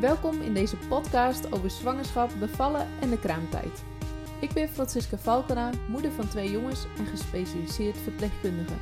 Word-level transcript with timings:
Welkom 0.00 0.40
in 0.40 0.54
deze 0.54 0.76
podcast 0.76 1.52
over 1.52 1.70
zwangerschap, 1.70 2.30
bevallen 2.38 2.86
en 3.00 3.10
de 3.10 3.18
kraamtijd. 3.18 3.84
Ik 4.40 4.52
ben 4.52 4.68
Francisca 4.68 5.16
Valkena, 5.16 5.70
moeder 5.88 6.12
van 6.12 6.28
twee 6.28 6.50
jongens 6.50 6.86
en 6.98 7.06
gespecialiseerd 7.06 7.96
verpleegkundige. 7.96 8.74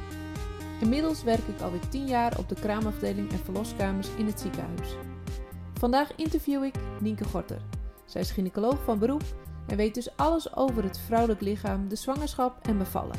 Inmiddels 0.81 1.23
werk 1.23 1.47
ik 1.47 1.61
alweer 1.61 1.89
10 1.89 2.07
jaar 2.07 2.39
op 2.39 2.49
de 2.49 2.55
kraamafdeling 2.55 3.31
en 3.31 3.39
verloskamers 3.39 4.09
in 4.17 4.27
het 4.27 4.41
ziekenhuis. 4.41 4.97
Vandaag 5.75 6.15
interview 6.17 6.65
ik 6.65 6.75
Nienke 7.01 7.24
Gorter. 7.24 7.60
Zij 8.04 8.21
is 8.21 8.30
gynaecoloog 8.30 8.85
van 8.85 8.98
beroep 8.98 9.24
en 9.67 9.76
weet 9.76 9.94
dus 9.94 10.17
alles 10.17 10.56
over 10.56 10.83
het 10.83 10.98
vrouwelijk 10.98 11.40
lichaam, 11.40 11.88
de 11.88 11.96
zwangerschap 11.96 12.67
en 12.67 12.78
bevallen. 12.78 13.19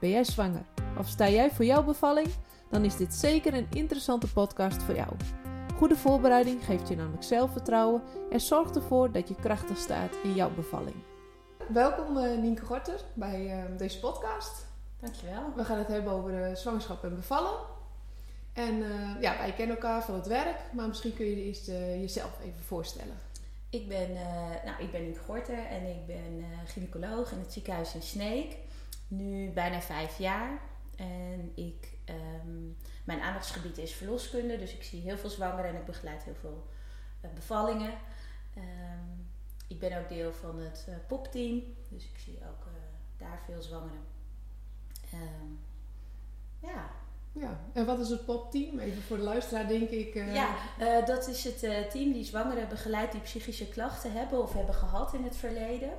Ben 0.00 0.10
jij 0.10 0.24
zwanger 0.24 0.64
of 0.98 1.08
sta 1.08 1.28
jij 1.28 1.50
voor 1.50 1.64
jouw 1.64 1.84
bevalling? 1.84 2.28
Dan 2.70 2.84
is 2.84 2.96
dit 2.96 3.14
zeker 3.14 3.54
een 3.54 3.66
interessante 3.70 4.32
podcast 4.32 4.82
voor 4.82 4.94
jou. 4.94 5.10
Goede 5.82 5.96
voorbereiding 5.96 6.64
geeft 6.64 6.88
je 6.88 6.96
namelijk 6.96 7.22
zelfvertrouwen 7.22 8.02
en 8.30 8.40
zorgt 8.40 8.76
ervoor 8.76 9.12
dat 9.12 9.28
je 9.28 9.34
krachtig 9.34 9.78
staat 9.78 10.16
in 10.22 10.34
jouw 10.34 10.54
bevalling. 10.54 10.94
Welkom 11.68 12.16
uh, 12.16 12.38
Nienke 12.38 12.64
Gorter 12.64 13.00
bij 13.14 13.64
uh, 13.70 13.78
deze 13.78 14.00
podcast. 14.00 14.66
Dankjewel. 15.00 15.52
We 15.56 15.64
gaan 15.64 15.78
het 15.78 15.88
hebben 15.88 16.12
over 16.12 16.50
uh, 16.50 16.56
zwangerschap 16.56 17.04
en 17.04 17.14
bevallen. 17.14 17.52
En 18.52 18.74
ja, 19.20 19.38
wij 19.38 19.52
kennen 19.52 19.76
elkaar 19.76 20.02
van 20.04 20.14
het 20.14 20.26
werk, 20.26 20.58
maar 20.72 20.88
misschien 20.88 21.14
kun 21.14 21.26
je 21.26 21.44
eerst 21.44 21.66
jezelf 22.00 22.38
even 22.42 22.62
voorstellen. 22.62 23.16
Ik 23.70 23.88
ben, 23.88 24.12
nou, 24.64 24.82
ik 24.82 24.92
ben 24.92 25.02
Nienke 25.02 25.20
Gorter 25.20 25.66
en 25.66 25.86
ik 25.86 26.06
ben 26.06 26.44
gynaecoloog 26.64 27.32
in 27.32 27.38
het 27.38 27.52
ziekenhuis 27.52 27.94
in 27.94 28.02
Sneek. 28.02 28.56
Nu 29.08 29.50
bijna 29.50 29.80
vijf 29.80 30.18
jaar. 30.18 30.60
En 30.96 31.52
ik 31.54 31.90
Um, 32.44 32.76
mijn 33.04 33.20
aandachtsgebied 33.20 33.78
is 33.78 33.92
verloskunde, 33.92 34.58
dus 34.58 34.74
ik 34.74 34.82
zie 34.82 35.00
heel 35.00 35.18
veel 35.18 35.30
zwangeren 35.30 35.70
en 35.70 35.76
ik 35.76 35.84
begeleid 35.84 36.22
heel 36.22 36.34
veel 36.40 36.66
uh, 37.24 37.30
bevallingen. 37.34 37.92
Um, 38.56 39.30
ik 39.68 39.78
ben 39.78 39.98
ook 39.98 40.08
deel 40.08 40.32
van 40.32 40.58
het 40.58 40.86
uh, 40.88 40.94
popteam, 41.08 41.62
dus 41.88 42.04
ik 42.04 42.18
zie 42.18 42.38
ook 42.38 42.66
uh, 42.66 42.72
daar 43.16 43.40
veel 43.46 43.62
zwangeren. 43.62 44.04
Um, 45.14 45.58
ja. 46.58 46.90
Ja, 47.34 47.60
en 47.72 47.86
wat 47.86 47.98
is 47.98 48.08
het 48.08 48.24
popteam? 48.24 48.78
Even 48.78 49.02
voor 49.02 49.16
de 49.16 49.22
luisteraar 49.22 49.68
denk 49.68 49.90
ik. 49.90 50.14
Ja, 50.14 50.54
dat 51.04 51.28
is 51.28 51.44
het 51.44 51.90
team 51.90 52.12
die 52.12 52.24
zwangeren 52.24 52.68
begeleidt 52.68 53.12
die 53.12 53.20
psychische 53.20 53.68
klachten 53.68 54.12
hebben 54.12 54.42
of 54.42 54.52
hebben 54.52 54.74
gehad 54.74 55.14
in 55.14 55.24
het 55.24 55.36
verleden. 55.36 55.92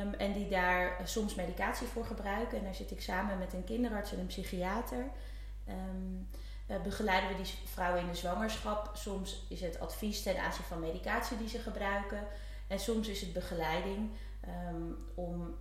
Um, 0.00 0.14
en 0.14 0.32
die 0.32 0.48
daar 0.48 1.00
soms 1.04 1.34
medicatie 1.34 1.86
voor 1.86 2.04
gebruiken. 2.04 2.58
En 2.58 2.64
daar 2.64 2.74
zit 2.74 2.90
ik 2.90 3.00
samen 3.00 3.38
met 3.38 3.52
een 3.52 3.64
kinderarts 3.64 4.12
en 4.12 4.18
een 4.18 4.26
psychiater. 4.26 5.10
Um, 5.68 6.28
uh, 6.70 6.82
begeleiden 6.82 7.28
we 7.30 7.42
die 7.42 7.54
vrouwen 7.64 8.00
in 8.00 8.08
de 8.08 8.14
zwangerschap. 8.14 8.90
Soms 8.96 9.46
is 9.48 9.60
het 9.60 9.80
advies 9.80 10.22
ten 10.22 10.38
aanzien 10.38 10.64
van 10.64 10.80
medicatie 10.80 11.38
die 11.38 11.48
ze 11.48 11.58
gebruiken. 11.58 12.26
En 12.66 12.78
soms 12.78 13.08
is 13.08 13.20
het 13.20 13.32
begeleiding 13.32 14.10
um, 14.72 14.96
om 15.14 15.54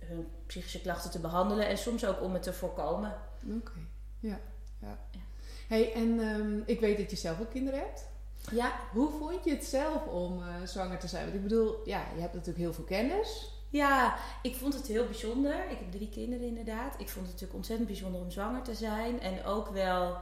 hun 0.00 0.28
psychische 0.46 0.80
klachten 0.80 1.10
te 1.10 1.18
behandelen. 1.18 1.68
En 1.68 1.78
soms 1.78 2.04
ook 2.06 2.22
om 2.22 2.32
het 2.32 2.42
te 2.42 2.52
voorkomen. 2.52 3.14
Oké, 3.44 3.56
okay. 3.56 3.86
ja, 4.20 4.40
ja. 4.78 4.98
ja. 5.10 5.20
Hey, 5.68 5.92
en 5.92 6.62
ik 6.66 6.80
weet 6.80 6.96
dat 6.96 7.10
je 7.10 7.16
zelf 7.16 7.40
ook 7.40 7.50
kinderen 7.50 7.80
hebt. 7.80 8.10
Ja. 8.50 8.72
Hoe 8.92 9.10
vond 9.10 9.44
je 9.44 9.50
het 9.50 9.64
zelf 9.64 10.06
om 10.06 10.38
uh, 10.38 10.46
zwanger 10.64 10.98
te 10.98 11.08
zijn? 11.08 11.22
Want 11.22 11.36
ik 11.36 11.42
bedoel, 11.42 11.80
ja, 11.84 12.04
je 12.14 12.20
hebt 12.20 12.32
natuurlijk 12.32 12.64
heel 12.64 12.72
veel 12.72 12.84
kennis. 12.84 13.50
Ja, 13.72 14.16
ik 14.42 14.56
vond 14.56 14.74
het 14.74 14.86
heel 14.86 15.04
bijzonder. 15.04 15.70
Ik 15.70 15.78
heb 15.78 15.90
drie 15.92 16.08
kinderen 16.08 16.46
inderdaad. 16.46 17.00
Ik 17.00 17.08
vond 17.08 17.26
het 17.26 17.32
natuurlijk 17.32 17.54
ontzettend 17.54 17.88
bijzonder 17.88 18.20
om 18.20 18.30
zwanger 18.30 18.62
te 18.62 18.74
zijn. 18.74 19.20
En 19.20 19.44
ook 19.44 19.68
wel 19.68 20.16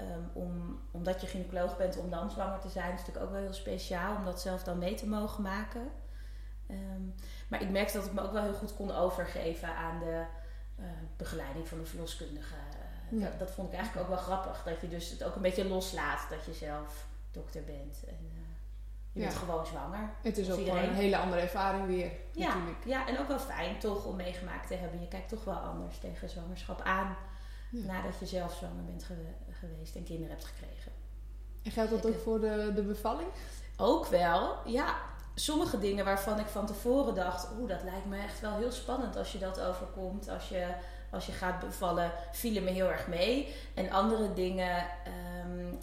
um, 0.00 0.30
om, 0.32 0.80
omdat 0.90 1.20
je 1.20 1.26
gynaecoloog 1.26 1.76
bent 1.76 1.96
om 1.96 2.10
dan 2.10 2.30
zwanger 2.30 2.60
te 2.60 2.68
zijn. 2.68 2.92
is 2.92 2.98
natuurlijk 2.98 3.26
ook 3.26 3.32
wel 3.32 3.40
heel 3.40 3.52
speciaal 3.52 4.16
om 4.16 4.24
dat 4.24 4.40
zelf 4.40 4.62
dan 4.62 4.78
mee 4.78 4.94
te 4.94 5.08
mogen 5.08 5.42
maken. 5.42 5.90
Um, 6.70 7.14
maar 7.48 7.62
ik 7.62 7.70
merkte 7.70 7.96
dat 7.96 8.06
ik 8.06 8.12
me 8.12 8.22
ook 8.22 8.32
wel 8.32 8.42
heel 8.42 8.54
goed 8.54 8.74
kon 8.74 8.90
overgeven 8.90 9.76
aan 9.76 9.98
de 9.98 10.24
uh, 10.80 10.86
begeleiding 11.16 11.68
van 11.68 11.78
de 11.78 11.86
verloskundige. 11.86 12.54
Ja. 13.10 13.24
Dat, 13.24 13.38
dat, 13.38 13.50
vond 13.50 13.68
ik 13.68 13.74
eigenlijk 13.74 14.08
ook 14.08 14.14
wel 14.14 14.24
grappig. 14.24 14.62
Dat 14.64 14.80
je 14.80 14.88
dus 14.88 15.10
het 15.10 15.24
ook 15.24 15.34
een 15.34 15.42
beetje 15.42 15.68
loslaat 15.68 16.26
dat 16.30 16.44
je 16.44 16.52
zelf 16.52 17.06
dokter 17.30 17.64
bent. 17.64 18.04
En, 18.06 18.30
uh, 18.32 18.35
je 19.16 19.22
bent 19.22 19.38
gewoon 19.38 19.66
zwanger. 19.66 20.10
Het 20.22 20.38
is 20.38 20.50
ook 20.50 20.58
gewoon 20.58 20.78
een 20.78 20.94
hele 20.94 21.16
andere 21.16 21.40
ervaring 21.40 21.86
weer. 21.86 22.10
Ja, 22.32 22.48
natuurlijk. 22.48 22.84
ja, 22.84 23.08
en 23.08 23.18
ook 23.18 23.28
wel 23.28 23.38
fijn 23.38 23.78
toch 23.78 24.04
om 24.04 24.16
meegemaakt 24.16 24.68
te 24.68 24.74
hebben. 24.74 25.00
Je 25.00 25.08
kijkt 25.08 25.28
toch 25.28 25.44
wel 25.44 25.54
anders 25.54 25.98
tegen 25.98 26.28
zwangerschap 26.28 26.80
aan. 26.80 27.16
Nadat 27.70 28.18
je 28.18 28.26
zelf 28.26 28.54
zwanger 28.54 28.84
bent 28.84 29.06
geweest 29.50 29.96
en 29.96 30.04
kinderen 30.04 30.30
hebt 30.30 30.44
gekregen. 30.44 30.92
En 31.62 31.70
geldt 31.70 31.90
dat 31.90 32.06
ook 32.06 32.20
voor 32.20 32.40
de, 32.40 32.72
de 32.74 32.82
bevalling? 32.82 33.28
Ook 33.76 34.06
wel, 34.06 34.56
ja. 34.64 34.96
Sommige 35.34 35.78
dingen 35.78 36.04
waarvan 36.04 36.38
ik 36.38 36.46
van 36.46 36.66
tevoren 36.66 37.14
dacht, 37.14 37.48
oeh, 37.58 37.68
dat 37.68 37.82
lijkt 37.82 38.06
me 38.06 38.18
echt 38.18 38.40
wel 38.40 38.56
heel 38.56 38.72
spannend 38.72 39.16
als 39.16 39.32
je 39.32 39.38
dat 39.38 39.60
overkomt. 39.60 40.28
Als 40.28 40.48
je, 40.48 40.74
als 41.10 41.26
je 41.26 41.32
gaat 41.32 41.60
bevallen, 41.60 42.12
vielen 42.32 42.64
me 42.64 42.70
heel 42.70 42.90
erg 42.90 43.06
mee. 43.06 43.54
En 43.74 43.90
andere 43.90 44.32
dingen 44.32 44.86
um, 45.46 45.78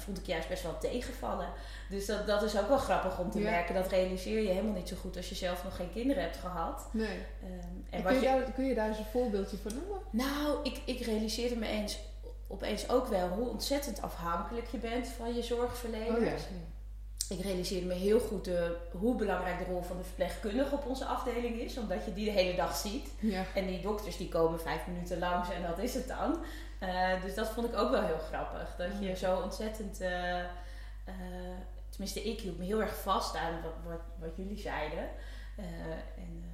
vond 0.00 0.18
ik 0.18 0.26
juist 0.26 0.48
best 0.48 0.62
wel 0.62 0.78
tegenvallen. 0.78 1.48
Dus 1.90 2.06
dat, 2.06 2.26
dat 2.26 2.42
is 2.42 2.58
ook 2.58 2.68
wel 2.68 2.78
grappig 2.78 3.18
om 3.18 3.30
te 3.30 3.38
merken. 3.38 3.74
Dat 3.74 3.88
realiseer 3.88 4.40
je 4.40 4.48
helemaal 4.48 4.74
niet 4.74 4.88
zo 4.88 4.96
goed 4.96 5.16
als 5.16 5.28
je 5.28 5.34
zelf 5.34 5.64
nog 5.64 5.76
geen 5.76 5.92
kinderen 5.92 6.22
hebt 6.22 6.36
gehad. 6.36 6.88
Nee. 6.92 7.18
Um, 7.44 7.86
en 7.90 8.02
kun, 8.02 8.14
je, 8.14 8.20
daar, 8.20 8.52
kun 8.52 8.64
je 8.64 8.74
daar 8.74 8.88
eens 8.88 8.98
een 8.98 9.04
voorbeeldje 9.04 9.56
van 9.56 9.72
noemen? 9.74 9.98
Nou, 10.10 10.58
ik, 10.62 10.80
ik 10.84 11.00
realiseerde 11.00 11.56
me 11.56 11.66
eens, 11.66 11.98
opeens 12.48 12.88
ook 12.88 13.06
wel 13.06 13.28
hoe 13.28 13.48
ontzettend 13.48 14.02
afhankelijk 14.02 14.66
je 14.70 14.78
bent 14.78 15.08
van 15.08 15.34
je 15.34 15.42
zorgverleners. 15.42 16.18
Oh, 16.18 16.24
ja. 16.24 16.70
Ik 17.28 17.42
realiseerde 17.42 17.86
me 17.86 17.94
heel 17.94 18.20
goed 18.20 18.44
de, 18.44 18.76
hoe 18.90 19.16
belangrijk 19.16 19.58
de 19.58 19.64
rol 19.64 19.82
van 19.82 19.96
de 19.96 20.04
verpleegkundige 20.04 20.74
op 20.74 20.86
onze 20.86 21.04
afdeling 21.04 21.60
is. 21.60 21.78
Omdat 21.78 22.04
je 22.04 22.12
die 22.12 22.24
de 22.24 22.30
hele 22.30 22.56
dag 22.56 22.76
ziet. 22.76 23.08
Ja. 23.18 23.44
En 23.54 23.66
die 23.66 23.80
dokters 23.80 24.16
die 24.16 24.28
komen 24.28 24.60
vijf 24.60 24.86
minuten 24.86 25.18
langs 25.18 25.50
en 25.50 25.62
dat 25.62 25.78
is 25.78 25.94
het 25.94 26.08
dan. 26.08 26.38
Uh, 26.82 27.22
dus 27.22 27.34
dat 27.34 27.48
vond 27.48 27.68
ik 27.68 27.76
ook 27.76 27.90
wel 27.90 28.02
heel 28.02 28.18
grappig. 28.18 28.76
Dat 28.76 28.90
je 29.00 29.16
zo 29.16 29.40
ontzettend. 29.40 30.00
Uh, 30.00 30.38
uh, 30.38 30.44
tenminste, 31.88 32.22
ik 32.22 32.40
hield 32.40 32.58
me 32.58 32.64
heel 32.64 32.80
erg 32.80 32.94
vast 32.94 33.36
aan 33.36 33.62
wat, 33.62 33.72
wat, 33.84 34.00
wat 34.18 34.36
jullie 34.36 34.58
zeiden. 34.58 35.08
en 36.16 36.44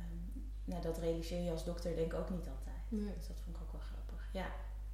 nou, 0.65 0.83
dat 0.83 0.99
realiseer 0.99 1.43
je 1.43 1.51
als 1.51 1.65
dokter 1.65 1.95
denk 1.95 2.13
ik 2.13 2.19
ook 2.19 2.31
niet 2.31 2.49
altijd. 2.49 2.77
Nee. 2.89 3.15
Dus 3.17 3.27
dat 3.27 3.37
vond 3.45 3.57
ik 3.57 3.63
ook 3.63 3.73
wel 3.73 3.81
grappig. 3.81 4.29
Ja, 4.33 4.47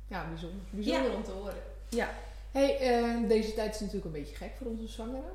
ja 0.06 0.28
bijzonder. 0.28 0.64
Bijzonder 0.70 1.10
ja. 1.10 1.16
om 1.16 1.22
te 1.22 1.30
horen. 1.30 1.62
Ja. 1.88 2.10
Hey, 2.50 3.26
deze 3.28 3.54
tijd 3.54 3.74
is 3.74 3.80
natuurlijk 3.80 4.06
een 4.06 4.20
beetje 4.20 4.36
gek 4.36 4.52
voor 4.56 4.66
onze 4.66 4.88
zwangeren. 4.88 5.32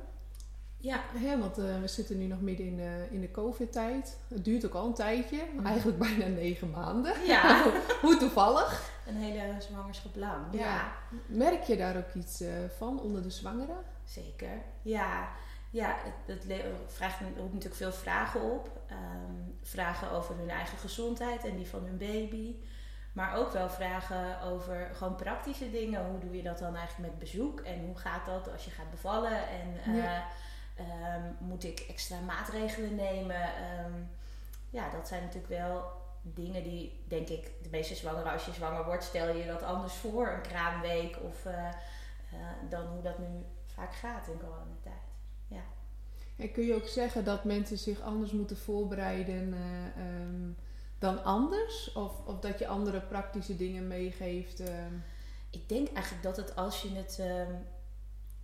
Ja. 0.80 1.00
want 1.38 1.58
uh, 1.58 1.80
we 1.80 1.88
zitten 1.88 2.18
nu 2.18 2.26
nog 2.26 2.40
midden 2.40 2.66
in, 2.66 2.78
uh, 2.78 3.12
in 3.12 3.20
de 3.20 3.30
COVID-tijd. 3.30 4.16
Het 4.28 4.44
duurt 4.44 4.66
ook 4.66 4.74
al 4.74 4.86
een 4.86 4.94
tijdje, 4.94 5.42
mm. 5.52 5.66
eigenlijk 5.66 5.98
bijna 6.08 6.26
negen 6.26 6.70
maanden. 6.70 7.26
Ja. 7.26 7.64
Hoe 8.02 8.16
toevallig. 8.16 8.90
Een 9.06 9.16
hele 9.16 9.54
zwangerschap 9.58 10.16
lang. 10.16 10.44
Ja. 10.50 10.58
ja. 10.60 10.92
Merk 11.26 11.62
je 11.62 11.76
daar 11.76 11.96
ook 11.96 12.14
iets 12.14 12.42
uh, 12.42 12.48
van 12.76 13.00
onder 13.00 13.22
de 13.22 13.30
zwangeren? 13.30 13.76
Zeker. 14.04 14.62
Ja, 14.82 15.28
ja 15.70 15.96
het, 16.26 16.44
het 16.48 16.62
vraagt 16.86 17.20
roept 17.20 17.52
natuurlijk 17.52 17.74
veel 17.74 17.92
vragen 17.92 18.42
op. 18.42 18.70
Um, 18.90 19.58
vragen 19.62 20.10
over 20.10 20.36
hun 20.36 20.50
eigen 20.50 20.78
gezondheid 20.78 21.44
en 21.44 21.56
die 21.56 21.66
van 21.66 21.84
hun 21.84 21.98
baby. 21.98 22.54
Maar 23.12 23.36
ook 23.36 23.52
wel 23.52 23.70
vragen 23.70 24.42
over 24.42 24.90
gewoon 24.92 25.16
praktische 25.16 25.70
dingen. 25.70 26.06
Hoe 26.06 26.18
doe 26.18 26.36
je 26.36 26.42
dat 26.42 26.58
dan 26.58 26.76
eigenlijk 26.76 27.10
met 27.10 27.18
bezoek? 27.18 27.60
En 27.60 27.84
hoe 27.86 27.96
gaat 27.96 28.26
dat 28.26 28.52
als 28.52 28.64
je 28.64 28.70
gaat 28.70 28.90
bevallen? 28.90 29.48
En 29.48 29.94
ja 29.94 30.26
Um, 30.80 31.36
moet 31.48 31.64
ik 31.64 31.80
extra 31.88 32.20
maatregelen 32.20 32.94
nemen? 32.94 33.48
Um, 33.84 34.08
ja, 34.70 34.90
dat 34.90 35.08
zijn 35.08 35.22
natuurlijk 35.22 35.52
wel 35.52 35.82
dingen 36.22 36.62
die, 36.62 37.04
denk 37.08 37.28
ik, 37.28 37.50
de 37.62 37.68
meeste 37.70 37.94
zwangeren, 37.94 38.32
als 38.32 38.44
je 38.44 38.52
zwanger 38.52 38.84
wordt, 38.84 39.04
stel 39.04 39.36
je 39.36 39.46
dat 39.46 39.62
anders 39.62 39.94
voor, 39.94 40.28
een 40.28 40.42
kraamweek 40.42 41.16
of 41.22 41.44
uh, 41.44 41.52
uh, 41.52 41.70
dan 42.70 42.86
hoe 42.86 43.02
dat 43.02 43.18
nu 43.18 43.26
vaak 43.66 43.94
gaat 43.94 44.28
in 44.28 44.38
coronatijd. 44.38 45.10
Ja. 45.46 45.62
En 46.36 46.52
kun 46.52 46.64
je 46.64 46.74
ook 46.74 46.86
zeggen 46.86 47.24
dat 47.24 47.44
mensen 47.44 47.78
zich 47.78 48.00
anders 48.00 48.32
moeten 48.32 48.56
voorbereiden 48.56 49.54
uh, 49.54 50.20
um, 50.22 50.56
dan 50.98 51.24
anders? 51.24 51.92
Of, 51.92 52.26
of 52.26 52.40
dat 52.40 52.58
je 52.58 52.66
andere 52.66 53.00
praktische 53.00 53.56
dingen 53.56 53.86
meegeeft? 53.86 54.62
Ik 55.50 55.68
denk 55.68 55.92
eigenlijk 55.92 56.22
dat 56.22 56.36
het 56.36 56.56
als 56.56 56.82
je 56.82 56.94
het 56.94 57.22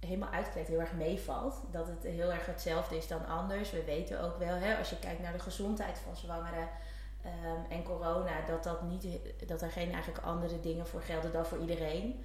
helemaal 0.07 0.31
uitgekleed 0.31 0.67
heel 0.67 0.81
erg 0.81 0.93
meevalt. 0.93 1.63
Dat 1.71 1.87
het 1.87 2.03
heel 2.03 2.33
erg 2.33 2.47
hetzelfde 2.47 2.97
is 2.97 3.09
dan 3.09 3.27
anders. 3.27 3.71
We 3.71 3.85
weten 3.85 4.23
ook 4.23 4.39
wel, 4.39 4.55
hè, 4.55 4.79
als 4.79 4.91
je 4.91 4.99
kijkt 4.99 5.23
naar 5.23 5.33
de 5.33 5.39
gezondheid 5.39 5.99
van 5.99 6.17
zwangeren 6.17 6.69
um, 7.25 7.71
en 7.71 7.83
corona, 7.83 8.47
dat, 8.47 8.65
dat, 8.65 8.83
niet, 8.83 9.07
dat 9.47 9.63
er 9.63 9.71
geen 9.71 9.93
eigenlijk 9.93 10.25
andere 10.25 10.61
dingen 10.61 10.87
voor 10.87 11.03
gelden 11.03 11.33
dan 11.33 11.47
voor 11.47 11.59
iedereen. 11.59 12.25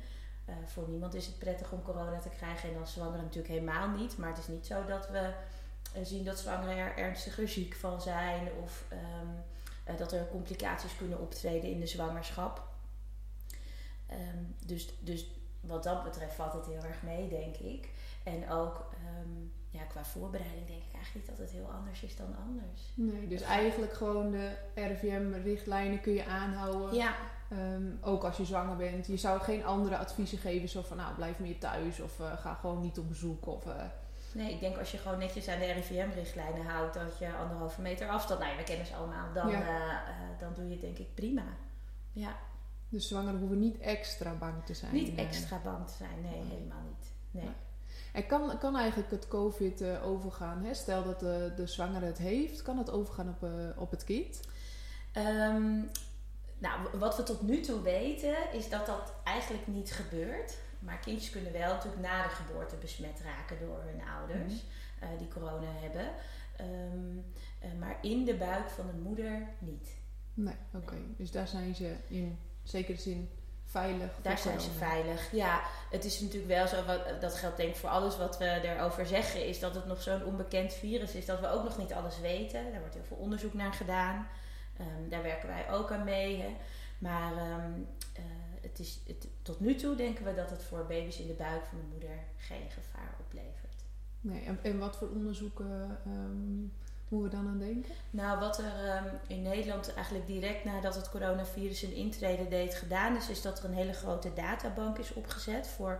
Uh, 0.50 0.56
voor 0.66 0.89
niemand 0.89 1.13
is 1.13 1.25
het 1.25 1.39
prettig 1.39 1.72
om 1.72 1.81
corona 1.81 2.19
te 2.19 2.30
krijgen 2.30 2.69
en 2.69 2.75
dan 2.75 2.88
zwangeren 2.88 3.24
natuurlijk 3.24 3.54
helemaal 3.54 3.89
niet. 3.89 4.18
Maar 4.18 4.30
het 4.30 4.38
is 4.38 4.48
niet 4.48 4.66
zo 4.66 4.86
dat 4.86 5.10
we 5.10 5.33
uh, 5.98 6.06
zien 6.06 6.25
dat 6.25 6.39
zwangeren 6.39 6.78
er 6.78 6.98
ernstiger 6.98 7.48
ziek 7.48 7.75
van 7.75 8.01
zijn 8.01 8.48
of 8.63 8.86
um, 8.92 9.44
uh, 9.94 9.98
dat 9.98 10.12
er 10.12 10.28
complicaties 10.28 10.95
kunnen 10.98 11.19
optreden 11.19 11.69
in 11.69 11.80
de 11.80 11.88
zwangerschap. 11.88 12.69
Um, 14.12 14.56
dus, 14.66 14.94
dus 15.00 15.28
wat 15.62 15.84
dat 15.84 16.04
betreft 16.04 16.36
valt 16.36 16.54
het 16.54 16.66
heel 16.66 16.84
erg 16.84 17.02
mee, 17.04 17.30
denk 17.30 17.56
ik. 17.58 17.90
En 18.24 18.50
ook 18.50 18.90
ehm, 18.94 19.30
ja, 19.69 19.84
qua 19.84 20.06
voorbereiding 20.06 20.68
denk 20.68 20.84
ik 20.84 20.94
eigenlijk 20.94 21.28
niet 21.28 21.38
dat 21.38 21.46
het 21.48 21.56
heel 21.56 21.72
anders 21.72 22.04
is 22.04 22.16
dan 22.16 22.36
anders. 22.48 22.81
Nee, 22.94 23.28
dus 23.28 23.42
eigenlijk 23.42 23.94
gewoon 23.94 24.31
de 24.31 24.52
RIVM-richtlijnen 24.75 26.02
kun 26.02 26.13
je 26.13 26.25
aanhouden. 26.25 26.94
Ja, 26.94 27.13
Ehm, 27.52 27.84
ook 28.02 28.24
als 28.24 28.38
je 28.38 28.46
zwanger 28.46 28.75
bent. 28.75 29.08
Je 29.08 29.18
zou 29.18 29.40
geen 29.40 29.66
andere 29.66 29.98
adviezen 29.98 30.38
geven, 30.38 30.69
zo 30.69 30.81
van 30.81 30.98
nou 30.98 31.16
blijf 31.16 31.40
meer 31.40 31.58
thuis 31.58 32.00
of 32.00 32.19
eh, 32.19 32.38
ga 32.38 32.54
gewoon 32.54 32.81
niet 32.81 32.98
op 33.00 33.07
bezoek. 33.07 33.46
Of, 33.48 33.66
eh, 33.66 33.84
nee, 34.34 34.54
ik 34.54 34.60
denk 34.60 34.78
als 34.78 34.92
je 34.92 34.98
gewoon 34.98 35.18
netjes 35.18 35.48
aan 35.48 35.60
de 35.60 35.72
RIVM-richtlijnen 35.72 36.66
houdt, 36.66 36.94
dat 36.94 37.18
je 37.18 37.34
anderhalve 37.36 37.81
meter 37.81 38.10
afstand, 38.10 38.40
nou 38.40 38.52
ja, 38.52 38.57
we 38.57 38.64
kennen 38.64 38.86
ze 38.86 38.96
allemaal, 38.96 39.34
dan, 39.34 39.50
Ja. 39.50 39.60
eh, 39.62 40.40
dan 40.40 40.54
doe 40.54 40.66
je 40.66 40.72
het 40.72 40.81
denk 40.81 40.98
ik 40.98 41.16
prima. 41.16 41.44
Ja, 42.12 42.36
dus 42.92 43.08
zwangeren 43.08 43.40
hoeven 43.40 43.60
niet 43.60 43.78
extra 43.78 44.34
bang 44.34 44.66
te 44.66 44.74
zijn. 44.74 44.94
niet 44.94 45.16
eh. 45.16 45.26
extra 45.26 45.60
bang 45.64 45.88
te 45.88 45.94
zijn, 45.94 46.22
nee, 46.22 46.42
helemaal 46.42 46.84
niet. 46.88 47.12
Nee. 47.32 47.52
En 48.14 48.28
kan, 48.28 48.58
kan 48.58 48.78
eigenlijk 48.78 49.12
het 49.12 49.28
COVID 49.28 49.82
eh, 49.82 50.08
overgaan? 50.08 50.64
Hè? 50.64 50.74
Stel 50.74 51.04
dat 51.04 51.20
de, 51.20 51.54
de 51.56 51.68
zwangere 51.68 52.06
het 52.06 52.18
heeft, 52.18 52.62
kan 52.62 52.78
het 52.78 52.90
overgaan 52.90 53.30
op, 53.30 53.44
eh, 53.44 53.82
op 53.82 53.92
het 53.92 54.04
kind? 54.04 54.40
Ehm, 55.12 55.80
nou, 56.58 56.98
wat 56.98 57.18
we 57.18 57.24
tot 57.24 57.42
nu 57.42 57.62
toe 57.62 57.82
weten 57.82 58.36
is 58.54 58.70
dat 58.70 58.86
dat 58.86 59.14
eigenlijk 59.24 59.68
niet 59.68 59.92
gebeurt. 59.92 60.58
Maar 60.82 61.00
kindjes 61.00 61.30
kunnen 61.30 61.52
wel 61.52 61.74
natuurlijk 61.74 62.02
na 62.02 62.24
de 62.24 62.30
geboorte 62.30 62.76
besmet 62.76 63.22
raken 63.24 63.60
door 63.60 63.82
hun 63.84 64.02
ouders 64.18 64.64
eh, 65.00 65.10
die 65.18 65.28
corona 65.28 65.72
hebben. 65.72 66.10
Ehm, 66.58 67.18
eh, 67.60 67.80
maar 67.80 67.98
in 68.02 68.26
de 68.26 68.36
buik 68.36 68.70
van 68.70 68.88
de 68.88 68.94
moeder 68.94 69.48
niet. 69.60 69.96
Nee, 70.34 70.56
oké. 70.74 70.98
Dus 71.18 71.32
daar 71.32 71.48
zijn 71.48 71.76
ze 71.76 71.96
in 72.08 72.40
zekere 72.71 72.97
zin 72.97 73.29
veilig. 73.65 74.12
Daar 74.21 74.38
zijn 74.38 74.62
ze 74.62 74.71
veilig. 74.71 75.31
Ja, 75.31 75.62
het 75.89 76.06
is 76.06 76.19
natuurlijk 76.19 76.47
wel 76.47 76.68
zo, 76.68 76.85
wat, 76.85 77.21
dat 77.21 77.35
geldt 77.35 77.57
denk 77.57 77.69
ik 77.69 77.75
voor 77.75 77.89
alles 77.89 78.18
wat 78.18 78.38
we 78.38 78.45
erover 78.45 79.06
zeggen, 79.06 79.47
is 79.47 79.59
dat 79.59 79.75
het 79.75 79.85
nog 79.85 80.01
zo'n 80.01 80.25
onbekend 80.25 80.73
virus 80.73 81.13
is 81.13 81.25
dat 81.25 81.39
we 81.39 81.50
ook 81.50 81.63
nog 81.63 81.77
niet 81.77 81.94
alles 81.94 82.19
weten. 82.19 82.71
Daar 82.71 82.79
wordt 82.79 82.95
heel 82.95 83.03
veel 83.03 83.18
onderzoek 83.18 83.53
naar 83.53 83.73
gedaan. 83.73 84.27
Ehm, 84.77 85.09
daar 85.09 85.23
werken 85.23 85.47
wij 85.47 85.71
ook 85.71 85.91
aan 85.91 86.03
mee. 86.03 86.41
Hè. 86.41 86.56
Maar 86.97 87.38
ehm, 87.38 87.71
eh, 88.13 88.23
het 88.62 88.79
is, 88.79 89.00
het, 89.07 89.27
tot 89.41 89.59
nu 89.59 89.75
toe 89.75 89.95
denken 89.95 90.25
we 90.25 90.33
dat 90.33 90.50
het 90.50 90.63
voor 90.63 90.85
baby's 90.85 91.19
in 91.19 91.27
de 91.27 91.33
buik 91.33 91.65
van 91.65 91.77
de 91.77 91.88
moeder 91.91 92.18
geen 92.38 92.69
gevaar 92.69 93.15
oplevert. 93.19 93.83
Nee, 94.21 94.44
en, 94.44 94.59
en 94.62 94.79
wat 94.79 94.97
voor 94.97 95.09
onderzoeken 95.09 96.00
ehm, 96.06 96.65
moeten 97.12 97.30
we 97.30 97.36
dan 97.36 97.48
aan 97.54 97.60
denken? 97.60 97.94
Nou, 98.10 98.40
wat 98.40 98.58
er 98.58 98.86
ehm, 98.86 99.08
in 99.28 99.42
Nederland 99.42 99.94
eigenlijk 99.94 100.28
direct 100.28 100.63
nadat 100.66 100.96
het 100.96 101.10
coronavirus 101.10 101.81
een 101.81 101.96
intrede 101.96 102.48
deed 102.48 102.75
gedaan 102.75 103.16
is, 103.16 103.30
is 103.30 103.42
dat 103.42 103.60
er 103.60 103.66
een 103.66 103.74
hele 103.74 103.94
grote 103.94 104.34
databank 104.34 104.98
is 104.98 105.13
opgezet 105.13 105.68
voor 105.68 106.00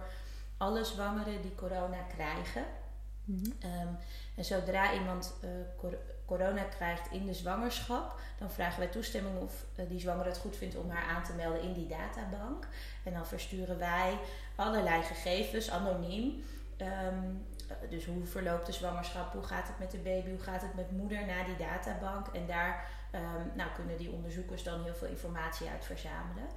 alle 0.58 0.84
zwangeren 0.84 1.42
die 1.42 1.56
corona 1.56 2.02
krijgen. 2.16 2.64
Mhm. 3.26 3.52
Ehm, 3.60 3.88
en 4.36 4.46
zodra 4.46 4.94
iemand 4.94 5.34
eh, 5.42 5.50
cor- 5.78 6.00
corona 6.26 6.64
krijgt 6.64 7.12
in 7.12 7.26
de 7.26 7.34
zwangerschap, 7.34 8.20
dan 8.40 8.52
vragen 8.52 8.80
wij 8.80 8.88
toestemming 8.88 9.40
of 9.40 9.66
eh, 9.76 9.86
die 9.90 10.00
zwangere 10.00 10.30
het 10.30 10.38
goed 10.38 10.56
vindt 10.56 10.76
om 10.76 10.90
haar 10.90 11.16
aan 11.16 11.24
te 11.24 11.34
melden 11.34 11.62
in 11.62 11.74
die 11.74 11.88
databank. 11.88 12.68
En 13.04 13.14
dan 13.14 13.26
versturen 13.26 13.78
wij 13.78 14.18
allerlei 14.56 15.04
gegevens 15.04 15.70
anoniem. 15.70 16.44
Ehm, 16.78 16.90
eh, 16.90 17.51
dus 17.90 18.06
hoe 18.06 18.26
verloopt 18.26 18.66
de 18.66 18.72
zwangerschap, 18.72 19.34
hoe 19.34 19.44
gaat 19.44 19.68
het 19.68 19.80
met 19.80 19.92
de 19.92 19.98
baby, 19.98 20.30
hoe 20.30 20.40
gaat 20.40 20.62
het 20.62 20.74
met 20.76 20.92
moeder 20.92 21.26
naar 21.26 21.46
die 21.46 21.58
databank. 21.58 22.28
En 22.28 22.48
daar 22.48 22.90
ehm, 23.12 23.48
nou, 23.54 23.70
kunnen 23.76 23.98
die 23.98 24.12
onderzoekers 24.12 24.64
dan 24.64 24.84
heel 24.84 24.96
veel 24.96 25.08
informatie 25.08 25.70
uit 25.70 25.86
verzamelen. 25.86 26.48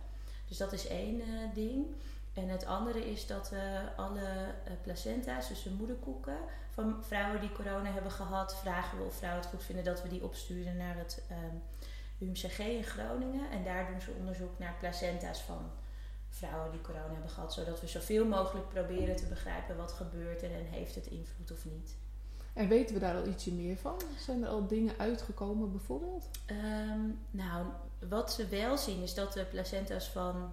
Dus 0.49 0.57
dat 0.57 0.73
is 0.73 0.87
één 0.87 1.21
eh, 1.21 1.55
ding. 1.55 1.87
En 2.33 2.49
het 2.49 2.67
andere 2.67 3.11
is 3.11 3.27
dat 3.27 3.51
we 3.51 3.81
alle 3.97 4.55
eh, 4.65 4.73
placenta's, 4.83 5.49
dus 5.49 5.63
de 5.63 5.71
moederkoeken, 5.71 6.37
van 6.71 7.05
vrouwen 7.05 7.41
die 7.41 7.53
corona 7.53 7.91
hebben 7.93 8.11
gehad, 8.13 8.57
vragen 8.57 8.99
we 8.99 9.05
of 9.05 9.15
vrouwen 9.15 9.43
het 9.43 9.51
goed 9.51 9.65
vinden 9.65 9.85
dat 9.85 10.03
we 10.03 10.09
die 10.09 10.25
opsturen 10.25 10.77
naar 10.77 10.97
het 10.97 11.23
ehm, 11.29 11.57
UMCG 12.19 12.59
in 12.59 12.85
Groningen. 12.85 13.51
En 13.51 13.65
daar 13.65 13.87
doen 13.87 14.01
ze 14.01 14.15
onderzoek 14.19 14.59
naar 14.59 14.75
placenta's 14.81 15.41
van 15.41 15.71
vrouwen 16.35 16.71
die 16.71 16.81
corona 16.81 17.13
hebben 17.13 17.31
gehad, 17.31 17.53
zodat 17.53 17.81
we 17.81 17.87
zoveel 17.87 18.27
mogelijk 18.27 18.69
proberen 18.69 19.17
te 19.17 19.27
begrijpen 19.27 19.77
wat 19.77 19.93
gebeurt 19.93 20.43
en 20.43 20.51
heeft 20.51 20.95
het 20.95 21.07
invloed 21.07 21.53
of 21.53 21.65
niet. 21.65 21.97
En 22.53 22.69
weten 22.69 22.95
we 22.95 23.01
daar 23.01 23.17
al 23.17 23.27
ietsje 23.27 23.53
meer 23.53 23.77
van? 23.77 24.01
Zijn 24.19 24.43
er 24.43 24.49
al 24.49 24.67
dingen 24.67 24.99
uitgekomen 24.99 25.71
bijvoorbeeld? 25.71 26.29
Ehm, 26.47 27.01
nou, 27.31 27.67
wat 28.09 28.33
ze 28.33 28.49
wel 28.49 28.77
zien 28.77 29.03
is 29.03 29.15
dat 29.15 29.33
de 29.33 29.45
placenta's 29.45 30.09
van 30.09 30.53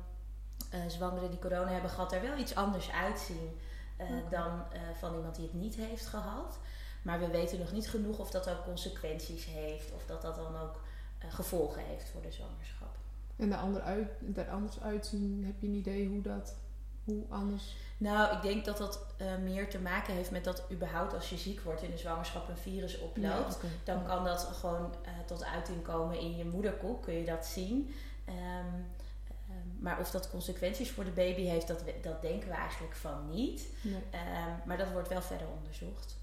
eh, 0.69 0.79
zwangeren 0.87 1.29
die 1.29 1.39
corona 1.39 1.71
hebben 1.71 1.89
gehad 1.89 2.11
er 2.11 2.21
wel 2.21 2.37
iets 2.37 2.55
anders 2.55 2.91
uitzien 2.91 3.59
eh, 3.97 4.07
dan 4.29 4.63
eh, 4.71 4.81
van 4.99 5.15
iemand 5.15 5.35
die 5.35 5.45
het 5.45 5.53
niet 5.53 5.75
heeft 5.75 6.05
gehad. 6.05 6.59
Maar 7.01 7.19
we 7.19 7.27
weten 7.27 7.59
nog 7.59 7.71
niet 7.71 7.89
genoeg 7.89 8.19
of 8.19 8.31
dat 8.31 8.49
ook 8.49 8.63
consequenties 8.63 9.45
heeft 9.45 9.91
of 9.91 10.05
dat 10.05 10.21
dat 10.21 10.35
dan 10.35 10.55
ook 10.55 10.81
gevolgen 11.29 11.83
heeft 11.83 12.09
voor 12.09 12.21
de 12.21 12.31
zwangerschap. 12.31 12.97
En 13.41 13.51
er 13.51 13.57
ander 13.57 13.81
uit, 13.81 14.09
er 14.35 14.49
anders 14.49 14.81
uitzien, 14.81 15.43
heb 15.45 15.61
je 15.61 15.67
een 15.67 15.73
idee 15.73 16.07
hoe 16.07 16.21
dat, 16.21 16.55
hoe 17.03 17.23
anders? 17.29 17.75
Nou, 17.97 18.35
ik 18.35 18.41
denk 18.41 18.65
dat 18.65 18.77
dat 18.77 19.05
eh, 19.17 19.37
meer 19.37 19.69
te 19.69 19.79
maken 19.79 20.13
heeft 20.13 20.31
met 20.31 20.43
dat 20.43 20.63
überhaupt 20.71 21.13
als 21.13 21.29
je 21.29 21.37
ziek 21.37 21.61
wordt 21.61 21.81
in 21.81 21.91
de 21.91 21.97
zwangerschap 21.97 22.49
een 22.49 22.57
virus 22.57 22.99
oploopt. 22.99 23.57
Dan 23.83 24.05
kan 24.05 24.23
dat 24.23 24.43
gewoon 24.43 24.93
eh, 25.03 25.11
tot 25.25 25.45
uiting 25.45 25.83
komen 25.83 26.19
in 26.19 26.37
je 26.37 26.45
moederkoek, 26.45 27.03
kun 27.03 27.13
je 27.13 27.25
dat 27.25 27.45
zien. 27.45 27.93
Ehm, 28.25 28.37
ehm, 28.37 29.67
maar 29.79 29.99
of 29.99 30.11
dat 30.11 30.29
consequenties 30.29 30.91
voor 30.91 31.03
de 31.03 31.11
baby 31.11 31.41
heeft, 31.41 31.67
dat, 31.67 31.83
dat 32.01 32.21
denken 32.21 32.49
we 32.49 32.55
eigenlijk 32.55 32.95
van 32.95 33.29
niet. 33.29 33.67
Nee. 33.81 34.01
Ehm, 34.09 34.51
maar 34.65 34.77
dat 34.77 34.91
wordt 34.91 35.09
wel 35.09 35.21
verder 35.21 35.47
onderzocht. 35.57 36.20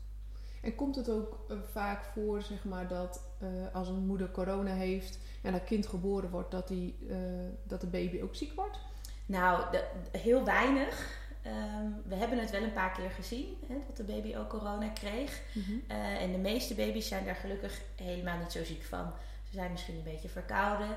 En 0.69 0.75
komt 0.75 0.97
het 0.97 1.11
ook 1.11 1.39
eh, 1.49 1.57
vaak 1.71 2.05
voor, 2.05 2.43
zeg 2.43 2.65
maar, 2.65 2.89
dat 2.89 3.23
eh, 3.39 3.49
als 3.73 3.89
een 3.89 4.07
moeder 4.07 4.31
corona 4.31 4.73
heeft 4.75 5.19
en 5.43 5.51
haar 5.53 5.61
kind 5.61 5.87
geboren 5.87 6.31
wordt, 6.31 6.51
dat, 6.51 6.69
die, 6.69 6.97
eh, 7.09 7.17
dat 7.63 7.81
de 7.81 7.87
baby 7.87 8.21
ook 8.23 8.35
ziek 8.35 8.53
wordt? 8.53 8.79
Nou, 9.27 9.71
de- 9.71 10.19
heel 10.19 10.45
weinig. 10.45 11.17
Ehm, 11.43 11.87
we 12.05 12.15
hebben 12.15 12.39
het 12.39 12.51
wel 12.51 12.63
een 12.63 12.73
paar 12.73 12.93
keer 12.93 13.11
gezien, 13.11 13.57
hè, 13.67 13.75
dat 13.87 13.97
de 13.97 14.05
baby 14.05 14.37
ook 14.37 14.49
corona 14.49 14.89
kreeg. 14.89 15.43
Eh, 15.89 16.23
en 16.23 16.33
de 16.33 16.39
meeste 16.39 16.75
baby's 16.75 17.09
zijn 17.09 17.25
daar 17.25 17.35
gelukkig 17.37 17.81
helemaal 17.97 18.39
niet 18.39 18.53
zo 18.53 18.65
ziek 18.65 18.83
van. 18.85 19.13
Ze 19.45 19.53
zijn 19.55 19.71
misschien 19.71 19.97
een 19.97 20.03
beetje 20.13 20.29
verkouden, 20.29 20.89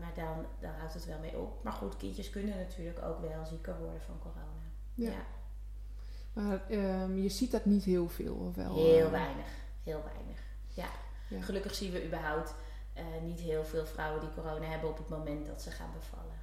maar 0.00 0.12
dan, 0.14 0.44
dan 0.60 0.70
houdt 0.78 0.94
het 0.94 1.06
wel 1.06 1.18
mee 1.18 1.38
op. 1.38 1.62
Maar 1.64 1.72
goed, 1.72 1.96
kindjes 1.96 2.30
kunnen 2.30 2.56
natuurlijk 2.56 3.02
ook 3.02 3.20
wel 3.20 3.44
zieker 3.46 3.78
worden 3.78 4.00
van 4.06 4.18
corona. 4.18 4.62
Ja. 4.94 5.10
Ja. 5.10 5.24
Maar 6.34 6.62
ehm, 6.68 7.16
je 7.16 7.28
ziet 7.28 7.50
dat 7.50 7.64
niet 7.64 7.84
heel 7.84 8.08
veel, 8.08 8.34
of 8.34 8.54
wel? 8.54 8.74
Heel 8.74 9.04
eh, 9.04 9.10
weinig, 9.10 9.46
heel 9.82 10.02
weinig. 10.04 10.38
Ja. 10.68 10.88
Ja. 11.28 11.40
Gelukkig 11.40 11.74
zien 11.74 11.92
we 11.92 12.06
überhaupt 12.06 12.54
eh, 12.92 13.04
niet 13.22 13.40
heel 13.40 13.64
veel 13.64 13.86
vrouwen 13.86 14.20
die 14.20 14.34
corona 14.34 14.66
hebben 14.66 14.88
op 14.90 14.98
het 14.98 15.08
moment 15.08 15.46
dat 15.46 15.62
ze 15.62 15.70
gaan 15.70 15.90
bevallen. 15.98 16.34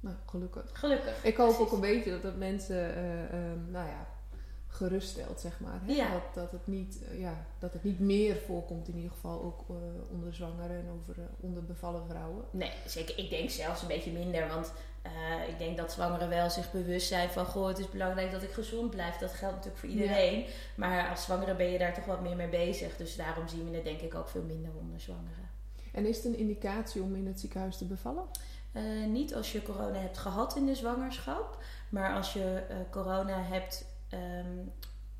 Nou, 0.00 0.16
gelukkig. 0.26 0.70
Gelukkig. 0.72 1.24
Ik 1.24 1.36
hoop 1.36 1.58
ook 1.58 1.72
een 1.72 1.80
beetje 1.80 2.10
dat 2.10 2.22
het 2.22 2.38
mensen, 2.38 2.94
eh, 2.94 3.22
ehm, 3.24 3.70
nou 3.70 3.88
ja, 3.88 4.06
geruststelt, 4.66 5.40
zeg 5.40 5.60
maar. 5.60 5.80
Hè? 5.84 5.92
Ja. 5.92 6.12
Dat, 6.12 6.34
dat, 6.34 6.50
het 6.50 6.66
niet, 6.66 6.98
ja, 7.12 7.46
dat 7.58 7.72
het 7.72 7.84
niet 7.84 8.00
meer 8.00 8.36
voorkomt, 8.36 8.88
in 8.88 8.96
ieder 8.96 9.10
geval 9.10 9.42
ook 9.42 9.64
onder 10.10 10.34
zwangere 10.34 10.72
en 10.72 10.90
over, 11.00 11.16
onder 11.40 11.64
bevallen 11.64 12.06
vrouwen. 12.08 12.44
Nee, 12.50 12.72
zeker. 12.86 13.18
Ik 13.18 13.30
denk 13.30 13.50
zelfs 13.50 13.82
een 13.82 13.88
beetje 13.88 14.12
minder. 14.12 14.48
Want 14.48 14.72
eh, 15.04 15.48
ik 15.48 15.58
denk 15.58 15.76
dat 15.76 15.92
zwangeren 15.92 16.28
wel 16.28 16.50
zich 16.50 16.72
bewust 16.72 17.08
zijn 17.08 17.30
van... 17.30 17.46
Goh, 17.46 17.68
het 17.68 17.78
is 17.78 17.90
belangrijk 17.90 18.30
dat 18.30 18.42
ik 18.42 18.50
gezond 18.50 18.90
blijf. 18.90 19.16
Dat 19.16 19.32
geldt 19.32 19.54
natuurlijk 19.54 19.80
voor 19.80 19.88
iedereen. 19.88 20.46
Maar 20.74 21.10
als 21.10 21.24
zwangere 21.24 21.54
ben 21.54 21.70
je 21.70 21.78
daar 21.78 21.94
toch 21.94 22.04
wat 22.04 22.20
meer 22.20 22.36
mee 22.36 22.48
bezig. 22.48 22.96
Dus 22.96 23.16
daarom 23.16 23.48
zien 23.48 23.70
we 23.70 23.76
het 23.76 23.84
denk 23.84 24.00
ik 24.00 24.14
ook 24.14 24.28
veel 24.28 24.42
minder 24.42 24.70
onder 24.80 25.00
zwangeren. 25.00 25.50
En 25.92 26.06
is 26.06 26.16
het 26.16 26.24
een 26.24 26.38
indicatie 26.38 27.02
om 27.02 27.14
in 27.14 27.26
het 27.26 27.40
ziekenhuis 27.40 27.76
te 27.76 27.84
bevallen? 27.84 28.24
Eh, 28.72 28.82
niet 29.06 29.34
als 29.34 29.52
je 29.52 29.62
corona 29.62 29.98
hebt 29.98 30.18
gehad 30.18 30.56
in 30.56 30.66
de 30.66 30.74
zwangerschap. 30.74 31.58
Maar 31.88 32.14
als 32.14 32.32
je 32.32 32.62
eh, 32.68 32.76
corona 32.90 33.42
hebt 33.42 33.84
ehm, 34.08 34.58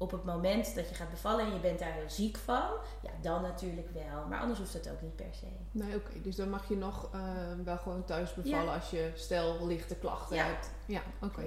op 0.05 0.11
het 0.11 0.25
moment 0.25 0.75
dat 0.75 0.89
je 0.89 0.95
gaat 0.95 1.11
bevallen... 1.11 1.47
en 1.47 1.53
je 1.53 1.61
bent 1.61 1.79
daar 1.79 1.93
heel 1.93 2.11
ziek 2.11 2.37
van... 2.37 2.69
ja, 3.03 3.11
dan 3.23 3.43
natuurlijk 3.43 3.89
wel. 3.93 4.27
Maar 4.29 4.41
anders 4.41 4.59
hoeft 4.59 4.73
het 4.73 4.91
ook 4.91 5.01
niet 5.03 5.17
per 5.17 5.35
se. 5.35 5.47
Nee, 5.71 5.95
oké. 5.97 6.21
Dus 6.23 6.37
dan 6.37 6.51
mag 6.51 6.69
je 6.69 6.77
nog 6.77 7.09
eh, 7.13 7.21
wel 7.65 7.77
gewoon 7.79 8.05
thuis 8.05 8.35
bevallen 8.35 8.65
Ja. 8.65 8.75
als 8.75 8.91
je 8.91 9.13
stel 9.15 9.67
lichte 9.67 9.95
klachten 9.95 10.37
Ja. 10.37 10.45
hebt. 10.45 10.71
Ja, 10.87 11.01
oké. 11.23 11.43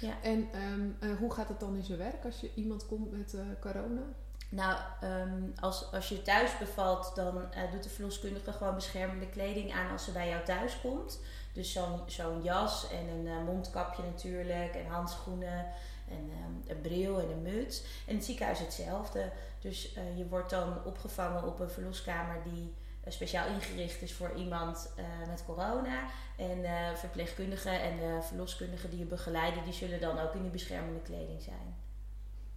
Ja. 0.00 0.12
En 0.22 0.48
ehm, 0.52 0.88
eh, 1.00 1.18
hoe 1.18 1.32
gaat 1.32 1.48
het 1.48 1.60
dan 1.60 1.76
in 1.76 1.82
zijn 1.84 1.98
werk 1.98 2.24
als 2.24 2.40
je 2.40 2.50
iemand 2.54 2.86
komt 2.86 3.10
met 3.12 3.34
eh, 3.34 3.40
corona? 3.60 4.02
Nou, 4.50 4.78
ehm, 5.00 5.42
als, 5.60 5.92
als 5.92 6.08
je 6.08 6.22
thuis 6.22 6.58
bevalt, 6.58 7.12
dan 7.14 7.52
eh, 7.52 7.72
doet 7.72 7.82
de 7.82 7.88
verloskundige 7.88 8.52
gewoon 8.52 8.74
beschermende 8.74 9.28
kleding 9.28 9.72
aan 9.72 9.90
als 9.90 10.04
ze 10.04 10.12
bij 10.12 10.28
jou 10.28 10.44
thuis 10.44 10.80
komt. 10.80 11.20
Dus 11.52 11.72
zo'n 11.72 12.00
zo'n 12.06 12.42
jas 12.42 12.90
en 12.90 13.08
een 13.08 13.44
mondkapje 13.44 14.02
natuurlijk, 14.02 14.74
en 14.74 14.86
handschoenen, 14.86 15.66
en 16.10 16.30
ehm, 16.30 16.70
een 16.76 16.80
bril 16.80 17.20
en 17.20 17.30
een 17.30 17.42
muts. 17.42 17.82
En 18.06 18.14
het 18.14 18.24
ziekenhuis 18.24 18.58
hetzelfde. 18.58 19.32
Dus 19.60 19.94
eh, 19.94 20.18
je 20.18 20.28
wordt 20.28 20.50
dan 20.50 20.84
opgevangen 20.84 21.46
op 21.46 21.60
een 21.60 21.70
verloskamer 21.70 22.42
die 22.44 22.74
eh, 23.04 23.12
speciaal 23.12 23.48
ingericht 23.48 24.02
is 24.02 24.12
voor 24.12 24.32
iemand 24.36 24.92
eh, 24.96 25.04
met 25.28 25.44
corona. 25.46 26.04
En 26.36 26.64
verpleegkundigen 26.96 27.80
en 27.80 28.22
verloskundigen 28.24 28.90
die 28.90 28.98
je 28.98 29.04
begeleiden, 29.04 29.64
die 29.64 29.72
zullen 29.72 30.00
dan 30.00 30.18
ook 30.18 30.34
in 30.34 30.42
die 30.42 30.50
beschermende 30.50 31.00
kleding 31.00 31.42
zijn. 31.42 31.74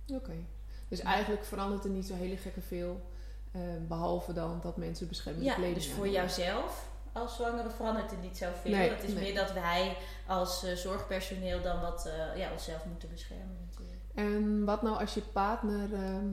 Oké. 0.08 0.36
Dus 0.88 1.00
eigenlijk 1.00 1.46
verandert 1.46 1.84
er 1.84 1.90
niet 1.90 2.08
zo 2.08 2.16
hele 2.16 2.38
gekke 2.38 2.62
veel. 2.62 3.02
eh, 3.52 3.62
behalve 3.88 4.34
dan 4.34 4.60
dat 4.62 4.78
mensen 4.78 5.08
beschermende 5.08 5.46
Ja, 5.46 5.54
kleding 5.54 5.76
dus 5.76 5.90
voor 5.92 6.08
jouzelf 6.10 6.90
als 7.14 7.36
zwangere 7.36 7.70
verandert 7.70 8.12
er 8.12 8.18
niet 8.18 8.38
zoveel. 8.38 8.72
Nee, 8.72 8.90
het 8.90 9.04
is 9.04 9.14
nee. 9.14 9.24
meer 9.24 9.36
dat 9.36 9.54
wij 9.54 9.98
als 10.28 10.64
eh, 10.64 10.76
zorgpersoneel 10.76 11.62
dan 11.62 11.82
wat 11.82 12.06
eh, 12.06 12.38
ja, 12.38 12.52
onszelf 12.52 12.86
moeten 12.86 13.10
beschermen 13.10 13.58
natuurlijk. 13.70 14.02
En 14.16 14.66
wat 14.66 14.82
nou 14.82 15.00
als 15.00 15.14
je 15.14 15.22
partner 15.22 15.94
ehm, 15.94 16.26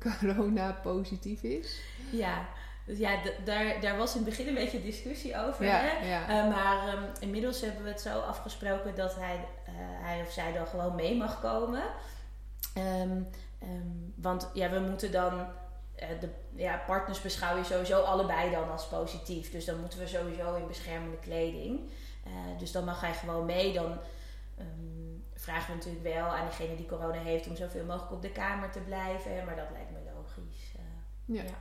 corona 0.20 0.72
positief 0.72 1.42
is? 1.42 1.80
Ja, 2.10 2.46
dus 2.86 2.98
ja, 2.98 3.18
daar, 3.44 3.80
daar 3.80 3.96
was 3.96 4.10
in 4.14 4.20
het 4.20 4.28
begin 4.28 4.48
een 4.48 4.54
beetje 4.54 4.82
discussie 4.82 5.38
over. 5.38 5.64
Ja, 5.64 5.78
Hè? 5.78 6.08
ja. 6.08 6.22
Eh, 6.28 6.50
maar 6.50 6.88
ehm, 6.88 7.02
inmiddels 7.20 7.60
hebben 7.60 7.82
we 7.82 7.88
het 7.88 8.00
zo 8.00 8.20
afgesproken 8.20 8.94
dat 8.94 9.14
hij, 9.16 9.48
hij 10.02 10.22
of 10.26 10.32
zij 10.32 10.52
dan 10.52 10.66
gewoon 10.66 10.94
mee 10.94 11.16
mag 11.16 11.40
komen. 11.40 11.82
Ehm, 12.74 13.22
want 14.14 14.50
ja, 14.52 14.70
we 14.70 14.78
moeten 14.80 15.12
dan. 15.12 15.46
Eh, 15.94 16.08
de 16.20 16.28
ja, 16.54 16.82
partners 16.86 17.20
beschouw 17.20 17.56
je 17.56 17.64
sowieso 17.64 18.00
allebei 18.00 18.50
dan 18.50 18.70
als 18.70 18.86
positief. 18.88 19.50
Dus 19.50 19.64
dan 19.64 19.80
moeten 19.80 19.98
we 19.98 20.06
sowieso 20.06 20.54
in 20.54 20.66
beschermende 20.66 21.16
kleding. 21.18 21.80
Eh, 22.24 22.30
dus 22.58 22.72
dan 22.72 22.84
mag 22.84 23.00
hij 23.00 23.14
gewoon 23.14 23.44
mee. 23.46 23.72
Dan 23.72 23.98
ehm, 24.58 24.68
vragen 25.34 25.70
we 25.70 25.76
natuurlijk 25.76 26.14
wel 26.14 26.24
aan 26.26 26.46
diegene 26.48 26.76
die 26.76 26.86
corona 26.86 27.20
heeft 27.22 27.46
om 27.46 27.56
zoveel 27.56 27.84
mogelijk 27.84 28.12
op 28.12 28.22
de 28.22 28.30
kamer 28.32 28.70
te 28.70 28.80
blijven. 28.80 29.36
hè, 29.36 29.44
Maar 29.44 29.56
dat 29.56 29.70
lijkt 29.72 29.90
me 29.90 29.98
logisch. 30.14 30.72
eh. 30.76 31.34
Ja. 31.36 31.42
Ja. 31.42 31.58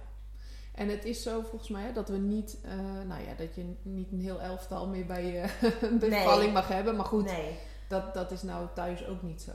En 0.76 0.90
het 0.90 1.06
is 1.06 1.24
zo 1.24 1.42
volgens 1.42 1.70
mij 1.70 1.94
dat 1.94 2.10
we 2.10 2.18
niet, 2.18 2.58
nou 3.08 3.22
ja, 3.24 3.34
dat 3.38 3.56
je 3.56 3.76
niet 3.82 4.12
een 4.12 4.22
heel 4.22 4.42
elftal 4.42 4.88
meer 4.88 5.06
bij 5.06 5.26
je 5.26 5.42
bevalling 6.00 6.44
Nee. 6.44 6.52
mag 6.52 6.68
hebben. 6.68 6.96
Maar 6.96 7.06
goed, 7.06 7.26
nee. 7.26 7.58
dat, 7.88 8.14
dat 8.14 8.32
is 8.32 8.42
nou 8.42 8.68
thuis 8.76 9.06
ook 9.08 9.22
niet 9.22 9.42
zo. 9.42 9.52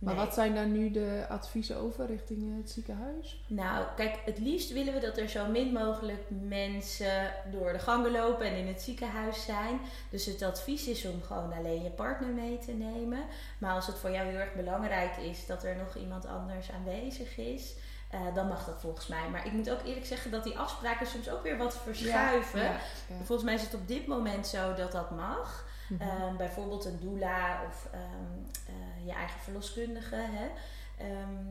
Maar 0.00 0.14
nee. 0.14 0.24
wat 0.24 0.34
zijn 0.34 0.54
daar 0.54 0.66
nu 0.66 0.90
de 0.90 1.26
adviezen 1.28 1.76
over 1.76 2.06
richting 2.06 2.50
eh, 2.50 2.56
het 2.56 2.70
ziekenhuis? 2.70 3.44
Nou, 3.46 3.86
kijk, 3.96 4.18
het 4.24 4.38
liefst 4.38 4.72
willen 4.72 4.94
we 4.94 5.00
dat 5.00 5.18
er 5.18 5.28
zo 5.28 5.46
min 5.46 5.72
mogelijk 5.72 6.22
mensen 6.30 7.34
door 7.50 7.72
de 7.72 7.78
gangen 7.78 8.10
lopen 8.10 8.46
en 8.46 8.56
in 8.56 8.66
het 8.66 8.82
ziekenhuis 8.82 9.44
zijn. 9.44 9.80
Dus 10.10 10.26
het 10.26 10.42
advies 10.42 10.86
is 10.86 11.06
om 11.06 11.22
gewoon 11.22 11.52
alleen 11.52 11.82
je 11.82 11.90
partner 11.90 12.28
mee 12.28 12.58
te 12.58 12.72
nemen. 12.72 13.20
Maar 13.58 13.74
als 13.74 13.86
het 13.86 13.96
voor 13.96 14.10
jou 14.10 14.28
heel 14.28 14.38
erg 14.38 14.54
belangrijk 14.54 15.16
is 15.16 15.46
dat 15.46 15.64
er 15.64 15.76
nog 15.76 15.96
iemand 15.96 16.26
anders 16.26 16.70
aanwezig 16.70 17.36
is, 17.38 17.74
eh, 18.10 18.34
dan 18.34 18.48
mag 18.48 18.64
dat 18.64 18.80
volgens 18.80 19.06
mij. 19.06 19.28
Maar 19.30 19.46
ik 19.46 19.52
moet 19.52 19.70
ook 19.70 19.82
eerlijk 19.84 20.06
zeggen 20.06 20.30
dat 20.30 20.44
die 20.44 20.58
afspraken 20.58 21.06
soms 21.06 21.30
ook 21.30 21.42
weer 21.42 21.56
wat 21.56 21.76
verschuiven. 21.76 22.62
Ja, 22.62 22.70
ja. 23.08 23.14
Volgens 23.16 23.42
mij 23.42 23.54
is 23.54 23.62
het 23.62 23.74
op 23.74 23.88
dit 23.88 24.06
moment 24.06 24.46
zo 24.46 24.74
dat 24.74 24.92
dat 24.92 25.10
mag. 25.10 25.68
Mhm. 25.88 26.02
Ehm, 26.02 26.36
bijvoorbeeld 26.36 26.84
een 26.84 27.00
doula 27.00 27.62
of 27.68 27.88
ehm, 27.92 28.02
eh, 28.66 28.74
je 29.04 29.12
eigen 29.12 29.40
verloskundige. 29.40 30.16
Hè? 30.16 30.48
Ehm, 30.98 31.44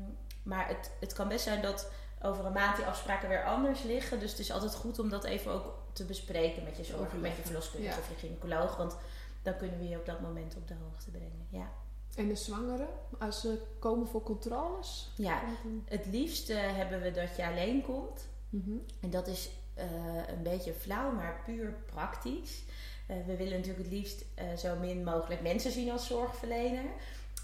maar 0.43 0.67
het, 0.67 0.91
het 0.99 1.13
kan 1.13 1.27
best 1.27 1.43
zijn 1.43 1.61
dat 1.61 1.91
over 2.21 2.45
een 2.45 2.53
maand 2.53 2.75
die 2.75 2.85
afspraken 2.85 3.29
weer 3.29 3.45
anders 3.45 3.83
liggen. 3.83 4.19
Dus 4.19 4.31
het 4.31 4.39
is 4.39 4.51
altijd 4.51 4.75
goed 4.75 4.99
om 4.99 5.09
dat 5.09 5.23
even 5.23 5.51
ook 5.51 5.73
te 5.93 6.05
bespreken 6.05 6.63
met 6.63 6.77
je 6.77 6.83
zorg, 6.83 7.13
met 7.13 7.35
je 7.35 7.41
verloskundige 7.41 7.93
ja. 7.93 7.99
of 7.99 8.09
je 8.09 8.15
gynaecoloog. 8.15 8.77
Want 8.77 8.97
dan 9.41 9.57
kunnen 9.57 9.79
we 9.79 9.87
je 9.87 9.97
op 9.97 10.05
dat 10.05 10.21
moment 10.21 10.55
op 10.55 10.67
de 10.67 10.75
hoogte 10.83 11.09
brengen. 11.09 11.47
Ja, 11.49 11.69
En 12.15 12.27
de 12.27 12.35
zwangeren, 12.35 12.87
als 13.19 13.41
ze 13.41 13.61
komen 13.79 14.07
voor 14.07 14.23
controles? 14.23 15.11
ja 15.15 15.41
het 15.85 16.05
liefst 16.05 16.49
eh, 16.49 16.57
hebben 16.61 17.01
we 17.01 17.11
dat 17.11 17.35
je 17.35 17.47
alleen 17.47 17.81
komt. 17.81 18.27
Mhm. 18.49 18.77
En 18.99 19.09
dat 19.09 19.27
is 19.27 19.49
eh, 19.73 19.85
een 20.27 20.43
beetje 20.43 20.73
flauw, 20.73 21.11
maar 21.11 21.41
puur 21.45 21.73
praktisch. 21.85 22.63
Eh, 23.07 23.15
we 23.25 23.35
willen 23.35 23.57
natuurlijk 23.57 23.83
het 23.83 23.93
liefst 23.93 24.25
eh, 24.33 24.45
zo 24.57 24.75
min 24.75 25.03
mogelijk 25.03 25.41
mensen 25.41 25.71
zien 25.71 25.91
als 25.91 26.07
zorgverlener. 26.07 26.85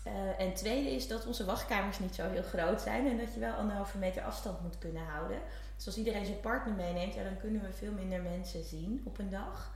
Eh, 0.05 0.39
en 0.39 0.53
tweede 0.53 0.89
is 0.89 1.07
dat 1.07 1.25
onze 1.25 1.45
wachtkamers 1.45 1.99
niet 1.99 2.15
zo 2.15 2.29
heel 2.29 2.43
groot 2.43 2.81
zijn 2.81 3.07
en 3.07 3.17
dat 3.17 3.33
je 3.33 3.39
wel 3.39 3.53
anderhalve 3.53 3.97
meter 3.97 4.23
afstand 4.23 4.61
moet 4.61 4.77
kunnen 4.77 5.03
houden. 5.03 5.39
Dus 5.75 5.85
als 5.85 5.97
iedereen 5.97 6.25
zijn 6.25 6.39
partner 6.39 6.75
meeneemt, 6.75 7.13
ja, 7.13 7.23
dan 7.23 7.37
kunnen 7.37 7.61
we 7.61 7.73
veel 7.73 7.91
minder 7.91 8.21
mensen 8.21 8.63
zien 8.63 9.01
op 9.05 9.19
een 9.19 9.29
dag. 9.29 9.73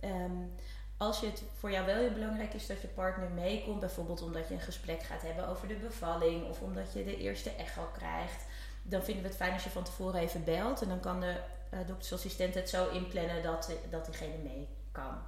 Ehm, 0.00 0.36
als 0.96 1.20
je 1.20 1.26
het 1.26 1.42
voor 1.58 1.70
jou 1.70 1.86
wel 1.86 1.96
heel 1.96 2.12
belangrijk 2.12 2.54
is 2.54 2.66
dat 2.66 2.80
je 2.80 2.88
partner 2.88 3.30
meekomt, 3.30 3.80
bijvoorbeeld 3.80 4.22
omdat 4.22 4.48
je 4.48 4.54
een 4.54 4.60
gesprek 4.60 5.02
gaat 5.02 5.22
hebben 5.22 5.48
over 5.48 5.68
de 5.68 5.74
bevalling 5.74 6.48
of 6.48 6.60
omdat 6.60 6.92
je 6.92 7.04
de 7.04 7.16
eerste 7.16 7.50
echo 7.50 7.88
krijgt, 7.92 8.44
dan 8.82 9.02
vinden 9.02 9.22
we 9.22 9.28
het 9.28 9.38
fijn 9.38 9.52
als 9.52 9.64
je 9.64 9.70
van 9.70 9.84
tevoren 9.84 10.20
even 10.20 10.44
belt. 10.44 10.82
En 10.82 10.88
dan 10.88 11.00
kan 11.00 11.20
de 11.20 11.40
eh, 11.70 11.78
doktersassistent 11.86 12.54
het 12.54 12.68
zo 12.68 12.88
inplannen 12.90 13.42
dat, 13.42 13.72
dat 13.90 14.04
diegene 14.04 14.38
mee 14.42 14.68
kan. 14.92 15.18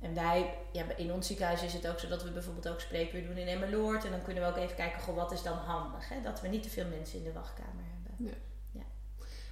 Ja. 0.00 0.06
En 0.08 0.14
wij, 0.14 0.54
ja, 0.72 0.84
in 0.96 1.12
ons 1.12 1.26
ziekenhuis 1.26 1.62
is 1.62 1.72
het 1.72 1.88
ook 1.88 1.98
zo 1.98 2.08
dat 2.08 2.22
we 2.22 2.30
bijvoorbeeld 2.30 2.68
ook 2.68 2.80
spreekuur 2.80 3.26
doen 3.26 3.36
in 3.36 3.46
Emmeloord. 3.46 4.04
En 4.04 4.10
dan 4.10 4.22
kunnen 4.22 4.42
we 4.42 4.48
ook 4.48 4.56
even 4.56 4.76
kijken, 4.76 5.00
goh, 5.00 5.16
wat 5.16 5.32
is 5.32 5.42
dan 5.42 5.56
handig? 5.56 6.08
Hè? 6.08 6.22
Dat 6.22 6.40
we 6.40 6.48
niet 6.48 6.62
te 6.62 6.70
veel 6.70 6.86
mensen 6.86 7.18
in 7.18 7.24
de 7.24 7.32
wachtkamer 7.32 7.84
hebben. 7.92 8.36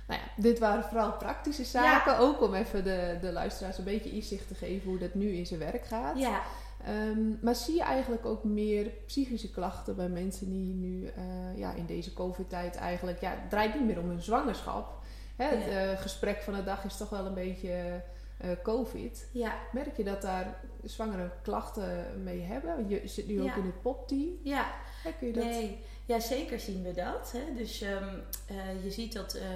Nou 0.08 0.20
ja, 0.20 0.42
dit 0.42 0.58
waren 0.58 0.84
vooral 0.84 1.12
praktische 1.12 1.64
zaken. 1.64 2.18
Ook 2.18 2.42
om 2.42 2.54
even 2.54 2.84
de, 2.84 3.18
de 3.20 3.32
luisteraars 3.32 3.78
een 3.78 3.84
beetje 3.84 4.10
inzicht 4.10 4.48
te 4.48 4.54
geven 4.54 4.88
hoe 4.88 4.98
dat 4.98 5.14
nu 5.14 5.28
in 5.32 5.46
zijn 5.46 5.60
werk 5.60 5.86
gaat. 5.86 6.18
Ja, 6.18 6.40
Ehm, 6.84 7.30
maar 7.40 7.54
zie 7.54 7.74
je 7.74 7.82
eigenlijk 7.82 8.26
ook 8.26 8.44
meer 8.44 8.86
psychische 9.06 9.50
klachten 9.50 9.96
bij 9.96 10.08
mensen 10.08 10.50
die 10.50 10.74
nu 10.74 11.06
eh, 11.06 11.58
ja, 11.58 11.72
in 11.72 11.86
deze 11.86 12.12
COVID-tijd 12.12 12.76
eigenlijk... 12.76 13.20
Ja, 13.20 13.30
het 13.30 13.50
draait 13.50 13.74
niet 13.74 13.84
meer 13.84 13.98
om 13.98 14.08
hun 14.08 14.22
zwangerschap. 14.22 15.02
Hè, 15.36 15.44
het 15.46 15.64
Ja. 15.64 15.92
eh, 15.92 16.00
gesprek 16.00 16.42
van 16.42 16.54
de 16.54 16.64
dag 16.64 16.84
is 16.84 16.96
toch 16.96 17.08
wel 17.10 17.26
een 17.26 17.34
beetje 17.34 18.02
eh, 18.36 18.50
COVID. 18.62 19.28
ja, 19.32 19.54
Merk 19.72 19.96
je 19.96 20.04
dat 20.04 20.22
daar 20.22 20.60
zwangere 20.84 21.30
klachten 21.42 22.22
mee 22.22 22.40
hebben? 22.40 22.88
Je 22.88 23.08
zit 23.08 23.26
nu 23.26 23.40
ook 23.40 23.46
Ja. 23.46 23.56
in 23.56 23.64
het 23.64 23.82
popteam. 23.82 24.30
ja. 24.42 24.66
Hè, 25.02 25.12
kun 25.18 25.26
je 25.26 25.32
dat... 25.32 25.44
Nee, 25.44 25.84
ja, 26.04 26.20
zeker 26.20 26.60
zien 26.60 26.82
we 26.82 26.92
dat. 26.92 27.32
Hè? 27.32 27.54
Dus 27.54 27.80
ehm, 27.80 28.18
eh, 28.46 28.84
je 28.84 28.90
ziet 28.90 29.12
dat, 29.12 29.34
eh, 29.34 29.48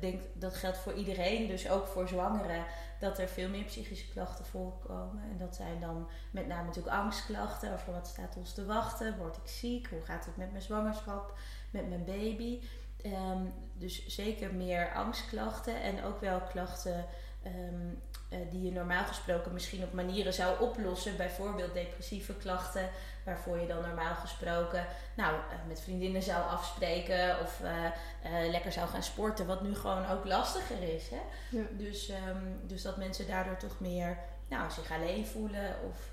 denk, 0.00 0.20
dat 0.32 0.54
geldt 0.54 0.78
voor 0.78 0.92
iedereen, 0.92 1.46
dus 1.46 1.70
ook 1.70 1.86
voor 1.86 2.08
zwangeren, 2.08 2.64
dat 3.00 3.18
er 3.18 3.28
veel 3.28 3.48
meer 3.48 3.64
psychische 3.64 4.08
klachten 4.12 4.44
voorkomen. 4.44 5.22
En 5.30 5.36
dat 5.38 5.54
zijn 5.56 5.80
dan 5.80 6.08
met 6.30 6.46
name 6.46 6.66
natuurlijk 6.66 6.96
angstklachten 6.96 7.72
over 7.72 7.92
wat 7.92 8.06
staat 8.06 8.36
ons 8.36 8.52
te 8.54 8.64
wachten, 8.66 9.18
word 9.18 9.36
ik 9.36 9.48
ziek, 9.48 9.86
hoe 9.86 10.00
gaat 10.02 10.24
het 10.24 10.36
met 10.36 10.50
mijn 10.50 10.62
zwangerschap, 10.62 11.38
met 11.70 11.88
mijn 11.88 12.04
baby. 12.04 12.60
Ehm, 13.02 13.42
dus 13.74 14.06
zeker 14.06 14.54
meer 14.54 14.92
angstklachten 14.94 15.80
en 15.82 16.04
ook 16.04 16.20
wel 16.20 16.40
klachten 16.40 17.06
ehm, 17.54 17.94
eh, 18.28 18.38
die 18.50 18.62
je 18.62 18.72
normaal 18.72 19.04
gesproken 19.04 19.52
misschien 19.52 19.82
op 19.82 19.92
manieren 19.92 20.32
zou 20.32 20.60
oplossen. 20.60 21.16
Bijvoorbeeld 21.16 21.74
depressieve 21.74 22.34
klachten, 22.34 22.88
waarvoor 23.24 23.58
je 23.58 23.66
dan 23.66 23.82
normaal 23.82 24.14
gesproken 24.14 24.86
nou, 25.16 25.34
eh, 25.34 25.40
met 25.68 25.80
vriendinnen 25.80 26.22
zou 26.22 26.50
afspreken 26.50 27.40
of 27.40 27.60
eh, 27.60 27.90
lekker 28.50 28.72
zou 28.72 28.88
gaan 28.88 29.02
sporten, 29.02 29.46
wat 29.46 29.62
nu 29.62 29.74
gewoon 29.74 30.06
ook 30.06 30.24
lastiger 30.24 30.94
is. 30.94 31.08
Hè? 31.08 31.20
Ja. 31.50 31.62
Dus, 31.70 32.08
ehm, 32.08 32.44
dus 32.62 32.82
dat 32.82 32.96
mensen 32.96 33.26
daardoor 33.26 33.56
toch 33.56 33.80
meer 33.80 34.18
nou, 34.48 34.70
zich 34.70 34.92
alleen 34.92 35.26
voelen 35.26 35.74
of, 35.88 36.10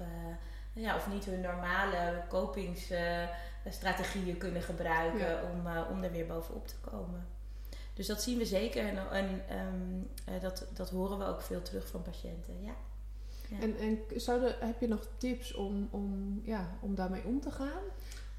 ja, 0.73 0.95
of 0.95 1.07
niet 1.07 1.25
hun 1.25 1.41
normale 1.41 2.21
kopingsstrategieën 2.29 4.37
kunnen 4.37 4.61
gebruiken 4.61 5.27
Ja. 5.27 5.39
om, 5.51 5.67
om 5.91 6.03
er 6.03 6.11
weer 6.11 6.25
bovenop 6.25 6.67
te 6.67 6.75
komen. 6.89 7.27
Dus 7.93 8.07
dat 8.07 8.21
zien 8.21 8.37
we 8.37 8.45
zeker 8.45 8.83
en, 8.87 9.09
en 9.11 9.43
ehm, 9.49 10.01
eh, 10.35 10.41
dat, 10.41 10.65
dat 10.73 10.89
horen 10.89 11.17
we 11.19 11.25
ook 11.25 11.41
veel 11.41 11.61
terug 11.61 11.87
van 11.87 12.01
patiënten. 12.01 12.53
Ja. 12.61 12.75
Ja. 13.49 13.59
En, 13.59 13.77
en 13.77 13.99
zouden, 14.21 14.55
heb 14.59 14.79
je 14.79 14.87
nog 14.87 15.07
tips 15.17 15.53
om, 15.53 15.87
om, 15.91 16.41
ja, 16.45 16.77
om 16.81 16.95
daarmee 16.95 17.23
om 17.23 17.41
te 17.41 17.51
gaan? 17.51 17.81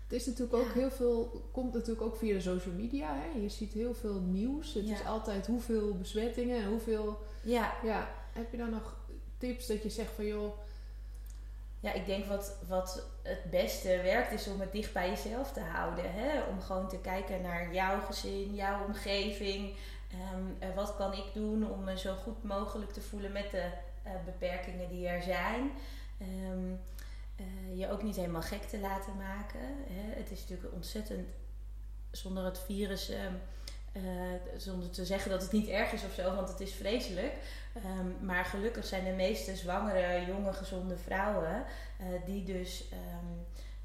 Het 0.02 0.12
is 0.12 0.26
natuurlijk 0.26 0.54
ook 0.56 0.66
Ja. 0.66 0.73
heel 0.73 0.90
veel, 0.90 1.42
komt 1.52 1.73
natuurlijk 1.73 2.02
ook 2.06 2.16
via 2.16 2.34
de 2.34 2.40
social 2.40 2.75
media. 2.75 3.14
Hè? 3.14 3.38
Je 3.40 3.49
ziet 3.49 3.73
heel 3.73 3.94
veel 3.94 4.20
nieuws. 4.20 4.75
Het 4.75 4.88
Ja. 4.88 4.94
is 4.94 5.04
altijd 5.06 5.46
hoeveel 5.46 5.96
besmettingen 5.99 6.62
en 6.62 6.68
hoeveel. 6.68 7.18
ja, 7.42 7.75
Ja, 7.82 8.08
heb 8.32 8.50
je 8.50 8.56
dan 8.56 8.70
nog 8.70 8.96
tips 9.38 9.66
dat 9.66 9.82
je 9.82 9.90
zegt 9.90 10.12
van 10.12 10.26
joh, 10.26 10.52
Ja, 11.84 11.92
ik 11.92 12.06
denk 12.06 12.24
wat, 12.24 12.56
wat 12.68 13.06
het 13.22 13.50
beste 13.50 14.00
werkt 14.02 14.32
is 14.32 14.48
om 14.48 14.60
het 14.60 14.72
dicht 14.72 14.92
bij 14.92 15.08
jezelf 15.08 15.52
te 15.52 15.60
houden. 15.60 16.04
Hè? 16.12 16.42
Om 16.42 16.60
gewoon 16.60 16.88
te 16.88 16.98
kijken 16.98 17.42
naar 17.42 17.74
jouw 17.74 18.00
gezin, 18.00 18.54
jouw 18.54 18.84
omgeving. 18.84 19.76
Ehm, 20.10 20.44
eh, 20.58 20.74
wat 20.74 20.96
kan 20.96 21.12
ik 21.12 21.24
doen 21.34 21.70
om 21.70 21.84
me 21.84 21.98
zo 21.98 22.14
goed 22.14 22.42
mogelijk 22.42 22.92
te 22.92 23.00
voelen 23.00 23.32
met 23.32 23.50
de 23.50 23.70
eh, 24.02 24.12
beperkingen 24.24 24.88
die 24.88 25.08
er 25.08 25.22
zijn. 25.22 25.70
Ehm, 26.18 26.72
eh, 27.36 27.78
je 27.78 27.90
ook 27.90 28.02
niet 28.02 28.16
helemaal 28.16 28.42
gek 28.42 28.62
te 28.62 28.78
laten 28.78 29.16
maken. 29.16 29.60
Hè? 29.86 30.18
Het 30.18 30.30
is 30.30 30.40
natuurlijk 30.40 30.74
ontzettend 30.74 31.28
zonder 32.10 32.44
het 32.44 32.58
virus. 32.58 33.08
ehm, 33.08 33.34
eh, 33.94 34.02
zonder 34.56 34.90
te 34.90 35.04
zeggen 35.04 35.30
dat 35.30 35.42
het 35.42 35.52
niet 35.52 35.68
erg 35.68 35.92
is 35.92 36.04
of 36.04 36.14
zo, 36.14 36.34
want 36.34 36.48
het 36.48 36.60
is 36.60 36.72
vreselijk. 36.72 37.32
Ehm, 37.75 38.26
maar 38.26 38.45
gelukkig 38.45 38.85
zijn 38.85 39.04
de 39.04 39.11
meeste 39.11 39.57
zwangere, 39.57 40.26
jonge, 40.26 40.52
gezonde 40.52 40.97
vrouwen 40.97 41.64
eh, 41.99 42.07
die 42.25 42.45
dus 42.45 42.88
ehm, 42.88 43.33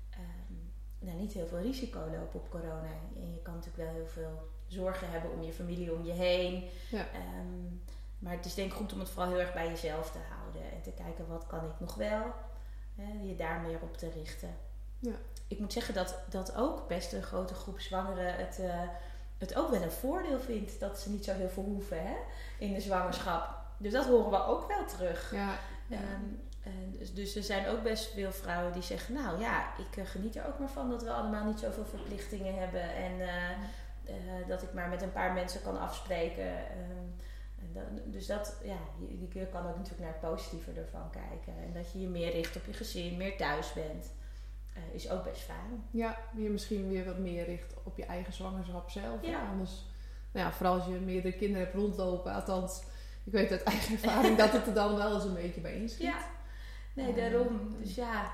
ehm, 0.10 0.53
nou, 1.00 1.17
niet 1.17 1.34
heel 1.34 1.48
veel 1.48 1.60
risico 1.60 2.00
lopen 2.00 2.39
op 2.39 2.50
corona. 2.50 2.91
En 3.15 3.34
je 3.34 3.41
kan 3.41 3.53
natuurlijk 3.53 3.84
wel 3.84 3.93
heel 3.93 4.08
veel 4.08 4.50
zorgen 4.67 5.10
hebben 5.12 5.31
om 5.31 5.41
je 5.41 5.53
familie 5.53 5.93
om 5.93 6.05
je 6.05 6.12
heen. 6.12 6.69
Ja. 6.89 7.05
Maar 8.19 8.34
het 8.34 8.46
is 8.46 8.53
denk 8.53 8.72
ik 8.72 8.77
goed 8.77 8.93
om 8.93 9.00
het 9.00 9.10
vooral 9.10 9.31
heel 9.31 9.39
erg 9.39 9.53
bij 9.53 9.67
jezelf 9.67 10.12
te 10.12 10.17
houden 10.29 10.72
en 10.72 10.81
te 10.81 10.91
kijken 10.91 11.27
wat 11.27 11.48
kan 11.48 11.65
ik 11.65 11.79
nog 11.79 11.96
wel. 11.96 12.34
Hè, 12.96 13.27
je 13.27 13.36
daar 13.36 13.60
meer 13.60 13.79
op 13.81 13.98
te 13.98 14.10
richten. 14.10 14.58
ja. 15.00 15.15
ik 15.48 15.60
moet 15.60 15.74
zeggen 15.74 15.93
dat, 15.93 16.15
dat 16.29 16.55
ook 16.55 16.88
best 16.88 17.13
een 17.13 17.24
grote 17.24 17.53
groep 17.53 17.79
zwangeren 17.79 18.36
het, 18.36 18.60
uh, 18.60 18.81
het 19.38 19.55
ook 19.55 19.69
wel 19.69 19.81
een 19.81 19.91
voordeel 19.91 20.39
vindt 20.39 20.79
dat 20.79 21.00
ze 21.00 21.10
niet 21.10 21.25
zo 21.25 21.34
heel 21.34 21.50
veel 21.50 21.63
hoeven 21.63 22.08
hè, 22.08 22.15
in 22.58 22.74
de 22.74 22.81
zwangerschap. 22.81 23.58
Dus 23.79 23.91
dat 23.91 24.05
horen 24.05 24.31
we 24.31 24.45
ook 24.45 24.67
wel 24.67 24.86
terug. 24.86 25.31
Ja, 25.31 25.57
um, 25.91 26.41
en 26.63 26.95
dus, 26.98 27.13
dus, 27.13 27.36
er 27.36 27.43
zijn 27.43 27.67
ook 27.67 27.83
best 27.83 28.12
veel 28.13 28.31
vrouwen 28.31 28.74
die 28.74 28.81
zeggen, 28.81 29.13
nou 29.13 29.39
ja, 29.39 29.77
ik 29.77 29.98
uh, 29.98 30.05
geniet 30.05 30.36
er 30.36 30.48
ook 30.48 30.59
maar 30.59 30.69
van 30.69 30.89
dat 30.89 31.03
we 31.03 31.12
allemaal 31.12 31.45
niet 31.45 31.59
zoveel 31.59 31.86
verplichtingen 31.86 32.59
hebben 32.59 32.95
en 32.95 33.19
uh, 33.19 34.48
dat 34.48 34.63
ik 34.63 34.74
maar 34.74 34.89
met 34.89 35.01
een 35.01 35.12
paar 35.12 35.33
mensen 35.33 35.62
kan 35.62 35.79
afspreken. 35.79 36.57
Ehm, 36.57 37.07
dus 38.05 38.25
dat, 38.25 38.59
ja, 38.63 38.77
je, 39.00 39.39
je 39.39 39.45
kan 39.45 39.67
ook 39.67 39.75
natuurlijk 39.75 40.01
naar 40.01 40.17
het 40.21 40.31
positieve 40.31 40.71
ervan 40.71 41.09
kijken. 41.09 41.53
En 41.63 41.74
dat 41.74 41.91
je 41.91 42.00
je 42.01 42.07
meer 42.07 42.31
richt 42.31 42.55
op 42.55 42.65
je 42.65 42.74
gezin, 42.74 43.17
meer 43.17 43.38
thuis 43.38 43.74
bent. 43.74 44.12
is 44.91 45.09
ook 45.09 45.24
best 45.24 45.41
fijn. 45.41 45.83
Ja, 45.91 46.17
je 46.36 46.50
misschien 46.50 46.89
weer 46.89 47.05
wat 47.05 47.17
meer 47.17 47.45
richt 47.45 47.74
op 47.83 47.98
je 47.98 48.05
eigen 48.05 48.33
zwangerschap 48.33 48.89
zelf. 48.89 49.25
Ja. 49.25 49.50
Anders, 49.50 49.86
nou 50.31 50.45
ja, 50.45 50.51
vooral 50.51 50.74
als 50.74 50.86
je 50.86 50.91
meerdere 50.91 51.36
kinderen 51.36 51.63
hebt 51.65 51.77
rondlopen. 51.77 52.33
Althans, 52.33 52.83
ik 53.29 53.36
weet 53.36 53.51
uit 53.51 53.63
eigen 53.63 53.93
ervaring 53.93 54.38
dat 54.38 54.51
het 54.51 54.67
er 54.67 54.74
dan 54.74 54.95
wel 54.95 55.15
eens 55.15 55.24
een 55.24 55.33
beetje 55.33 55.62
bij 55.62 55.74
inschiet. 55.74 56.01
Ja, 56.01 56.17
nee, 56.93 57.13
daarom. 57.13 57.75
Dus 57.81 57.95
ja. 57.95 58.31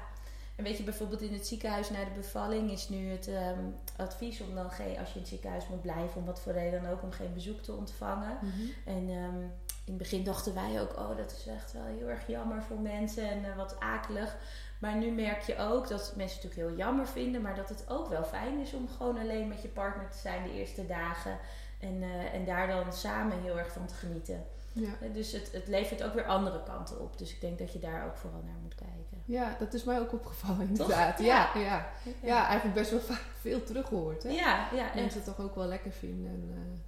En 0.55 0.63
weet 0.63 0.77
je, 0.77 0.83
bijvoorbeeld 0.83 1.21
in 1.21 1.33
het 1.33 1.47
ziekenhuis 1.47 1.89
na 1.89 2.03
de 2.03 2.11
bevalling 2.15 2.71
is 2.71 2.89
nu 2.89 3.09
het 3.09 3.27
ehm, 3.27 3.59
advies 3.97 4.41
om 4.41 4.55
dan 4.55 4.71
geen, 4.71 4.97
als 4.97 5.07
je 5.07 5.13
in 5.13 5.21
het 5.21 5.29
ziekenhuis 5.29 5.67
moet 5.67 5.81
blijven, 5.81 6.15
om 6.15 6.25
wat 6.25 6.39
voor 6.41 6.53
reden 6.53 6.83
dan 6.83 6.91
ook, 6.91 7.03
om 7.03 7.11
geen 7.11 7.33
bezoek 7.33 7.61
te 7.61 7.73
ontvangen. 7.73 8.37
Mhm. 8.41 8.63
En 8.85 9.09
ehm, 9.09 9.39
in 9.85 9.93
het 9.93 9.97
begin 9.97 10.23
dachten 10.23 10.53
wij 10.53 10.81
ook, 10.81 10.97
oh, 10.97 11.17
dat 11.17 11.31
is 11.31 11.47
echt 11.47 11.73
wel 11.73 11.85
heel 11.85 12.09
erg 12.09 12.27
jammer 12.27 12.63
voor 12.63 12.79
mensen 12.79 13.29
en 13.29 13.39
uh, 13.39 13.55
wat 13.55 13.79
akelig. 13.79 14.37
Maar 14.79 14.95
nu 14.95 15.11
merk 15.11 15.41
je 15.41 15.57
ook 15.57 15.87
dat 15.87 16.13
mensen 16.15 16.37
het 16.37 16.43
natuurlijk 16.43 16.55
heel 16.55 16.85
jammer 16.85 17.07
vinden, 17.07 17.41
maar 17.41 17.55
dat 17.55 17.69
het 17.69 17.85
ook 17.89 18.07
wel 18.07 18.23
fijn 18.23 18.59
is 18.59 18.73
om 18.73 18.87
gewoon 18.87 19.17
alleen 19.17 19.47
met 19.47 19.61
je 19.61 19.67
partner 19.67 20.09
te 20.09 20.17
zijn 20.17 20.43
de 20.43 20.53
eerste 20.53 20.85
dagen. 20.85 21.37
En, 21.79 21.95
uh, 21.95 22.33
en 22.33 22.45
daar 22.45 22.67
dan 22.67 22.93
samen 22.93 23.41
heel 23.41 23.57
erg 23.57 23.71
van 23.71 23.85
te 23.85 23.93
genieten. 23.93 24.45
Ja. 24.75 24.89
Eh, 25.01 25.13
dus 25.13 25.31
het, 25.31 25.49
het 25.51 25.67
levert 25.67 26.03
ook 26.03 26.13
weer 26.13 26.25
andere 26.25 26.63
kanten 26.63 27.01
op. 27.01 27.17
Dus 27.17 27.33
ik 27.33 27.41
denk 27.41 27.59
dat 27.59 27.73
je 27.73 27.79
daar 27.79 28.05
ook 28.05 28.17
vooral 28.17 28.41
naar 28.45 28.59
moet 28.61 28.75
kijken. 28.75 29.23
Ja, 29.25 29.55
dat 29.59 29.73
is 29.73 29.83
mij 29.83 29.99
ook 29.99 30.13
opgevallen 30.13 30.67
inderdaad. 30.67 31.19
Ja. 31.19 31.49
Ja, 31.55 31.61
ja. 31.61 31.89
ja, 32.21 32.45
eigenlijk 32.45 32.75
best 32.75 32.91
wel 32.91 32.99
vaak 32.99 33.25
veel 33.39 33.63
teruggehoord. 33.63 34.23
Hè? 34.23 34.29
Ja, 34.29 34.67
ja. 34.73 34.91
Mensen 34.95 35.21
het 35.23 35.35
toch 35.35 35.45
ook 35.45 35.55
wel 35.55 35.67
lekker 35.67 35.91
vinden. 35.91 36.31
En, 36.31 36.49
uh, 36.49 36.79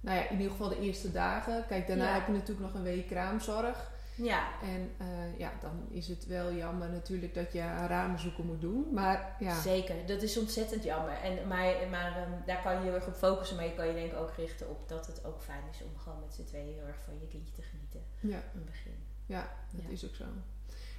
nou 0.00 0.18
ja, 0.18 0.28
in 0.28 0.36
ieder 0.36 0.50
geval 0.50 0.68
de 0.68 0.80
eerste 0.80 1.12
dagen. 1.12 1.64
Kijk, 1.68 1.86
daarna 1.86 2.14
heb 2.14 2.26
je 2.26 2.32
natuurlijk 2.32 2.60
nog 2.60 2.74
een 2.74 2.82
week 2.82 3.06
kraamzorg. 3.06 3.90
Ja. 4.16 4.60
En 4.62 4.90
uh, 5.00 5.38
ja, 5.38 5.52
dan 5.60 5.86
is 5.88 6.08
het 6.08 6.26
wel 6.26 6.52
jammer 6.52 6.90
natuurlijk 6.90 7.34
dat 7.34 7.52
je 7.52 7.60
ramen 7.86 8.18
zoeken 8.18 8.46
moet 8.46 8.60
doen. 8.60 8.86
Maar 8.92 9.36
ja. 9.38 9.60
Zeker, 9.60 10.06
dat 10.06 10.22
is 10.22 10.38
ontzettend 10.38 10.84
jammer. 10.84 11.12
En, 11.12 11.48
maar 11.48 11.74
maar 11.90 12.22
um, 12.22 12.42
daar 12.46 12.62
kan 12.62 12.74
je 12.74 12.80
heel 12.80 12.94
erg 12.94 13.06
op 13.06 13.14
focussen. 13.14 13.56
Maar 13.56 13.64
je 13.64 13.74
kan 13.74 13.86
je 13.86 13.94
denk 13.94 14.12
ik 14.12 14.18
ook 14.18 14.32
richten 14.36 14.70
op 14.70 14.88
dat 14.88 15.06
het 15.06 15.24
ook 15.24 15.42
fijn 15.42 15.62
is 15.70 15.82
om 15.82 15.98
gewoon 15.98 16.20
met 16.20 16.34
z'n 16.34 16.44
tweeën 16.44 16.74
heel 16.74 16.86
erg 16.86 17.00
van 17.04 17.14
je 17.20 17.26
kindje 17.26 17.52
te 17.52 17.62
genieten. 17.62 18.00
Ja. 18.20 18.36
In 18.36 18.58
het 18.58 18.64
begin. 18.64 18.94
Ja, 19.26 19.52
dat 19.70 19.90
is 19.90 20.04
ook 20.04 20.14
zo. 20.14 20.24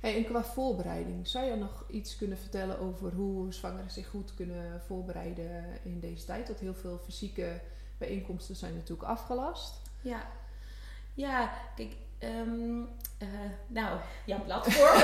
Hey, 0.02 0.16
en 0.16 0.26
qua 0.26 0.44
voorbereiding, 0.44 1.28
zou 1.28 1.46
je 1.46 1.56
nog 1.56 1.86
iets 1.90 2.16
kunnen 2.16 2.38
vertellen 2.38 2.80
over 2.80 3.14
hoe 3.14 3.54
zwangeren 3.54 3.92
zich 3.92 4.08
goed 4.08 4.34
kunnen 4.34 4.82
voorbereiden 4.82 5.80
in 5.84 6.00
deze 6.00 6.26
tijd? 6.26 6.48
Want 6.48 6.60
heel 6.60 6.74
veel 6.74 6.98
fysieke 6.98 7.62
bijeenkomsten 7.98 8.56
zijn 8.56 8.74
natuurlijk 8.76 9.08
afgelast. 9.08 9.82
Ja, 10.02 10.28
ja 11.14 11.52
kijk, 11.76 11.96
um, 12.20 12.90
uh, 13.20 13.28
nou, 13.68 13.98
jouw 14.26 14.44
platform 14.44 15.02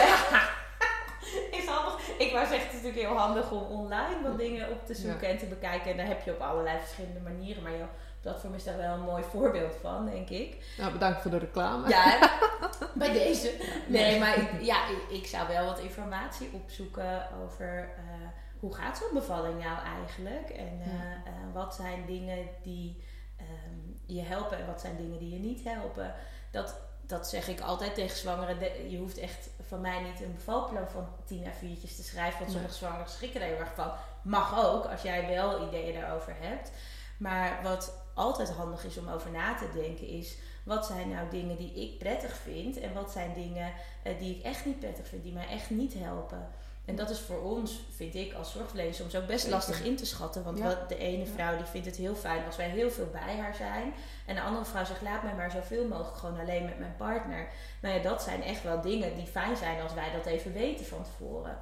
is 1.59 1.65
handig. 1.65 2.09
Ik 2.17 2.31
wou 2.31 2.47
zeggen, 2.47 2.67
het 2.67 2.75
is 2.75 2.81
natuurlijk 2.81 3.07
heel 3.07 3.17
handig 3.17 3.51
om 3.51 3.61
online 3.61 4.21
wat 4.23 4.37
dingen 4.37 4.69
op 4.69 4.85
te 4.85 4.93
zoeken 4.93 5.27
en 5.27 5.37
te 5.37 5.45
bekijken. 5.45 5.91
En 5.91 5.97
daar 5.97 6.07
heb 6.07 6.23
je 6.23 6.31
op 6.31 6.39
allerlei 6.39 6.79
verschillende 6.79 7.19
manieren. 7.19 7.63
Maar 7.63 7.77
jouw 7.77 7.89
platform 8.21 8.53
is 8.53 8.63
daar 8.63 8.77
wel 8.77 8.93
een 8.93 9.03
mooi 9.03 9.23
voorbeeld 9.23 9.75
van, 9.81 10.05
denk 10.05 10.29
ik. 10.29 10.75
Nou, 10.77 10.91
bedankt 10.91 11.21
voor 11.21 11.31
de 11.31 11.37
reclame. 11.37 11.89
Ja, 11.89 12.31
bij 12.93 13.13
deze. 13.13 13.53
Nee, 13.87 14.19
maar 14.19 14.37
ik, 14.37 14.61
ja, 14.61 14.77
ik, 15.09 15.25
zou 15.25 15.47
wel 15.47 15.65
wat 15.65 15.79
informatie 15.79 16.49
opzoeken 16.53 17.27
over 17.43 17.89
uh, 17.97 18.27
hoe 18.59 18.75
gaat 18.75 18.97
zo'n 18.97 19.13
bevalling 19.13 19.63
nou 19.63 19.77
eigenlijk? 19.97 20.49
En 20.49 20.79
uh, 20.79 20.87
uh, 20.87 21.53
wat 21.53 21.75
zijn 21.75 22.05
dingen 22.05 22.47
die 22.63 23.03
um, 23.39 23.99
je 24.05 24.21
helpen 24.21 24.57
en 24.57 24.67
wat 24.67 24.81
zijn 24.81 24.97
dingen 24.97 25.19
die 25.19 25.29
je 25.29 25.39
niet 25.39 25.63
helpen? 25.63 26.15
Dat, 26.51 26.81
dat 27.07 27.27
zeg 27.27 27.47
ik 27.47 27.61
altijd 27.61 27.95
tegen 27.95 28.17
zwangeren. 28.17 28.89
Je 28.89 28.97
hoeft 28.97 29.17
echt 29.17 29.49
van 29.67 29.81
mij 29.81 30.01
niet 30.01 30.21
een 30.21 30.35
bevalplan 30.35 30.89
van 30.89 31.07
10 31.25 31.43
A4'tjes 31.43 31.95
te 31.95 32.03
schrijven. 32.03 32.39
Want 32.39 32.51
sommige 32.51 32.73
zwangeren 32.73 33.09
schrikken 33.09 33.41
er 33.41 33.47
heel 33.47 33.57
erg 33.57 33.73
van. 33.75 33.91
Mag 34.23 34.65
ook, 34.65 34.85
als 34.85 35.01
jij 35.01 35.27
wel 35.27 35.67
ideeën 35.67 35.99
daarover 35.99 36.35
hebt. 36.39 36.71
Maar 37.17 37.59
wat 37.63 38.01
altijd 38.13 38.49
handig 38.49 38.85
is 38.85 38.97
om 38.97 39.09
over 39.09 39.31
na 39.31 39.55
te 39.55 39.69
denken 39.73 40.07
is... 40.07 40.37
wat 40.63 40.85
zijn 40.85 41.09
nou 41.09 41.29
dingen 41.29 41.57
die 41.57 41.73
ik 41.73 41.99
prettig 41.99 42.35
vind... 42.35 42.79
en 42.79 42.93
wat 42.93 43.11
zijn 43.11 43.33
dingen 43.33 43.73
uh, 44.03 44.19
die 44.19 44.35
ik 44.37 44.43
echt 44.43 44.65
niet 44.65 44.79
prettig 44.79 45.07
vind, 45.07 45.23
die 45.23 45.33
mij 45.33 45.47
echt 45.47 45.69
niet 45.69 45.93
helpen... 45.93 46.49
En 46.85 46.95
dat 46.95 47.09
is 47.09 47.19
voor 47.19 47.41
ons, 47.41 47.85
vind 47.95 48.15
ik, 48.15 48.33
als 48.33 48.51
zorgverlener 48.51 48.93
soms 48.93 49.15
ook 49.15 49.27
best 49.27 49.47
lastig 49.47 49.83
in 49.83 49.95
te 49.95 50.05
schatten. 50.05 50.43
Want 50.43 50.59
wat 50.59 50.89
de 50.89 50.97
ene 50.97 51.25
vrouw 51.25 51.57
die 51.57 51.65
vindt 51.65 51.87
het 51.87 51.95
heel 51.95 52.15
fijn 52.15 52.45
als 52.45 52.55
wij 52.55 52.69
heel 52.69 52.91
veel 52.91 53.09
bij 53.11 53.37
haar 53.37 53.55
zijn. 53.55 53.93
En 54.25 54.35
de 54.35 54.41
andere 54.41 54.65
vrouw 54.65 54.85
zegt, 54.85 55.01
laat 55.01 55.23
mij 55.23 55.35
maar 55.35 55.51
zoveel 55.51 55.87
mogelijk 55.87 56.17
gewoon 56.17 56.39
alleen 56.39 56.65
met 56.65 56.79
mijn 56.79 56.95
partner. 56.95 57.47
Nou 57.81 57.95
ja, 57.95 58.01
dat 58.01 58.23
zijn 58.23 58.43
echt 58.43 58.63
wel 58.63 58.81
dingen 58.81 59.15
die 59.15 59.25
fijn 59.25 59.57
zijn 59.57 59.81
als 59.81 59.93
wij 59.93 60.11
dat 60.11 60.25
even 60.25 60.53
weten 60.53 60.85
van 60.85 61.03
tevoren. 61.03 61.57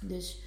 Dus 0.00 0.40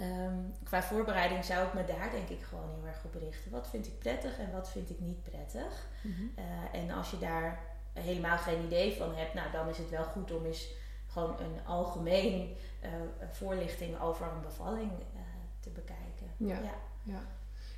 um, 0.00 0.54
qua 0.64 0.82
voorbereiding 0.82 1.44
zou 1.44 1.66
ik 1.66 1.74
me 1.74 1.84
daar 1.84 2.10
denk 2.10 2.28
ik 2.28 2.42
gewoon 2.42 2.70
heel 2.74 2.86
erg 2.86 3.04
op 3.04 3.14
richten. 3.14 3.50
Wat 3.50 3.68
vind 3.68 3.86
ik 3.86 3.98
prettig 3.98 4.38
en 4.38 4.52
wat 4.52 4.70
vind 4.70 4.90
ik 4.90 5.00
niet 5.00 5.22
prettig? 5.22 5.86
Mm 6.02 6.30
en 6.72 6.90
als 6.90 7.10
je 7.10 7.18
daar 7.18 7.60
helemaal 7.92 8.38
geen 8.38 8.64
idee 8.64 8.96
van 8.96 9.14
hebt, 9.14 9.34
nou 9.34 9.50
dan 9.52 9.68
is 9.68 9.78
het 9.78 9.90
wel 9.90 10.04
goed 10.04 10.32
om 10.32 10.46
eens 10.46 10.68
gewoon 11.12 11.30
een 11.40 11.66
algemeen 11.66 12.56
uh, 12.84 12.90
voorlichting 13.30 14.00
over 14.00 14.26
een 14.26 14.42
bevalling 14.42 14.90
uh, 14.90 15.20
te 15.60 15.70
bekijken. 15.70 16.26
Ja, 16.36 16.54
ja. 16.54 16.72
ja. 17.02 17.20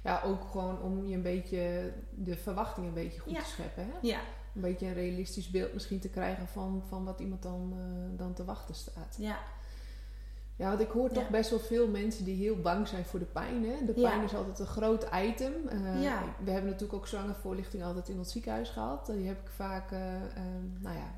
Ja. 0.02 0.22
ook 0.24 0.44
gewoon 0.50 0.82
om 0.82 1.06
je 1.06 1.14
een 1.14 1.22
beetje 1.22 1.92
de 2.10 2.36
verwachting 2.36 2.86
een 2.86 2.94
beetje 2.94 3.20
goed 3.20 3.38
te 3.38 3.44
scheppen. 3.44 3.84
Hè? 3.84 3.92
Ja. 4.00 4.20
Een 4.54 4.60
beetje 4.60 4.86
een 4.86 4.94
realistisch 4.94 5.50
beeld 5.50 5.74
misschien 5.74 6.00
te 6.00 6.08
krijgen 6.08 6.46
van, 6.46 6.82
van 6.88 7.04
wat 7.04 7.20
iemand 7.20 7.42
dan, 7.42 7.74
uh, 7.76 8.18
dan 8.18 8.34
te 8.34 8.44
wachten 8.44 8.74
staat. 8.74 9.16
Ja. 9.18 9.38
Ja, 10.56 10.68
want 10.68 10.80
ik 10.80 10.90
hoor 10.90 11.10
toch 11.10 11.28
best 11.28 11.50
wel 11.50 11.58
veel 11.58 11.88
mensen 11.88 12.24
die 12.24 12.36
heel 12.36 12.60
bang 12.60 12.88
zijn 12.88 13.04
voor 13.04 13.18
de 13.18 13.24
pijn. 13.24 13.64
Hè? 13.64 13.84
De 13.84 13.92
pijn 13.92 14.22
is 14.22 14.34
altijd 14.34 14.58
een 14.58 14.66
groot 14.66 15.06
item. 15.14 15.52
Uh, 15.72 16.02
ja. 16.02 16.22
We 16.44 16.50
hebben 16.50 16.70
natuurlijk 16.70 16.98
ook 16.98 17.06
zwangervoorlichting 17.06 17.84
altijd 17.84 18.08
in 18.08 18.18
het 18.18 18.30
ziekenhuis 18.30 18.68
gehad. 18.68 19.06
Die 19.06 19.26
heb 19.26 19.40
ik 19.40 19.48
vaak, 19.48 19.92
uh, 19.92 19.98
nou 20.78 20.96
ja, 20.96 21.10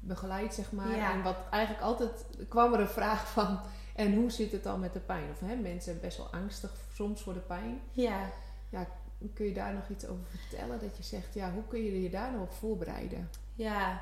begeleid, 0.00 0.54
zeg 0.54 0.72
maar. 0.72 1.12
En 1.12 1.22
wat 1.22 1.36
eigenlijk 1.50 1.84
altijd 1.84 2.24
kwam 2.48 2.72
er 2.72 2.80
een 2.80 2.88
vraag 2.88 3.28
van: 3.28 3.60
en 3.94 4.14
hoe 4.14 4.30
zit 4.30 4.52
het 4.52 4.62
dan 4.62 4.80
met 4.80 4.92
de 4.92 5.00
pijn? 5.00 5.30
Of 5.30 5.40
hè, 5.40 5.54
mensen 5.54 5.82
zijn 5.82 6.00
best 6.00 6.16
wel 6.16 6.32
angstig 6.32 6.72
soms 6.94 7.22
voor 7.22 7.34
de 7.34 7.40
pijn. 7.40 7.80
Ja. 7.92 8.30
Ja, 8.68 8.86
kun 9.34 9.46
je 9.46 9.52
daar 9.52 9.74
nog 9.74 9.88
iets 9.88 10.06
over 10.06 10.24
vertellen? 10.26 10.80
Dat 10.80 10.96
je 10.96 11.02
zegt, 11.02 11.34
ja, 11.34 11.52
hoe 11.52 11.66
kun 11.68 11.84
je 11.84 12.02
je 12.02 12.10
daar 12.10 12.30
nou 12.30 12.42
op 12.42 12.52
voorbereiden? 12.52 13.30
Ja, 13.54 14.00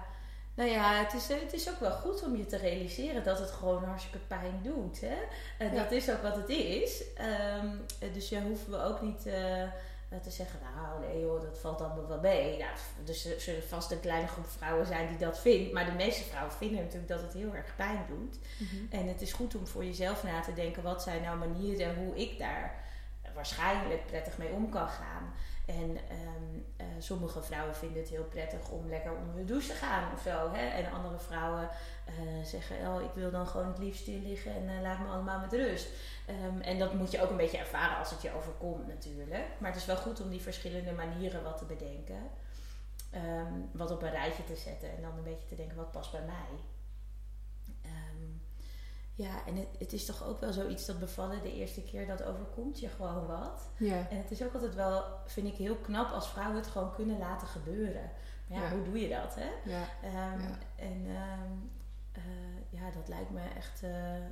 nou 0.54 0.70
ja, 0.70 0.94
het 0.94 1.12
is, 1.12 1.28
het 1.28 1.52
is 1.52 1.70
ook 1.70 1.80
wel 1.80 1.90
goed 1.90 2.24
om 2.24 2.36
je 2.36 2.46
te 2.46 2.56
realiseren 2.56 3.24
dat 3.24 3.38
het 3.38 3.50
gewoon 3.50 3.84
hartstikke 3.84 4.18
pijn 4.18 4.60
doet. 4.62 5.00
Hè? 5.00 5.16
En 5.58 5.74
dat 5.74 5.92
is 5.92 6.10
ook 6.10 6.22
wat 6.22 6.36
het 6.36 6.48
is. 6.48 7.04
Um, 7.62 7.80
dus 8.12 8.28
ja, 8.28 8.42
hoeven 8.42 8.70
we 8.70 8.82
ook 8.82 9.02
niet. 9.02 9.26
Uh, 9.26 9.62
te 10.22 10.30
zeggen, 10.30 10.60
nou 10.74 11.00
nee 11.00 11.20
joh, 11.20 11.40
dat 11.40 11.58
valt 11.58 11.80
allemaal 11.80 12.08
wel 12.08 12.20
mee. 12.20 12.56
Ja, 12.56 12.70
dus 13.04 13.24
er 13.24 13.40
zullen 13.40 13.62
vast 13.62 13.90
een 13.90 14.00
kleine 14.00 14.28
groep 14.28 14.48
vrouwen 14.48 14.86
zijn 14.86 15.08
die 15.08 15.18
dat 15.18 15.38
vindt. 15.38 15.72
Maar 15.72 15.84
de 15.84 15.92
meeste 15.92 16.24
vrouwen 16.24 16.52
vinden 16.52 16.78
natuurlijk 16.78 17.08
dat 17.08 17.20
het 17.20 17.32
heel 17.32 17.54
erg 17.54 17.76
pijn 17.76 18.04
doet. 18.08 18.38
Mhm. 18.58 19.00
En 19.00 19.08
het 19.08 19.20
is 19.20 19.32
goed 19.32 19.54
om 19.54 19.66
voor 19.66 19.84
jezelf 19.84 20.22
na 20.22 20.40
te 20.40 20.54
denken, 20.54 20.82
wat 20.82 21.02
zijn 21.02 21.22
nou 21.22 21.38
manieren 21.38 21.96
hoe 21.96 22.16
ik 22.16 22.38
daar 22.38 22.86
waarschijnlijk 23.38 24.06
prettig 24.06 24.38
mee 24.38 24.52
om 24.52 24.70
kan 24.70 24.88
gaan. 24.88 25.32
En 25.66 25.90
um, 25.90 26.64
uh, 26.80 26.86
sommige 26.98 27.42
vrouwen 27.42 27.74
vinden 27.76 27.98
het 28.02 28.10
heel 28.10 28.24
prettig 28.24 28.68
om 28.68 28.88
lekker 28.88 29.12
onder 29.16 29.34
de 29.34 29.44
douche 29.44 29.68
te 29.68 29.74
gaan 29.74 30.12
of 30.12 30.20
zo. 30.22 30.52
Hè? 30.52 30.66
En 30.66 30.92
andere 30.92 31.18
vrouwen 31.18 31.68
uh, 32.08 32.44
zeggen, 32.44 32.76
oh, 32.76 33.02
ik 33.02 33.10
wil 33.14 33.30
dan 33.30 33.46
gewoon 33.46 33.66
het 33.66 33.78
liefst 33.78 34.00
stil 34.00 34.20
liggen 34.20 34.54
en 34.54 34.62
uh, 34.62 34.82
laat 34.82 34.98
me 34.98 35.06
allemaal 35.06 35.40
met 35.40 35.52
rust. 35.52 35.88
Um, 36.28 36.60
en 36.60 36.78
dat 36.78 36.94
moet 36.94 37.10
je 37.10 37.22
ook 37.22 37.30
een 37.30 37.36
beetje 37.36 37.58
ervaren 37.58 37.98
als 37.98 38.10
het 38.10 38.22
je 38.22 38.34
overkomt 38.34 38.86
natuurlijk. 38.86 39.46
Maar 39.58 39.70
het 39.70 39.80
is 39.80 39.86
wel 39.86 39.96
goed 39.96 40.20
om 40.20 40.30
die 40.30 40.40
verschillende 40.40 40.92
manieren 40.92 41.42
wat 41.42 41.58
te 41.58 41.64
bedenken. 41.64 42.30
Um, 43.14 43.70
wat 43.72 43.90
op 43.90 44.02
een 44.02 44.10
rijtje 44.10 44.44
te 44.44 44.56
zetten 44.56 44.90
en 44.96 45.02
dan 45.02 45.16
een 45.16 45.24
beetje 45.24 45.48
te 45.48 45.56
denken, 45.56 45.76
wat 45.76 45.92
past 45.92 46.12
bij 46.12 46.24
mij? 46.26 46.77
Ja, 49.18 49.46
en 49.46 49.56
het, 49.56 49.68
het, 49.78 49.92
is 49.92 50.04
toch 50.04 50.26
ook 50.26 50.40
wel 50.40 50.52
zoiets 50.52 50.86
dat 50.86 50.98
bevallen 50.98 51.42
de 51.42 51.54
eerste 51.54 51.82
keer 51.82 52.06
dat 52.06 52.22
overkomt 52.22 52.80
je 52.80 52.88
gewoon 52.88 53.26
wat. 53.26 53.68
Ja. 53.76 54.06
En 54.10 54.16
het 54.16 54.30
is 54.30 54.42
ook 54.42 54.54
altijd 54.54 54.74
wel, 54.74 55.04
vind 55.26 55.46
ik 55.46 55.54
heel 55.54 55.76
knap 55.76 56.10
als 56.10 56.28
vrouwen 56.28 56.56
het 56.56 56.66
gewoon 56.66 56.94
kunnen 56.94 57.18
laten 57.18 57.46
gebeuren. 57.46 58.10
Maar 58.46 58.62
ja, 58.62 58.70
hoe 58.70 58.82
doe 58.82 59.00
je 59.00 59.08
dat, 59.08 59.34
hè? 59.34 59.70
Ja. 59.70 59.82
Um, 60.34 60.40
En 60.76 61.06
um, 61.06 61.70
ja, 62.70 62.90
dat 62.90 63.08
lijkt 63.08 63.30
me 63.30 63.40
echt 63.56 63.82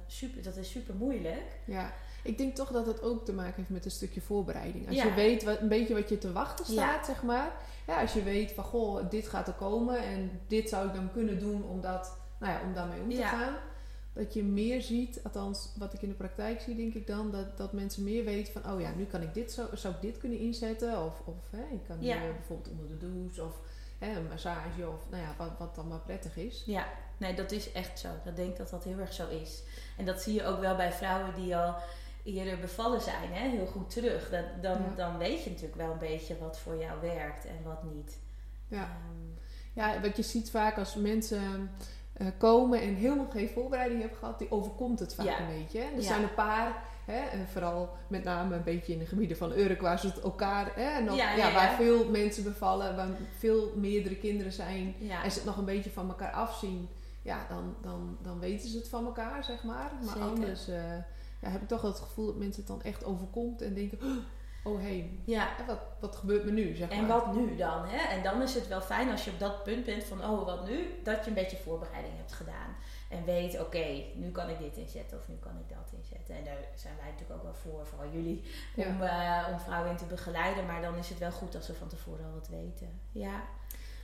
super, 0.07 0.43
dat 0.43 0.57
is 0.57 0.71
super 0.71 0.95
moeilijk. 0.95 1.59
Ja, 1.65 1.93
ik 2.23 2.39
denk 2.39 2.55
toch 2.55 2.71
dat 2.71 2.87
het 2.87 3.03
ook 3.03 3.25
te 3.25 3.33
maken 3.33 3.55
heeft 3.57 3.69
met 3.71 3.85
een 3.85 3.91
stukje 3.91 4.21
voorbereiding. 4.21 4.89
Als 4.89 5.03
je 5.03 5.15
weet 5.15 5.45
wat, 5.45 5.61
een 5.61 5.69
beetje 5.69 5.95
wat 5.95 6.09
je 6.09 6.19
te 6.19 6.33
wachten 6.33 6.65
staat, 6.67 7.07
zeg 7.07 7.23
maar. 7.23 7.53
Ja, 7.87 8.01
als 8.01 8.13
je 8.13 8.23
weet 8.23 8.53
van, 8.53 8.65
goh, 8.65 9.11
dit 9.11 9.29
gaat 9.29 9.49
er 9.49 9.55
komen 9.55 9.99
en 9.99 10.41
dit 10.47 10.69
zou 10.69 10.87
ik 10.89 10.95
dan 10.95 11.13
kunnen 11.13 11.39
doen 11.39 11.65
om, 11.65 11.81
dat, 11.81 12.19
nou 12.39 12.53
ja, 12.53 12.61
om 12.67 12.75
daarmee 12.75 13.01
om 13.01 13.11
te 13.11 13.23
gaan. 13.23 13.55
Dat 14.17 14.35
je 14.35 14.45
meer 14.45 14.83
ziet, 14.83 15.21
althans 15.23 15.73
wat 15.79 15.93
ik 15.93 16.03
in 16.03 16.09
de 16.09 16.15
praktijk 16.15 16.61
zie, 16.61 16.77
denk 16.77 16.95
ik 16.95 17.07
dan, 17.07 17.31
dat, 17.31 17.57
dat 17.57 17.73
mensen 17.73 18.05
meer 18.05 18.25
weten 18.25 18.53
van, 18.53 18.73
oh 18.73 18.81
ja, 18.81 18.93
nu 18.97 19.05
kan 19.05 19.23
ik 19.23 19.35
dit 19.35 19.53
zo, 19.53 19.67
zou 19.73 19.95
ik 19.95 20.01
dit 20.01 20.19
kunnen 20.19 20.39
inzetten. 20.39 21.05
Of, 21.05 21.23
of 21.25 21.51
hè, 21.51 21.75
ik 21.75 21.85
kan 21.87 21.99
hier 21.99 22.33
bijvoorbeeld 22.37 22.71
onder 22.71 22.89
de 22.89 22.99
douche 22.99 23.45
of 23.45 23.61
hè, 23.99 24.17
een 24.17 24.29
massage 24.29 24.89
of 24.89 25.11
nou 25.11 25.23
ja, 25.23 25.35
wat, 25.39 25.51
wat 25.59 25.75
dan 25.75 25.89
maar 25.89 26.01
prettig 26.01 26.37
is. 26.37 26.63
Ja, 26.67 26.87
nee, 27.17 27.35
dat 27.35 27.53
is 27.53 27.73
echt 27.73 27.99
zo. 27.99 28.09
Dat 28.25 28.37
denk 28.37 28.51
ik 28.51 28.57
dat 28.57 28.71
dat 28.71 28.85
heel 28.85 28.99
erg 28.99 29.13
zo 29.13 29.29
is. 29.29 29.63
En 29.97 30.05
dat 30.05 30.23
zie 30.23 30.35
je 30.35 30.45
ook 30.45 30.61
wel 30.61 30.77
bij 30.77 30.93
vrouwen 30.93 31.35
die 31.35 31.57
al 31.57 31.75
eerder 32.25 32.59
bevallen 32.59 33.01
zijn, 33.01 33.33
hè, 33.33 33.49
heel 33.49 33.67
goed 33.67 33.91
terug. 33.91 34.31
Dat, 34.31 34.45
dan, 34.63 34.79
dan 34.97 35.19
weet 35.19 35.45
je 35.45 35.51
natuurlijk 35.51 35.77
wel 35.77 35.93
een 35.93 35.99
beetje 35.99 36.39
wat 36.39 36.59
voor 36.59 36.77
jou 36.77 37.01
werkt 37.01 37.47
en 37.47 37.63
wat 37.65 37.83
niet. 37.95 38.19
Ja, 38.69 38.97
um, 39.11 39.39
ja 39.73 40.01
wat 40.01 40.17
je 40.17 40.23
ziet 40.23 40.51
vaak 40.51 40.79
als 40.79 40.95
mensen 40.95 41.71
komen 42.39 42.81
en 42.81 42.95
helemaal 42.95 43.31
geen 43.31 43.49
voorbereiding 43.49 44.01
hebben 44.01 44.19
gehad, 44.19 44.39
die 44.39 44.51
overkomt 44.51 44.99
het 44.99 45.15
vaak 45.15 45.39
een 45.39 45.59
beetje. 45.59 45.81
Er 45.81 46.03
zijn 46.03 46.23
een 46.23 46.35
paar, 46.35 46.83
hè, 47.05 47.47
vooral 47.53 47.97
met 48.09 48.25
name 48.25 48.55
een 48.55 48.65
beetje 48.65 48.93
in 48.93 48.99
de 48.99 49.07
gebieden 49.07 49.37
van 49.37 49.53
Urk, 49.53 49.81
waar 49.81 49.99
ze 49.99 50.07
het 50.07 50.21
elkaar, 50.21 50.73
hè, 50.75 51.01
nog, 51.01 51.17
ja, 51.17 51.53
waar 51.53 51.75
veel 51.75 52.11
mensen 52.11 52.45
bevallen, 52.45 52.97
waar 52.97 53.09
veel 53.39 53.73
meerdere 53.77 54.17
kinderen 54.17 54.53
zijn 54.53 54.95
en 55.23 55.31
ze 55.31 55.37
het 55.37 55.47
nog 55.47 55.57
een 55.57 55.65
beetje 55.65 55.91
van 55.91 56.09
elkaar 56.09 56.33
afzien. 56.33 56.89
Ja, 57.23 57.47
dan, 57.49 57.75
dan, 57.83 58.17
dan 58.23 58.39
weten 58.39 58.69
ze 58.69 58.77
het 58.77 58.89
van 58.89 59.05
elkaar, 59.05 59.45
zeg 59.45 59.65
maar. 59.65 59.93
Maar 60.05 60.19
anders... 60.19 60.69
Uh, 60.69 60.77
ja, 61.41 61.49
heb 61.49 61.63
ik 61.63 61.69
toch 61.69 61.83
het 61.83 61.99
gevoel 61.99 62.27
dat 62.27 62.37
mensen 62.37 62.63
het 62.63 62.71
dan 62.71 62.83
echt 62.83 63.05
overkomt 63.05 63.63
en 63.63 63.75
denken: 63.75 63.99
oh 64.03 64.17
hé, 64.75 64.83
hey, 64.83 65.11
ja. 65.25 65.49
wat, 65.67 65.79
wat 66.01 66.17
gebeurt 66.17 66.45
me 66.45 66.51
nu? 66.51 66.75
Zeg 66.75 66.89
maar. 66.89 66.99
En 66.99 67.07
wat 67.07 67.35
nu 67.35 67.57
dan? 67.57 67.85
Hè? 67.85 68.15
En 68.17 68.23
dan 68.23 68.43
is 68.43 68.55
het 68.55 68.69
wel 68.69 68.81
fijn 68.81 69.11
als 69.11 69.25
je 69.25 69.31
op 69.31 69.39
dat 69.39 69.63
punt 69.63 69.85
bent 69.85 70.05
van: 70.05 70.25
oh, 70.25 70.45
wat 70.45 70.69
nu? 70.69 70.87
Dat 71.03 71.25
je 71.25 71.29
een 71.29 71.35
beetje 71.35 71.57
voorbereiding 71.57 72.17
hebt 72.17 72.33
gedaan. 72.33 72.77
En 73.11 73.25
weet, 73.25 73.61
oké, 73.61 74.03
nu 74.15 74.31
kan 74.31 74.49
ik 74.49 74.59
dit 74.59 74.77
inzetten 74.77 75.19
of 75.19 75.29
nu 75.29 75.35
kan 75.35 75.59
ik 75.59 75.69
dat 75.77 75.93
inzetten. 75.97 76.37
En 76.37 76.45
daar 76.45 76.59
zijn 76.75 76.95
wij 76.97 77.11
natuurlijk 77.11 77.39
ook 77.39 77.43
wel 77.43 77.55
voor, 77.55 77.87
vooral 77.87 78.11
jullie, 78.13 78.43
om, 78.77 79.03
uh, 79.03 79.49
om 79.53 79.59
vrouwen 79.59 79.91
in 79.91 79.97
te 79.97 80.05
begeleiden. 80.05 80.67
Maar 80.67 80.83
dan 80.83 80.97
is 80.97 81.09
het 81.09 81.19
wel 81.19 81.31
goed 81.31 81.55
als 81.55 81.67
we 81.67 81.75
van 81.75 81.89
tevoren 81.89 82.25
al 82.25 82.33
wat 82.33 82.49
weten. 82.49 83.01
Ja. 83.13 83.45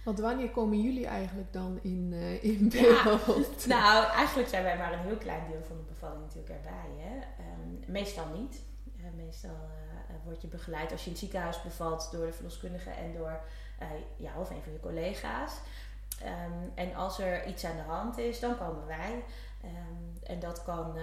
Want 0.04 0.18
wanneer 0.18 0.50
komen 0.50 0.80
jullie 0.80 1.06
eigenlijk 1.06 1.52
dan 1.52 1.78
in, 1.82 2.10
uh, 2.12 2.44
in 2.44 2.68
beeld? 2.68 3.66
nou, 3.76 4.06
eigenlijk 4.06 4.48
zijn 4.48 4.62
wij 4.62 4.76
maar 4.76 4.92
een 4.92 4.98
heel 4.98 5.16
klein 5.16 5.50
deel 5.50 5.62
van 5.66 5.76
de 5.76 5.82
bevalling 5.82 6.20
natuurlijk 6.20 6.54
erbij. 6.54 6.90
Hè? 6.96 7.16
Um, 7.16 7.80
meestal 7.86 8.26
niet. 8.34 8.62
Uh, 8.96 9.04
meestal 9.16 9.56
word 10.24 10.42
je 10.42 10.48
begeleid 10.48 10.92
als 10.92 11.00
je 11.00 11.06
in 11.06 11.12
het 11.12 11.20
ziekenhuis 11.20 11.62
bevalt 11.62 12.08
door 12.12 12.26
de 12.26 12.32
verloskundige 12.32 12.90
en 12.90 13.12
door 13.12 13.40
jou 14.16 14.40
of 14.40 14.50
een 14.50 14.62
van 14.62 14.72
je 14.72 14.80
collega's. 14.80 15.52
Um, 16.22 16.72
en 16.74 16.94
als 16.94 17.18
er 17.18 17.46
iets 17.46 17.64
aan 17.64 17.76
de 17.76 17.82
hand 17.82 18.18
is, 18.18 18.40
dan 18.40 18.58
komen 18.58 18.86
wij. 18.86 19.24
Um, 19.64 20.18
en 20.22 20.40
dat 20.40 20.62
kan 20.62 20.96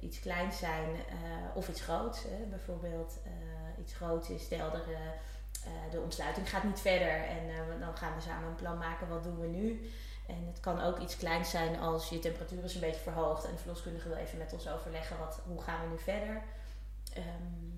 iets 0.00 0.20
kleins 0.20 0.58
zijn 0.58 0.88
of 1.54 1.68
iets 1.68 1.80
groots. 1.80 2.22
Hè? 2.22 2.44
Bijvoorbeeld 2.50 3.18
iets 3.78 3.94
groots 3.94 4.30
is, 4.30 4.42
stel 4.42 4.70
eh, 5.64 5.90
de 5.90 6.00
ontsluiting 6.00 6.50
gaat 6.50 6.64
niet 6.64 6.80
verder. 6.80 7.24
En 7.24 7.48
eh, 7.48 7.80
dan 7.80 7.96
gaan 7.96 8.14
we 8.14 8.20
samen 8.20 8.48
een 8.48 8.54
plan 8.54 8.78
maken, 8.78 9.08
wat 9.08 9.22
doen 9.22 9.40
we 9.40 9.46
nu? 9.46 9.90
En 10.26 10.46
het 10.46 10.60
kan 10.60 10.80
ook 10.80 10.98
iets 10.98 11.16
kleins 11.16 11.50
zijn 11.50 11.78
als 11.78 12.08
je 12.08 12.18
temperatuur 12.18 12.64
is 12.64 12.74
een 12.74 12.80
beetje 12.80 13.00
verhoogd 13.00 13.44
en 13.44 13.50
de 13.52 13.58
verloskundige 13.58 14.08
wil 14.08 14.16
even 14.16 14.38
met 14.38 14.52
ons 14.52 14.68
overleggen 14.68 15.18
wat, 15.18 15.40
hoe 15.46 15.62
gaan 15.62 15.80
we 15.80 15.90
nu 15.90 15.98
verder. 15.98 16.42
Um, 17.16 17.73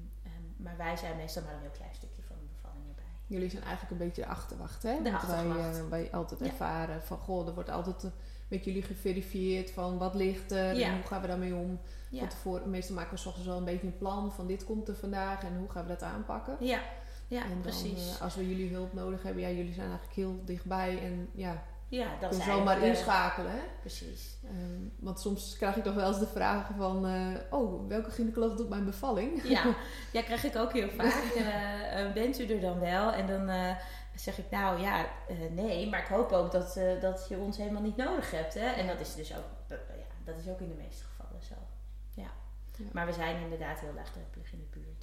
maar 0.57 0.77
wij 0.77 0.97
zijn 0.97 1.17
meestal 1.17 1.43
maar 1.43 1.55
een 1.55 1.61
heel 1.61 1.71
klein 1.71 1.95
stukje 1.95 2.23
van 2.23 2.37
de 2.41 2.47
bevalling 2.55 2.89
erbij. 2.89 3.05
Jullie 3.27 3.51
zijn 3.51 3.63
eigenlijk 3.63 3.93
een 3.93 4.07
beetje 4.07 4.23
de 4.23 4.29
achterwacht, 4.29 4.83
hè? 4.83 5.03
De 5.03 5.13
achterwacht. 5.13 5.79
Wij, 5.79 5.89
wij 5.89 6.13
altijd 6.13 6.43
ervaren 6.43 7.03
van 7.03 7.19
goh, 7.19 7.47
er 7.47 7.55
wordt 7.55 7.71
altijd 7.71 8.13
met 8.49 8.65
jullie 8.65 8.83
geverifieerd 8.83 9.71
van 9.71 9.99
wat 9.99 10.15
ligt 10.15 10.53
er 10.53 10.83
en 10.83 10.95
hoe 10.95 11.07
gaan 11.07 11.21
we 11.21 11.27
daarmee 11.27 11.55
om. 11.55 11.81
Ja. 12.11 12.19
Van 12.19 12.29
tevoren, 12.29 12.71
meestal 12.71 12.95
maken 12.95 13.11
we 13.11 13.17
soms 13.17 13.45
wel 13.45 13.57
een 13.57 13.65
beetje 13.65 13.87
een 13.87 13.99
plan 13.99 14.33
van 14.33 14.47
dit 14.47 14.65
komt 14.65 14.89
er 14.89 14.97
vandaag 14.97 15.43
en 15.43 15.57
hoe 15.59 15.71
gaan 15.71 15.83
we 15.83 15.89
dat 15.89 16.03
aanpakken. 16.03 16.57
Ja. 16.61 16.81
Ja, 17.29 17.43
en 17.43 17.49
dan, 17.49 17.61
precies. 17.61 18.15
Uh, 18.15 18.23
als 18.23 18.35
we 18.35 18.49
jullie 18.49 18.73
hulp 18.73 18.93
nodig 18.93 19.23
hebben, 19.23 19.43
ja, 19.43 19.49
jullie 19.49 19.73
zijn 19.73 19.89
eigenlijk 19.89 20.17
heel 20.17 20.41
dichtbij 20.45 21.03
en 21.03 21.29
ja, 21.33 21.63
ja 21.89 22.07
dat 22.21 22.29
kunnen 22.29 22.47
zomaar 22.47 22.79
uh, 22.79 22.87
inschakelen. 22.87 23.51
Hè? 23.51 23.63
Precies. 23.81 24.37
Um, 24.45 24.93
want 24.99 25.21
soms 25.21 25.57
krijg 25.57 25.77
ik 25.77 25.85
toch 25.85 25.95
wel 25.95 26.09
eens 26.09 26.19
de 26.19 26.27
vragen 26.27 26.75
van, 26.75 27.07
uh, 27.07 27.37
oh, 27.51 27.89
welke 27.89 28.11
gynaecoloog 28.11 28.57
doet 28.57 28.69
mijn 28.69 28.85
bevalling? 28.85 29.43
Ja, 29.43 29.63
ja 30.13 30.23
krijg 30.23 30.45
ik 30.45 30.57
ook 30.57 30.73
heel 30.73 30.91
vaak. 30.91 31.23
bent 32.15 32.39
u 32.39 32.47
er 32.47 32.61
dan 32.61 32.81
wel? 32.81 33.13
En 33.13 33.27
dan 33.27 33.77
zeg 34.15 34.39
ik, 34.39 34.51
nou 34.51 34.81
ja, 34.81 35.07
nee, 35.51 35.89
maar 35.89 36.01
ik 36.01 36.07
hoop 36.07 36.33
ook 36.33 36.53
dat, 36.53 36.81
dat 37.01 37.27
je 37.29 37.37
ons 37.37 37.57
helemaal 37.57 37.83
niet 37.83 37.97
nodig 37.97 38.31
hebt. 38.31 38.55
Hè? 38.55 38.67
En 38.67 38.87
dat 38.87 39.01
is 39.01 39.15
dus 39.15 39.37
ook, 39.37 39.45
ja, 39.69 39.77
dat 40.25 40.39
is 40.39 40.49
ook 40.49 40.61
in 40.61 40.69
de 40.69 40.83
meeste 40.83 41.05
gevallen 41.05 41.43
zo. 41.43 41.55
Ja. 42.11 42.31
ja. 42.77 42.85
Maar 42.93 43.07
we 43.07 43.13
zijn 43.13 43.43
inderdaad 43.43 43.81
heel 43.81 43.95
laagdrempelig 43.95 44.53
in 44.53 44.59
de 44.59 44.79
buurt. 44.79 44.96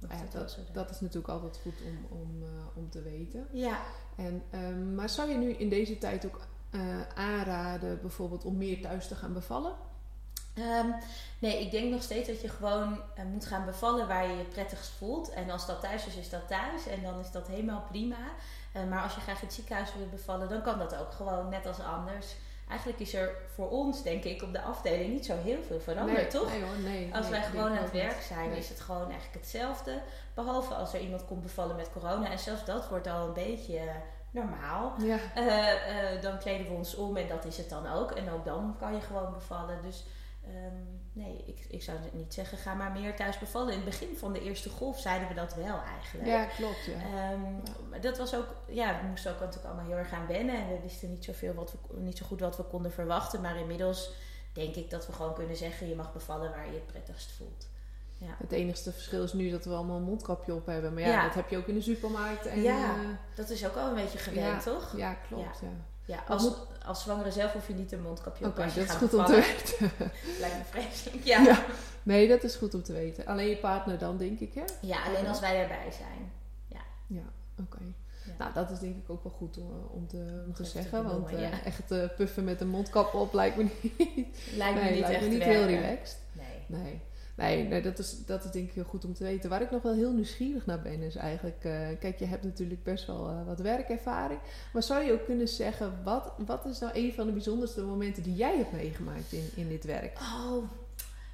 Dat, 0.00 0.10
ja, 0.10 0.38
dat, 0.38 0.58
dat, 0.72 0.90
is 0.90 1.00
natuurlijk 1.00 1.32
altijd 1.32 1.58
goed 1.62 1.74
om, 1.86 2.18
om, 2.18 2.42
uh, 2.42 2.48
om 2.74 2.90
te 2.90 3.02
weten. 3.02 3.46
Ja. 3.52 3.78
En, 4.16 4.42
um, 4.54 4.94
maar 4.94 5.08
zou 5.08 5.30
je 5.30 5.36
nu 5.36 5.50
in 5.50 5.68
deze 5.68 5.98
tijd 5.98 6.26
ook 6.26 6.40
uh, 6.70 6.80
aanraden, 7.14 8.00
bijvoorbeeld 8.00 8.44
om 8.44 8.56
meer 8.56 8.80
thuis 8.80 9.08
te 9.08 9.14
gaan 9.14 9.32
bevallen? 9.32 9.72
Um, 10.58 10.94
nee, 11.38 11.60
ik 11.60 11.70
denk 11.70 11.90
nog 11.90 12.02
steeds 12.02 12.28
dat 12.28 12.40
je 12.40 12.48
gewoon 12.48 12.92
uh, 12.92 13.24
moet 13.24 13.46
gaan 13.46 13.64
bevallen 13.64 14.08
waar 14.08 14.28
je 14.28 14.36
je 14.36 14.44
prettigst 14.44 14.90
voelt. 14.90 15.30
En 15.30 15.50
als 15.50 15.66
dat 15.66 15.80
thuis 15.80 16.06
is, 16.06 16.16
is 16.16 16.30
dat 16.30 16.48
thuis. 16.48 16.86
En 16.86 17.02
dan 17.02 17.18
is 17.18 17.30
dat 17.30 17.46
helemaal 17.46 17.84
prima. 17.90 18.32
maar 18.88 19.02
als 19.02 19.14
je 19.14 19.20
graag 19.20 19.40
in 19.40 19.46
het 19.46 19.54
ziekenhuis 19.54 19.94
wil 19.94 20.08
bevallen, 20.08 20.48
dan 20.48 20.62
kan 20.62 20.78
dat 20.78 20.96
ook 20.96 21.12
gewoon 21.12 21.48
net 21.48 21.66
als 21.66 21.80
anders 21.80 22.34
eigenlijk 22.70 23.00
is 23.00 23.14
er 23.14 23.30
voor 23.54 23.70
ons, 23.70 24.02
denk 24.02 24.24
ik, 24.24 24.42
op 24.42 24.52
de 24.52 24.62
afdeling 24.62 25.12
niet 25.12 25.26
zo 25.26 25.36
heel 25.36 25.62
veel 25.62 25.80
veranderd, 25.80 26.30
toch? 26.30 26.50
Nee 26.50 26.62
hoor, 26.62 26.78
nee. 26.78 27.14
Als 27.14 27.28
wij 27.28 27.42
gewoon 27.42 27.70
aan 27.70 27.82
het 27.82 27.92
werk 27.92 28.20
zijn, 28.20 28.52
is 28.52 28.68
het 28.68 28.80
gewoon 28.80 29.10
eigenlijk 29.10 29.34
hetzelfde. 29.34 30.02
Behalve 30.34 30.74
als 30.74 30.94
er 30.94 31.00
iemand 31.00 31.26
komt 31.26 31.42
bevallen 31.42 31.76
met 31.76 31.92
corona. 31.92 32.30
En 32.30 32.38
zelfs 32.38 32.64
dat 32.64 32.88
wordt 32.88 33.06
al 33.06 33.26
een 33.26 33.32
beetje 33.32 33.80
normaal. 34.30 34.94
Ja. 34.98 35.18
Uh, 35.36 36.14
uh, 36.14 36.22
dan 36.22 36.38
kleden 36.38 36.66
we 36.66 36.72
ons 36.72 36.94
om 36.94 37.16
en 37.16 37.28
dat 37.28 37.44
is 37.44 37.56
het 37.56 37.68
dan 37.68 37.86
ook. 37.86 38.10
En 38.10 38.30
ook 38.30 38.44
dan 38.44 38.76
kan 38.78 38.94
je 38.94 39.00
gewoon 39.00 39.32
bevallen. 39.32 39.82
Dus 39.82 40.04
um, 40.46 40.99
nee, 41.12 41.44
ik, 41.46 41.64
ik 41.68 41.82
zou 41.82 41.98
niet 42.12 42.34
zeggen, 42.34 42.58
ga 42.58 42.74
maar 42.74 42.92
meer 42.92 43.16
thuis 43.16 43.38
bevallen. 43.38 43.68
In 43.72 43.80
het 43.80 43.84
begin 43.84 44.16
van 44.16 44.32
de 44.32 44.42
eerste 44.42 44.70
golf 44.70 45.00
zeiden 45.00 45.28
we 45.28 45.34
dat 45.34 45.54
wel 45.54 45.80
eigenlijk. 45.82 46.28
Ja, 46.28 46.44
klopt. 46.44 46.84
Ja. 46.84 47.32
Um, 47.32 47.62
maar 47.90 48.00
dat 48.00 48.18
was 48.18 48.34
ook, 48.34 48.46
ja, 48.68 49.00
we 49.00 49.06
moesten 49.08 49.32
ook 49.32 49.40
natuurlijk 49.40 49.66
allemaal 49.66 49.86
heel 49.86 49.96
erg 49.96 50.08
gaan 50.08 50.26
wennen. 50.26 50.54
En 50.54 50.68
we 50.68 50.80
wisten 50.82 51.10
niet, 51.10 51.24
zoveel 51.24 51.54
wat 51.54 51.72
we, 51.72 52.00
niet 52.00 52.18
zo 52.18 52.26
goed 52.26 52.40
wat 52.40 52.56
we 52.56 52.62
konden 52.62 52.92
verwachten. 52.92 53.40
Maar 53.40 53.58
inmiddels 53.58 54.10
denk 54.52 54.74
ik 54.74 54.90
dat 54.90 55.06
we 55.06 55.12
gewoon 55.12 55.34
kunnen 55.34 55.56
zeggen, 55.56 55.88
je 55.88 55.94
mag 55.94 56.12
bevallen 56.12 56.50
waar 56.50 56.66
je 56.66 56.74
het 56.74 56.86
prettigst 56.86 57.32
voelt. 57.32 57.68
Ja. 58.18 58.34
Het 58.38 58.52
enige 58.52 58.92
verschil 58.92 59.22
is 59.22 59.32
nu 59.32 59.50
dat 59.50 59.64
we 59.64 59.74
allemaal 59.74 59.96
een 59.96 60.02
mondkapje 60.02 60.54
op 60.54 60.66
hebben. 60.66 60.94
Maar 60.94 61.02
ja, 61.02 61.22
dat 61.22 61.34
heb 61.34 61.48
je 61.48 61.56
ook 61.56 61.66
in 61.66 61.74
de 61.74 61.80
supermarkt. 61.80 62.46
En, 62.46 62.62
ja, 62.62 62.94
uh, 62.96 63.08
dat 63.34 63.50
is 63.50 63.66
ook 63.66 63.76
al 63.76 63.88
een 63.88 63.94
beetje 63.94 64.18
gewend, 64.18 64.62
toch? 64.62 64.96
Ja, 64.96 65.14
klopt. 65.14 65.60
Ja. 65.60 65.68
Ja, 66.10 66.24
als, 66.28 66.50
als 66.86 67.02
zwangere 67.02 67.30
zelf 67.30 67.52
hoef 67.52 67.66
je 67.66 67.74
niet 67.74 67.92
een 67.92 68.02
mondkapje 68.02 68.44
op 68.44 68.50
okay, 68.50 68.64
als 68.64 68.74
je 68.74 68.80
dat 68.80 68.88
is 68.88 68.94
goed 68.94 69.14
om 69.14 69.24
te 69.24 69.32
weten. 69.32 69.90
Lijkt 70.40 70.58
me 70.58 70.64
vreselijk, 70.64 71.24
ja. 71.24 71.40
ja. 71.42 71.64
Nee, 72.02 72.28
dat 72.28 72.42
is 72.42 72.56
goed 72.56 72.74
om 72.74 72.82
te 72.82 72.92
weten. 72.92 73.26
Alleen 73.26 73.48
je 73.48 73.56
partner 73.56 73.98
dan, 73.98 74.16
denk 74.16 74.40
ik, 74.40 74.54
hè? 74.54 74.64
Ja, 74.80 75.04
alleen 75.04 75.26
als 75.26 75.40
wij 75.40 75.62
erbij 75.62 75.92
zijn. 75.92 76.32
Ja. 76.66 76.80
Ja, 77.06 77.22
oké. 77.58 77.78
Ja. 78.24 78.32
Nou, 78.38 78.52
dat 78.54 78.70
is 78.70 78.78
denk 78.78 78.96
ik 78.96 79.10
ook 79.10 79.22
wel 79.22 79.32
goed 79.32 79.58
om, 79.58 79.70
om 79.90 80.08
te, 80.08 80.42
om 80.46 80.54
te 80.54 80.64
zeggen. 80.64 81.02
Te 81.02 81.08
want 81.08 81.30
ja. 81.30 81.62
echt 81.64 81.92
uh, 81.92 82.04
puffen 82.16 82.44
met 82.44 82.60
een 82.60 82.68
mondkap 82.68 83.14
op 83.14 83.32
lijkt 83.32 83.56
me 83.56 83.62
niet, 83.62 84.38
lijkt 84.56 84.74
me 84.74 84.82
nee, 84.82 84.90
niet, 84.90 85.00
lijkt 85.00 85.16
echt 85.16 85.24
me 85.24 85.28
niet 85.28 85.42
heel 85.42 85.64
relaxed. 85.64 86.18
Nee. 86.32 86.80
nee. 86.82 87.00
Nee, 87.40 87.82
dat, 87.82 87.98
is, 87.98 88.24
dat 88.26 88.44
is 88.44 88.50
denk 88.50 88.68
ik 88.68 88.74
heel 88.74 88.84
goed 88.84 89.04
om 89.04 89.14
te 89.14 89.24
weten. 89.24 89.50
Waar 89.50 89.62
ik 89.62 89.70
nog 89.70 89.82
wel 89.82 89.94
heel 89.94 90.12
nieuwsgierig 90.12 90.66
naar 90.66 90.82
ben, 90.82 91.02
is 91.02 91.16
eigenlijk... 91.16 91.64
Uh, 91.64 91.88
kijk, 92.00 92.18
je 92.18 92.24
hebt 92.24 92.44
natuurlijk 92.44 92.82
best 92.82 93.06
wel 93.06 93.30
uh, 93.30 93.46
wat 93.46 93.58
werkervaring. 93.58 94.40
Maar 94.72 94.82
zou 94.82 95.04
je 95.04 95.12
ook 95.12 95.24
kunnen 95.24 95.48
zeggen... 95.48 96.02
Wat, 96.04 96.32
wat 96.46 96.64
is 96.64 96.78
nou 96.78 96.92
een 96.94 97.12
van 97.12 97.26
de 97.26 97.32
bijzonderste 97.32 97.82
momenten 97.82 98.22
die 98.22 98.34
jij 98.34 98.56
hebt 98.56 98.72
meegemaakt 98.72 99.32
in, 99.32 99.50
in 99.54 99.68
dit 99.68 99.84
werk? 99.84 100.18
Oh, 100.18 100.64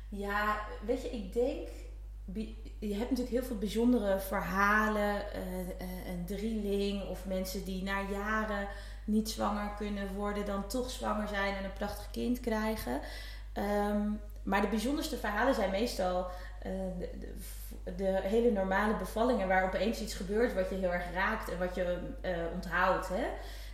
ja, 0.09 0.57
weet 0.87 1.03
je, 1.03 1.11
ik 1.11 1.33
denk... 1.33 1.69
Je 2.79 2.95
hebt 2.95 3.11
natuurlijk 3.11 3.37
heel 3.37 3.45
veel 3.45 3.59
bijzondere 3.59 4.21
verhalen. 4.21 5.14
Uh, 5.14 6.12
een 6.12 6.25
drieling 6.27 7.09
of 7.09 7.27
mensen 7.27 7.64
die 7.64 7.83
na 7.83 8.01
jaren 8.11 8.69
niet 9.05 9.29
zwanger 9.29 9.71
kunnen 9.77 10.14
worden... 10.14 10.47
dan 10.47 10.66
toch 10.66 10.90
zwanger 10.90 11.29
zijn 11.29 11.55
en 11.55 11.64
een 11.64 11.73
prachtig 11.73 12.11
kind 12.11 12.40
krijgen... 12.40 13.01
Um, 13.55 14.21
maar 14.46 14.61
de 14.61 14.68
bijzonderste 14.68 15.16
verhalen 15.16 15.54
zijn 15.54 15.70
meestal 15.70 16.26
uh, 16.66 16.72
de, 16.98 17.09
de, 17.85 17.92
de, 17.96 18.20
hele 18.22 18.50
normale 18.50 18.96
bevallingen 18.96 19.48
waar 19.48 19.64
opeens 19.64 20.00
iets 20.00 20.14
gebeurt 20.14 20.54
wat 20.54 20.70
je 20.70 20.76
heel 20.76 20.92
erg 20.92 21.12
raakt 21.12 21.50
en 21.50 21.59
wat 21.59 21.74
je 21.74 21.98
uh, 22.22 22.30
onthoudt. 22.54 23.09
Hè? 23.09 23.26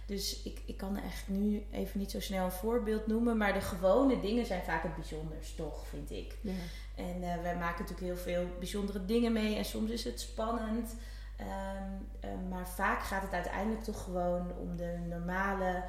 Dus 0.06 0.42
ik, 0.42 0.62
ik 0.66 0.76
kan 0.76 0.96
echt 0.96 1.28
nu 1.28 1.64
even 1.70 1.98
niet 1.98 2.11
zo 2.11 2.20
snel 2.20 2.44
een 2.44 2.50
voorbeeld 2.50 3.06
noemen. 3.06 3.37
Maar 3.37 3.52
de 3.52 3.61
gewone 3.61 4.20
dingen 4.20 4.46
zijn 4.46 4.62
vaak 4.62 4.82
het 4.82 4.94
bijzonders, 4.94 5.54
toch, 5.54 5.87
vind 5.87 6.11
ik. 6.11 6.37
Ja. 6.40 6.52
En 6.94 7.22
eh, 7.22 7.42
wij 7.42 7.56
maken 7.56 7.85
natuurlijk 7.85 8.00
heel 8.00 8.16
veel 8.16 8.46
bijzondere 8.58 9.04
dingen 9.04 9.32
mee. 9.32 9.56
En 9.56 9.64
soms 9.64 9.90
is 9.90 10.04
het 10.04 10.20
spannend. 10.20 10.96
Ehm, 11.37 11.92
eh, 12.20 12.30
maar 12.50 12.68
vaak 12.68 13.02
gaat 13.02 13.22
het 13.22 13.32
uiteindelijk 13.32 13.85
toch 13.85 14.02
gewoon 14.02 14.52
om 14.58 14.76
de 14.76 14.98
normale 15.08 15.64
eh, 15.74 15.82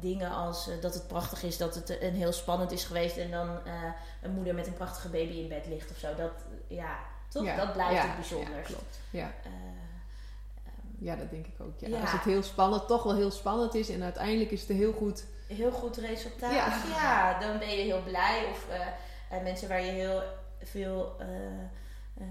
dingen 0.00 0.30
als 0.30 0.68
eh, 0.68 0.80
dat 0.80 0.94
het 0.94 1.06
prachtig 1.06 1.42
is, 1.42 1.56
dat 1.56 1.74
het 1.74 2.02
een 2.02 2.14
heel 2.14 2.32
spannend 2.32 2.70
is 2.70 2.84
geweest 2.84 3.16
en 3.16 3.30
dan 3.30 3.48
eh, 3.64 3.72
een 4.22 4.30
moeder 4.30 4.54
met 4.54 4.66
een 4.66 4.72
prachtige 4.72 5.08
baby 5.08 5.32
in 5.32 5.48
bed 5.48 5.66
ligt 5.66 5.90
of 5.90 5.96
zo. 5.96 6.14
Dat, 6.14 6.32
ja, 6.68 6.98
toch? 7.28 7.44
Ja, 7.44 7.56
Dat 7.56 7.72
blijft 7.72 7.94
ja, 7.94 8.06
het 8.06 8.14
bijzonder. 8.14 8.56
Ja, 8.56 8.62
klopt. 8.62 9.00
Ja. 9.10 9.32
ja, 10.98 11.16
dat 11.16 11.30
denk 11.30 11.46
ik 11.46 11.60
ook. 11.60 11.78
Ja. 11.78 11.88
Ja. 11.88 12.00
Als 12.00 12.12
het 12.12 12.22
heel 12.22 12.42
spannend, 12.42 12.86
toch 12.86 13.02
wel 13.02 13.16
heel 13.16 13.30
spannend 13.30 13.74
is 13.74 13.88
en 13.88 14.02
uiteindelijk 14.02 14.50
is 14.50 14.60
het 14.60 14.76
heel 14.76 14.92
goed. 14.92 15.24
heel 15.46 15.72
goed 15.72 15.96
resultaat. 15.96 16.52
Ja. 16.52 16.82
Ja, 16.88 17.38
dan 17.40 17.58
ben 17.58 17.70
je 17.70 17.82
heel 17.82 18.02
blij. 18.02 18.46
Of 18.50 18.68
eh, 18.68 18.86
eh, 19.36 19.42
mensen 19.42 19.68
waar 19.68 19.84
je 19.84 19.90
heel 19.90 20.22
veel 20.62 21.16
eh, 21.18 21.26
eh, 22.20 22.26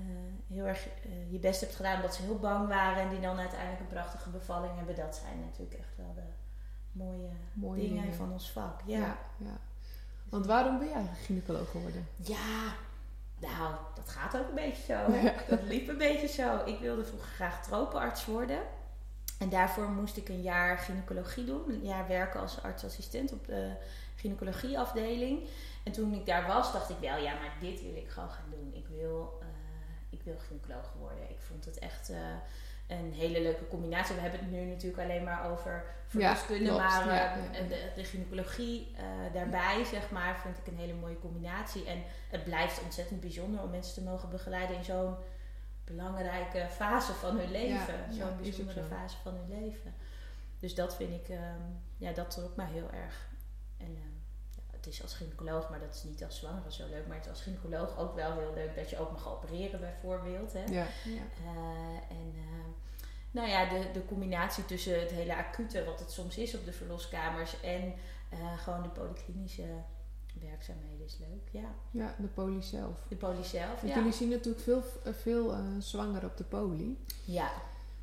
heel 0.48 0.66
erg 0.66 0.88
eh, 0.88 1.32
je 1.32 1.38
best 1.38 1.62
hebt 1.62 1.76
gedaan 1.76 1.96
omdat 1.96 2.16
ze 2.16 2.22
heel 2.22 2.40
bang 2.40 2.68
waren 2.68 3.04
en 3.04 3.10
die 3.10 3.20
dan 3.20 3.40
uiteindelijk 3.40 3.80
een 3.80 3.88
prachtige 3.88 4.30
bevalling 4.30 4.76
hebben. 4.76 4.96
Dat 4.96 5.22
zijn 5.24 5.40
natuurlijk 5.40 5.80
echt 5.80 5.96
wel 5.96 6.14
de 6.16 6.22
mooie, 7.06 7.30
Mooie 7.54 7.82
dingen, 7.82 8.02
dingen. 8.02 8.16
van 8.18 8.32
ons 8.32 8.52
vak. 8.52 8.82
Ja. 8.86 8.98
Ja. 8.98 9.18
ja. 9.38 9.58
Want 10.30 10.46
waarom 10.46 10.80
ben 10.80 10.92
eigenlijk 10.92 11.24
gynaecoloog 11.26 11.72
geworden? 11.72 12.08
Ja, 12.16 12.74
nou, 13.40 13.76
dat 13.96 14.10
gaat 14.10 14.38
ook 14.38 14.48
een 14.48 14.56
beetje 14.56 14.94
zo. 14.94 15.12
Ja. 15.24 15.34
Dat 15.48 15.64
liep 15.64 15.88
een 15.88 15.98
beetje 15.98 16.28
zo. 16.28 16.66
Ik 16.66 16.80
wilde 16.80 17.06
vroeger 17.06 17.30
graag 17.30 17.64
tropenarts 17.64 18.26
worden. 18.26 18.60
En 19.40 19.50
daarvoor 19.50 19.90
moest 19.90 20.18
ik 20.18 20.30
een 20.30 20.42
jaar 20.42 20.78
gynaecologie 20.78 21.46
doen. 21.46 21.70
Een 21.70 21.86
jaar 21.86 22.08
werken 22.08 22.40
als 22.40 22.64
artsassistent 22.64 23.32
op 23.34 23.46
de 23.46 23.72
gynaecologieafdeling. 24.16 25.48
En 25.84 25.92
toen 25.92 26.14
ik 26.14 26.26
daar 26.26 26.48
was, 26.48 26.74
dacht 26.74 26.90
ik 26.90 26.98
wel, 27.00 27.18
ja, 27.18 27.34
maar 27.34 27.54
dit 27.60 27.82
wil 27.82 27.96
ik 27.96 28.10
gewoon 28.10 28.30
gaan 28.30 28.50
doen. 28.50 28.74
Ik 28.74 28.86
wil, 28.88 29.38
eh, 29.42 29.48
ik 30.10 30.22
wil 30.24 30.36
gynaecoloog 30.38 30.94
worden. 31.00 31.30
Ik 31.30 31.40
vond 31.48 31.66
het 31.66 31.80
echt 31.80 32.10
eh, 32.10 32.18
een 32.90 33.14
hele 33.14 33.42
leuke 33.42 33.68
combinatie. 33.68 34.16
We 34.16 34.22
hebben 34.22 34.40
het 34.40 34.52
nu 34.52 34.66
natuurlijk 34.66 35.04
alleen 35.04 35.24
maar 35.24 35.52
over 35.52 35.84
verloskunde, 36.08 36.72
maar 36.72 37.02
eh, 37.02 37.16
Ja. 37.16 37.68
De, 37.68 37.92
de 37.96 38.04
gynaecologie 38.04 38.92
eh, 38.98 39.34
daarbij, 39.34 39.84
zeg 39.84 40.12
maar, 40.12 40.40
vind 40.40 40.58
ik 40.58 40.68
een 40.68 40.78
hele 40.78 40.94
mooie 40.94 41.20
combinatie. 41.20 41.86
En 41.86 42.04
het 42.30 42.44
blijft 42.44 42.84
ontzettend 42.84 43.20
bijzonder 43.20 43.62
om 43.62 43.70
mensen 43.70 43.94
te 43.94 44.10
mogen 44.10 44.30
begeleiden 44.30 44.76
in 44.76 44.84
zo'n 44.84 45.16
belangrijke 45.86 46.68
fase 46.70 47.14
van 47.14 47.38
hun 47.38 47.52
leven. 47.52 48.14
Zo'n 48.14 48.38
bijzondere 48.42 48.82
zo. 48.82 48.88
fase 48.88 49.18
van 49.24 49.34
hun 49.34 49.62
leven. 49.64 49.94
Dus 50.60 50.76
dat 50.76 50.96
vind 50.96 51.12
ik, 51.14 51.30
ehm, 51.30 51.62
ja, 51.98 52.12
dat 52.12 52.32
trok 52.32 52.56
mij 52.56 52.68
heel 52.72 52.92
erg. 52.92 53.28
En 53.78 53.96
ehm, 53.96 54.19
is 54.90 55.02
als 55.02 55.14
gynaecoloog, 55.14 55.70
maar 55.70 55.80
dat 55.80 55.96
is 55.96 56.04
niet 56.04 56.24
als 56.24 56.38
zwangere 56.40 56.72
zo 56.72 56.84
leuk. 56.90 57.08
Maar 57.08 57.16
het 57.16 57.26
is 57.26 57.32
als 57.32 57.42
gynaecoloog 57.42 57.98
ook 57.98 58.16
wel 58.16 58.34
heel 58.34 58.54
leuk 58.54 58.76
dat 58.76 58.90
je 58.90 59.00
ook 59.00 59.12
mag 59.12 59.30
opereren 59.30 59.80
bijvoorbeeld. 59.80 60.54
Hè? 60.54 60.64
Ja. 60.64 60.86
ja. 61.06 61.22
Eh, 61.46 62.18
en 62.18 62.34
ehm, 62.36 62.70
nou 63.32 63.50
ja, 63.50 63.70
de, 63.70 63.92
de 63.94 64.06
combinatie 64.06 64.66
tussen 64.66 65.00
het 65.00 65.12
hele 65.12 65.36
acute, 65.36 65.84
wat 65.86 66.00
het 66.00 66.12
soms 66.12 66.38
is 66.38 66.56
op 66.56 66.66
de 66.66 66.74
verloskamers, 66.74 67.62
en 67.62 67.94
eh, 68.30 68.58
gewoon 68.58 68.84
de 68.84 68.90
polyklinische 68.90 69.68
werkzaamheden 70.42 71.06
is 71.06 71.18
leuk. 71.20 71.50
Ja, 71.52 71.70
Ja, 71.92 72.16
de 72.18 72.28
poli 72.28 72.62
zelf. 72.64 73.06
de 73.10 73.16
poli 73.16 73.44
zelf. 73.44 73.82
Ja. 73.86 73.96
jullie 73.96 74.12
zien 74.14 74.30
natuurlijk 74.30 74.64
veel, 74.64 74.84
veel 75.04 75.54
eh, 75.54 75.60
zwangeren 75.80 76.30
op 76.30 76.38
de 76.38 76.44
poli. 76.44 77.04
ja. 77.26 77.52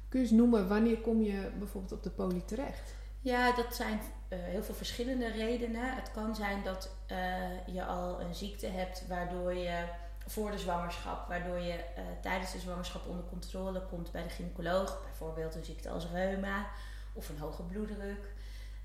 Kun 0.08 0.20
je 0.20 0.26
eens 0.26 0.36
noemen, 0.36 0.68
wanneer 0.68 1.00
kom 1.00 1.22
je 1.22 1.50
bijvoorbeeld 1.58 1.92
op 1.92 2.02
de 2.02 2.10
poli 2.10 2.44
terecht? 2.44 2.94
Ja, 3.20 3.54
dat 3.56 3.74
zijn 3.74 4.00
eh, 4.28 4.38
heel 4.42 4.62
veel 4.62 4.74
verschillende 4.74 5.30
redenen. 5.30 5.94
Het 5.94 6.10
kan 6.10 6.34
zijn 6.34 6.62
dat 6.62 6.90
eh, 7.06 7.66
je 7.66 7.84
al 7.84 8.20
een 8.20 8.34
ziekte 8.34 8.66
hebt 8.66 9.06
waardoor 9.06 9.54
je 9.54 9.84
voor 10.26 10.50
de 10.50 10.58
zwangerschap, 10.58 11.28
waardoor 11.28 11.58
je 11.58 11.72
eh, 11.72 12.02
tijdens 12.22 12.52
de 12.52 12.58
zwangerschap 12.58 13.06
onder 13.06 13.24
controle 13.24 13.82
komt 13.82 14.12
bij 14.12 14.22
de 14.22 14.28
gynaecoloog. 14.28 15.02
Bijvoorbeeld 15.02 15.54
een 15.54 15.64
ziekte 15.64 15.90
als 15.90 16.06
reuma 16.12 16.66
of 17.12 17.28
een 17.28 17.38
hoge 17.38 17.62
bloeddruk. 17.62 18.32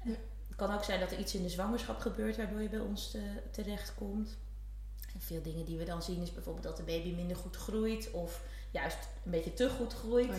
Ja. 0.04 0.12
Het 0.48 0.56
kan 0.56 0.74
ook 0.74 0.84
zijn 0.84 1.00
dat 1.00 1.12
er 1.12 1.20
iets 1.20 1.36
in 1.36 1.44
de 1.44 1.50
zwangerschap 1.50 2.00
gebeurt 2.00 2.38
waardoor 2.38 2.62
je 2.62 2.70
bij 2.70 2.80
ons 2.80 3.12
te, 3.12 3.42
terechtkomt. 3.52 4.38
En 5.14 5.22
veel 5.22 5.42
dingen 5.42 5.66
die 5.66 5.78
we 5.78 5.84
dan 5.84 6.04
zien 6.04 6.22
is 6.22 6.34
bijvoorbeeld 6.34 6.66
dat 6.66 6.78
de 6.78 6.84
baby 6.84 7.14
minder 7.14 7.38
goed 7.38 7.56
groeit 7.56 8.12
of 8.12 8.42
juist 8.72 9.08
een 9.26 9.32
beetje 9.32 9.54
te 9.54 9.70
goed 9.70 9.94
groeit. 9.94 10.30
Oh 10.30 10.38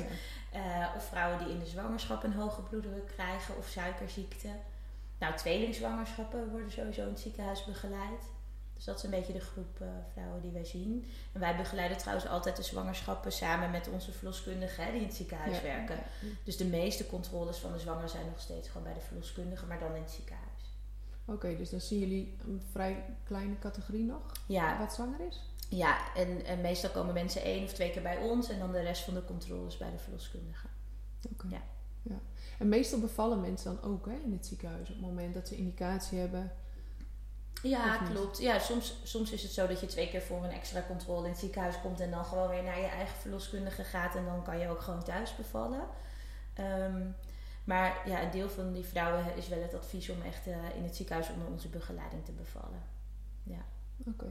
ja. 0.52 0.92
Of 0.96 1.04
vrouwen 1.04 1.38
die 1.38 1.54
in 1.54 1.58
de 1.58 1.66
zwangerschap 1.66 2.22
een 2.22 2.32
hoge 2.32 2.62
bloeddruk 2.62 3.06
krijgen 3.06 3.56
of 3.56 3.66
suikerziekte. 3.66 4.48
Nou, 5.22 5.36
tweelingzwangerschappen 5.36 6.50
worden 6.50 6.70
sowieso 6.70 7.02
in 7.02 7.08
het 7.08 7.20
ziekenhuis 7.20 7.64
begeleid. 7.64 8.22
Dus 8.74 8.84
dat 8.84 8.96
is 8.96 9.02
een 9.02 9.10
beetje 9.10 9.32
de 9.32 9.40
groep 9.40 9.80
eh, 9.80 9.88
vrouwen 10.12 10.42
die 10.42 10.50
wij 10.50 10.64
zien. 10.64 11.04
En 11.32 11.40
wij 11.40 11.56
begeleiden 11.56 11.98
trouwens 11.98 12.28
altijd 12.28 12.56
de 12.56 12.62
zwangerschappen 12.62 13.32
samen 13.32 13.70
met 13.70 13.88
onze 13.88 14.12
verloskundigen 14.12 14.84
hè, 14.84 14.90
die 14.90 15.00
in 15.00 15.06
het 15.06 15.16
ziekenhuis 15.16 15.56
Ja, 15.56 15.62
werken. 15.62 15.98
Dus 16.44 16.56
de 16.56 16.64
meeste 16.64 17.06
controles 17.06 17.58
van 17.58 17.72
de 17.72 17.78
zwangere 17.78 18.08
zijn 18.08 18.26
nog 18.26 18.40
steeds 18.40 18.68
gewoon 18.68 18.82
bij 18.82 18.94
de 18.94 19.00
verloskundige, 19.00 19.66
maar 19.66 19.78
dan 19.78 19.94
in 19.94 20.02
het 20.02 20.10
ziekenhuis. 20.10 20.74
Oké, 21.24 21.56
dus 21.56 21.70
dan 21.70 21.80
zien 21.80 21.98
jullie 21.98 22.36
een 22.44 22.62
vrij 22.70 23.04
kleine 23.24 23.58
categorie 23.58 24.04
nog, 24.04 24.32
Ja, 24.46 24.78
wat 24.78 24.94
zwanger 24.94 25.20
is? 25.20 25.40
ja 25.68 26.14
en, 26.14 26.44
en 26.44 26.60
meestal 26.60 26.90
komen 26.90 27.14
mensen 27.14 27.42
één 27.42 27.64
of 27.64 27.72
twee 27.72 27.90
keer 27.90 28.02
bij 28.02 28.16
ons 28.16 28.48
en 28.48 28.58
dan 28.58 28.72
de 28.72 28.80
rest 28.80 29.02
van 29.02 29.14
de 29.14 29.24
controles 29.24 29.76
bij 29.76 29.90
de 29.90 29.98
verloskundige. 29.98 30.66
Oké. 31.32 31.46
Ja. 31.50 31.62
Ja. 32.02 32.20
En 32.62 32.68
meestal 32.68 33.00
bevallen 33.00 33.40
mensen 33.40 33.74
dan 33.74 33.90
ook 33.90 34.06
hè, 34.06 34.12
in 34.24 34.32
het 34.32 34.46
ziekenhuis 34.46 34.88
op 34.88 34.94
het 34.94 35.00
moment 35.00 35.34
dat 35.34 35.48
ze 35.48 35.56
indicatie 35.56 36.18
hebben. 36.18 36.52
Ja, 37.62 37.96
klopt. 37.96 38.38
Ja, 38.38 38.58
soms, 38.58 39.00
soms 39.02 39.30
is 39.30 39.42
het 39.42 39.52
zo 39.52 39.66
dat 39.66 39.80
je 39.80 39.86
twee 39.86 40.08
keer 40.08 40.22
voor 40.22 40.44
een 40.44 40.50
extra 40.50 40.84
controle 40.86 41.24
in 41.24 41.30
het 41.30 41.40
ziekenhuis 41.40 41.80
komt 41.80 42.00
en 42.00 42.10
dan 42.10 42.24
gewoon 42.24 42.48
weer 42.48 42.62
naar 42.62 42.80
je 42.80 42.86
eigen 42.86 43.16
verloskundige 43.16 43.84
gaat 43.84 44.14
en 44.14 44.24
dan 44.24 44.42
kan 44.42 44.58
je 44.58 44.68
ook 44.68 44.80
gewoon 44.80 45.04
thuis 45.04 45.36
bevallen. 45.36 45.80
Ehm, 46.54 47.06
maar 47.64 48.08
ja, 48.08 48.22
een 48.22 48.30
deel 48.30 48.48
van 48.50 48.72
die 48.72 48.84
vrouwen 48.84 49.36
is 49.36 49.48
wel 49.48 49.62
het 49.62 49.74
advies 49.74 50.10
om 50.10 50.22
echt 50.22 50.46
eh, 50.46 50.76
in 50.76 50.82
het 50.82 50.96
ziekenhuis 50.96 51.30
onder 51.30 51.48
onze 51.48 51.68
begeleiding 51.68 52.24
te 52.24 52.32
bevallen. 52.32 52.82
Oké. 54.06 54.26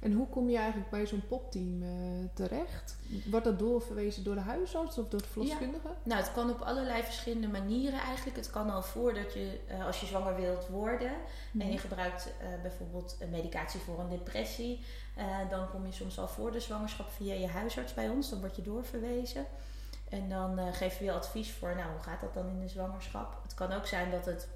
En 0.00 0.12
hoe 0.12 0.28
kom 0.28 0.48
je 0.50 0.56
eigenlijk 0.56 0.90
bij 0.90 1.06
zo'n 1.06 1.26
popteam 1.28 1.82
eh, 1.82 1.88
terecht? 2.34 2.96
Wordt 3.30 3.44
dat 3.44 3.58
doorverwezen 3.58 4.24
door 4.24 4.34
de 4.34 4.40
huisarts 4.40 4.98
of 4.98 5.08
door 5.08 5.20
de 5.22 5.28
verloskundige? 5.28 5.88
Nou, 6.02 6.20
het 6.22 6.32
kan 6.32 6.50
op 6.50 6.60
allerlei 6.60 7.02
verschillende 7.02 7.48
manieren 7.48 8.00
eigenlijk. 8.00 8.36
Het 8.36 8.50
kan 8.50 8.70
al 8.70 8.82
voordat 8.82 9.34
je, 9.34 9.60
eh, 9.68 9.86
als 9.86 10.00
je 10.00 10.06
zwanger 10.06 10.36
wilt 10.36 10.66
worden 10.68 11.10
en 11.10 11.18
Mhm. 11.52 11.70
je 11.70 11.78
gebruikt 11.78 12.26
eh, 12.26 12.46
bijvoorbeeld 12.62 13.16
medicatie 13.30 13.80
voor 13.80 13.98
een 14.00 14.08
depressie, 14.08 14.84
dan 15.50 15.70
kom 15.70 15.86
je 15.86 15.92
soms 15.92 16.18
al 16.18 16.28
voor 16.28 16.52
de 16.52 16.60
zwangerschap 16.60 17.10
via 17.10 17.34
je 17.34 17.46
huisarts 17.46 17.94
bij 17.94 18.08
ons. 18.08 18.30
Dan 18.30 18.40
word 18.40 18.56
je 18.56 18.62
doorverwezen. 18.62 19.46
En 20.08 20.28
dan 20.28 20.74
geven 20.74 20.98
we 20.98 21.04
je 21.04 21.12
advies 21.12 21.50
voor, 21.52 21.74
nou, 21.76 21.90
hoe 21.92 22.02
gaat 22.02 22.20
dat 22.20 22.34
dan 22.34 22.48
in 22.48 22.60
de 22.60 22.68
zwangerschap? 22.68 23.38
Het 23.42 23.54
kan 23.54 23.72
ook 23.72 23.86
zijn 23.86 24.10
dat 24.10 24.24
het 24.24 24.48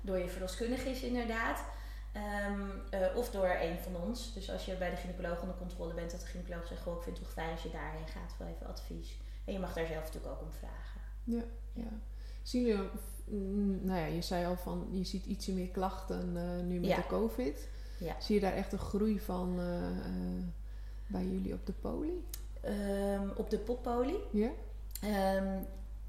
door 0.00 0.18
je 0.18 0.28
verloskundige 0.28 0.90
is, 0.90 1.00
inderdaad. 1.02 1.64
Ehm, 2.12 2.60
eh, 2.90 3.16
of 3.16 3.30
door 3.30 3.56
een 3.60 3.78
van 3.78 3.96
ons. 3.96 4.34
Dus 4.34 4.50
als 4.50 4.64
je 4.64 4.76
bij 4.76 4.90
de 4.90 4.96
gynaecoloog 4.96 5.40
onder 5.40 5.56
controle 5.56 5.94
bent, 5.94 6.10
dat 6.10 6.20
de 6.20 6.26
gynaecoloog 6.26 6.66
zegt: 6.66 6.82
Goh, 6.82 6.96
ik 6.96 7.02
vind 7.02 7.16
het 7.16 7.24
toch 7.24 7.34
fijn 7.34 7.50
als 7.50 7.62
je 7.62 7.70
daarheen 7.70 8.06
gaat 8.08 8.32
voor 8.36 8.46
even 8.46 8.66
advies. 8.66 9.18
En 9.44 9.52
je 9.52 9.58
mag 9.58 9.72
daar 9.72 9.86
zelf 9.86 10.04
natuurlijk 10.04 10.32
ook 10.32 10.40
om 10.42 10.52
vragen. 10.52 11.00
Ja, 11.24 11.42
ja. 11.72 11.98
Zien 12.42 12.66
jullie, 12.66 12.88
mm, 13.24 13.84
nou 13.86 13.98
ja, 13.98 14.06
je 14.06 14.22
zei 14.22 14.46
al 14.46 14.56
van, 14.56 14.88
je 14.90 15.04
ziet 15.04 15.26
ietsje 15.26 15.52
meer 15.52 15.68
klachten 15.68 16.36
eh, 16.36 16.64
nu 16.66 16.80
met 16.80 16.88
Ja. 16.88 16.96
de 16.96 17.06
COVID. 17.06 17.68
Ja. 17.98 18.20
Zie 18.20 18.34
je 18.34 18.40
daar 18.40 18.52
echt 18.52 18.72
een 18.72 18.78
groei 18.78 19.20
van 19.20 19.60
eh, 19.60 20.46
bij 21.06 21.24
jullie 21.24 21.52
op 21.54 21.66
de 21.66 21.72
poli? 21.72 22.26
Ehm, 22.60 23.28
op 23.36 23.50
de 23.50 23.58
poppolie. 23.58 24.18
Ja? 24.32 24.50
Ehm, 25.00 25.58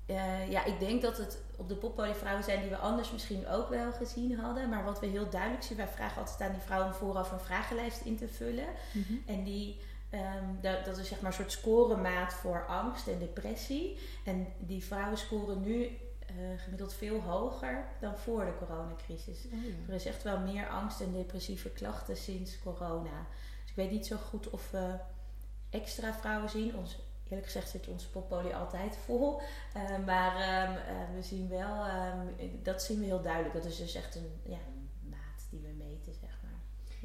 eh, 0.06 0.52
ja, 0.52 0.66
ik 0.66 0.80
denk 0.80 1.02
dat 1.02 1.18
het 1.18 1.42
op 1.64 1.70
de 1.70 1.76
poppolie 1.76 2.14
vrouwen 2.14 2.44
zijn 2.44 2.62
die 2.62 2.70
we 2.70 2.78
anders 2.78 3.12
misschien 3.12 3.48
ook 3.48 3.70
wel 3.70 3.92
gezien 3.92 4.40
hadden. 4.40 4.70
Maar 4.70 4.84
wat 4.84 5.00
we 5.00 5.06
heel 5.06 5.30
duidelijk 5.30 5.64
zien, 5.64 5.78
wij 5.78 5.88
vragen 5.88 6.22
altijd 6.22 6.42
aan 6.42 6.56
die 6.56 6.62
vrouwen 6.62 6.90
om 6.90 6.96
vooraf 6.96 7.32
een 7.32 7.40
vragenlijst 7.40 8.02
in 8.02 8.18
te 8.18 8.28
vullen. 8.28 8.68
Mhm. 8.92 9.14
En 9.26 9.44
die, 9.44 9.82
ehm, 10.10 10.46
dat, 10.62 10.86
dat 10.86 10.98
is 10.98 11.08
zeg 11.08 11.22
maar 11.22 11.32
een 11.32 11.38
soort 11.38 11.52
scoremaat 11.52 12.34
voor 12.34 12.66
angst 12.66 13.08
en 13.08 13.20
depressie. 13.20 14.00
En 14.26 14.48
die 14.60 14.84
vrouwen 14.84 15.18
scoren 15.18 15.62
nu 15.62 15.98
eh, 16.28 16.36
gemiddeld 16.58 16.94
veel 16.94 17.20
hoger 17.20 17.86
dan 18.00 18.18
voor 18.18 18.46
de 18.46 18.66
coronacrisis. 18.66 19.46
Oh, 19.46 19.64
ja. 19.64 19.70
Er 19.88 19.94
is 19.94 20.06
echt 20.06 20.24
wel 20.24 20.40
meer 20.40 20.70
angst 20.70 21.02
en 21.02 21.14
depressieve 21.14 21.70
klachten 21.70 22.18
sinds 22.18 22.60
corona. 22.60 23.28
Dus 23.62 23.70
ik 23.70 23.76
weet 23.76 23.92
niet 23.92 24.06
zo 24.06 24.18
goed 24.18 24.50
of 24.50 24.72
we 24.72 24.96
extra 25.70 26.14
vrouwen 26.14 26.50
zien. 26.50 26.76
Ons, 26.76 27.00
eerlijk 27.24 27.46
gezegd 27.46 27.70
zit 27.70 27.88
onze 27.88 28.10
poppolie 28.10 28.56
altijd 28.56 28.98
vol. 28.98 29.42
Eh, 29.74 30.06
maar 30.06 30.36
eh, 30.36 31.16
we 31.16 31.22
zien 31.22 31.50
wel, 31.50 31.86
ehm, 31.86 32.28
dat 32.64 32.82
zien 32.82 33.00
we 33.00 33.06
heel 33.06 33.22
duidelijk. 33.22 33.54
Dat 33.54 33.66
is 33.66 33.78
dus 33.78 33.96
echt 33.96 34.16
een, 34.16 34.32
ja, 34.44 34.58
een 34.58 35.10
maat 35.10 35.48
die 35.50 35.60
we 35.60 35.74
meten, 35.78 36.14
zeg 36.14 36.40
maar. 36.44 36.62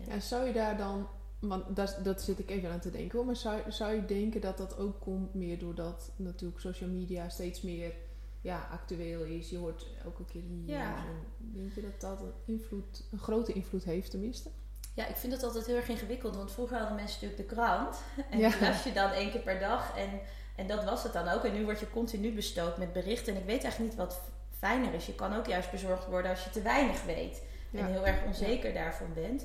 Ja, 0.06 0.12
en 0.12 0.22
zou 0.22 0.46
je 0.46 0.52
daar 0.52 0.76
dan, 0.76 1.08
want 1.38 1.76
dat, 1.76 1.98
dat 2.02 2.22
zit 2.22 2.38
ik 2.38 2.50
even 2.50 2.70
aan 2.70 2.80
te 2.80 2.90
denken 2.90 3.16
hoor, 3.18 3.26
maar 3.26 3.36
zou, 3.36 3.72
zou 3.72 3.94
je 3.94 4.04
denken 4.04 4.40
dat 4.40 4.58
dat 4.58 4.78
ook 4.78 5.00
komt 5.00 5.34
meer 5.34 5.58
doordat 5.58 6.12
natuurlijk 6.16 6.60
social 6.60 6.90
media 6.90 7.28
steeds 7.28 7.62
meer 7.62 7.94
ja, 8.40 8.68
actueel 8.70 9.24
is. 9.24 9.50
Je 9.50 9.56
hoort 9.56 9.86
elke 10.04 10.24
keer 10.24 10.42
de 10.42 10.72
Ja. 10.72 11.04
Denk 11.38 11.72
je 11.72 11.80
dat 11.80 12.00
dat 12.00 12.20
een, 12.20 12.32
invloed, 12.44 13.04
een 13.10 13.18
grote 13.18 13.52
invloed 13.52 13.84
heeft 13.84 14.10
tenminste? 14.10 14.50
Ja, 14.98 15.06
ik 15.06 15.16
vind 15.16 15.32
het 15.32 15.42
altijd 15.42 15.66
heel 15.66 15.76
erg 15.76 15.88
ingewikkeld, 15.88 16.36
want 16.36 16.52
vroeger 16.52 16.78
hadden 16.78 16.96
mensen 16.96 17.18
natuurlijk 17.22 17.48
de 17.48 17.54
krant. 17.56 18.00
En 18.30 18.38
Ja. 18.38 18.48
die 18.50 18.60
las 18.60 18.82
je 18.84 18.92
dan 18.92 19.10
één 19.10 19.30
keer 19.30 19.40
per 19.40 19.58
dag 19.58 19.96
en, 19.96 20.20
en 20.56 20.66
dat 20.66 20.84
was 20.84 21.02
het 21.02 21.12
dan 21.12 21.28
ook. 21.28 21.44
En 21.44 21.52
nu 21.54 21.64
word 21.64 21.80
je 21.80 21.90
continu 21.90 22.32
bestookt 22.34 22.76
met 22.78 22.92
berichten. 22.92 23.34
En 23.34 23.40
ik 23.40 23.46
weet 23.46 23.62
eigenlijk 23.62 23.92
niet 23.92 24.06
wat 24.06 24.20
fijner 24.58 24.94
is. 24.94 25.06
Je 25.06 25.14
kan 25.14 25.34
ook 25.36 25.46
juist 25.46 25.70
bezorgd 25.70 26.06
worden 26.06 26.30
als 26.30 26.44
je 26.44 26.50
te 26.50 26.62
weinig 26.62 27.04
weet. 27.04 27.42
Ja. 27.70 27.78
En 27.80 27.86
heel 27.86 28.06
erg 28.06 28.24
onzeker 28.26 28.72
daarvan 28.74 29.12
bent. 29.14 29.44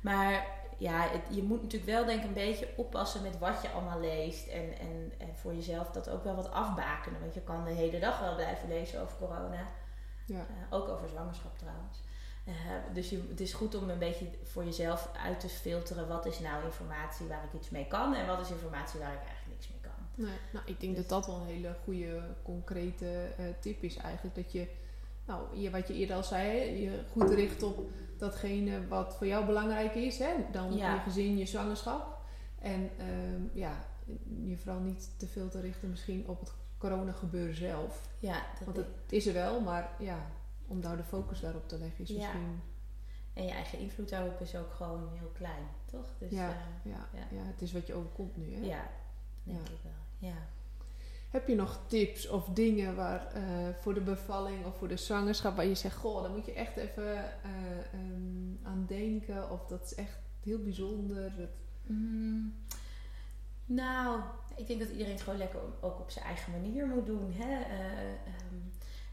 Maar 0.00 0.46
ja, 0.78 1.00
het- 1.08 1.36
je 1.36 1.42
moet 1.42 1.62
natuurlijk 1.62 1.90
wel 1.90 2.04
denk 2.04 2.20
ik 2.20 2.26
een 2.26 2.32
beetje 2.32 2.68
oppassen 2.76 3.22
met 3.22 3.38
wat 3.38 3.62
je 3.62 3.68
allemaal 3.70 4.00
leest. 4.00 4.46
En, 4.48 4.78
en, 4.78 5.12
en 5.18 5.36
voor 5.36 5.54
jezelf 5.54 5.90
dat 5.90 6.08
ook 6.08 6.24
wel 6.24 6.34
wat 6.34 6.50
afbakenen. 6.50 7.20
Want 7.20 7.34
je 7.34 7.40
kan 7.40 7.64
de 7.64 7.70
hele 7.70 7.98
dag 7.98 8.20
wel 8.20 8.34
blijven 8.34 8.68
lezen 8.68 9.00
over 9.02 9.16
corona. 9.16 9.66
Ja. 10.26 10.38
Eh, 10.38 10.44
ook 10.76 10.88
over 10.88 11.08
zwangerschap 11.08 11.58
trouwens. 11.58 11.98
Eh, 12.44 12.54
dus 12.92 13.10
je, 13.10 13.22
het 13.28 13.40
is 13.40 13.52
goed 13.52 13.74
om 13.74 13.90
een 13.90 13.98
beetje 13.98 14.26
voor 14.42 14.64
jezelf 14.64 15.10
uit 15.24 15.40
te 15.40 15.48
filteren. 15.48 16.08
Wat 16.08 16.26
is 16.26 16.38
nou 16.38 16.64
informatie 16.64 17.26
waar 17.26 17.44
ik 17.44 17.60
iets 17.60 17.70
mee 17.70 17.86
kan. 17.86 18.14
En 18.14 18.26
wat 18.26 18.40
is 18.40 18.50
informatie 18.50 19.00
waar 19.00 19.12
ik 19.12 19.18
eigenlijk 19.18 19.48
niks 19.48 19.68
mee 19.68 19.80
kan. 19.80 20.24
Nee, 20.24 20.38
nou, 20.52 20.64
ik 20.66 20.80
denk 20.80 20.96
dat 20.96 21.08
dat 21.08 21.26
wel 21.26 21.36
een 21.36 21.46
hele 21.46 21.76
goede, 21.84 22.22
concrete 22.42 23.34
eh, 23.36 23.44
tip 23.60 23.82
is 23.82 23.96
eigenlijk. 23.96 24.34
Dat 24.36 24.52
je, 24.52 24.68
nou, 25.26 25.58
je, 25.58 25.70
wat 25.70 25.88
je 25.88 25.94
eerder 25.94 26.16
al 26.16 26.22
zei, 26.22 26.80
je 26.82 27.00
goed 27.12 27.30
richt 27.30 27.62
op 27.62 27.90
datgene 28.18 28.88
wat 28.88 29.16
voor 29.16 29.26
jou 29.26 29.46
belangrijk 29.46 29.94
is. 29.94 30.18
Hè? 30.18 30.32
Dan 30.52 30.76
Ja. 30.76 30.94
je 30.94 31.00
gezin, 31.00 31.38
je 31.38 31.46
zwangerschap. 31.46 32.18
En 32.58 32.90
ehm, 32.98 33.42
ja, 33.52 33.86
je 34.44 34.56
vooral 34.56 34.80
niet 34.80 35.10
te 35.16 35.26
veel 35.26 35.48
te 35.48 35.60
richten 35.60 35.90
misschien 35.90 36.28
op 36.28 36.40
het 36.40 36.52
corona 36.78 37.12
gebeuren 37.12 37.54
zelf. 37.54 38.08
Ja, 38.18 38.42
dat 38.58 38.64
Want 38.64 38.76
het 38.76 38.86
is 39.08 39.26
er 39.26 39.32
wel, 39.32 39.60
maar 39.60 39.90
ja, 39.98 40.26
om 40.66 40.80
daar 40.80 40.96
de 40.96 41.04
focus 41.04 41.40
daarop 41.40 41.68
te 41.68 41.78
leggen 41.78 42.04
is 42.04 42.08
Ja. 42.10 42.16
misschien... 42.16 42.60
En 43.34 43.44
je 43.44 43.50
eigen 43.50 43.78
invloed 43.78 44.08
daarop 44.08 44.40
is 44.40 44.56
ook 44.56 44.72
gewoon 44.72 45.08
heel 45.18 45.30
klein, 45.34 45.64
toch? 45.84 46.06
Dus 46.18 46.30
Ja. 46.30 46.48
eh, 46.48 46.92
Ja, 46.92 47.08
Ja. 47.12 47.26
ja. 47.36 47.42
het 47.44 47.62
is 47.62 47.72
wat 47.72 47.86
je 47.86 47.94
overkomt 47.94 48.36
nu. 48.36 48.54
Hè? 48.54 48.60
ja, 48.60 48.90
denk 49.42 49.58
Ja. 49.66 49.72
ik 49.72 49.78
wel. 49.82 50.28
Ja. 50.30 50.36
Heb 51.30 51.48
je 51.48 51.54
nog 51.54 51.80
tips 51.86 52.28
of 52.28 52.44
dingen 52.48 52.96
waar 52.96 53.32
eh, 53.32 53.42
voor 53.80 53.94
de 53.94 54.00
bevalling 54.00 54.64
of 54.64 54.76
voor 54.76 54.88
de 54.88 54.96
zwangerschap 54.96 55.56
waar 55.56 55.66
je 55.66 55.74
zegt, 55.74 55.96
goh, 55.96 56.22
daar 56.22 56.30
moet 56.30 56.46
je 56.46 56.52
echt 56.52 56.76
even 56.76 57.16
eh, 57.16 57.78
ehm, 57.92 58.56
aan 58.66 58.84
denken 58.88 59.50
of 59.50 59.66
dat 59.66 59.82
is 59.84 59.94
echt 59.94 60.18
heel 60.42 60.58
bijzonder. 60.62 61.32
Mm, 61.86 62.54
nou, 63.66 64.20
ik 64.56 64.66
denk 64.66 64.80
dat 64.80 64.88
iedereen 64.88 65.12
het 65.12 65.22
gewoon 65.22 65.38
lekker 65.38 65.60
ook 65.80 66.00
op 66.00 66.10
zijn 66.10 66.24
eigen 66.24 66.52
manier 66.52 66.86
moet 66.86 67.06
doen. 67.06 67.32
Hè? 67.32 67.62
Eh, 67.62 68.08
ehm, 68.08 68.56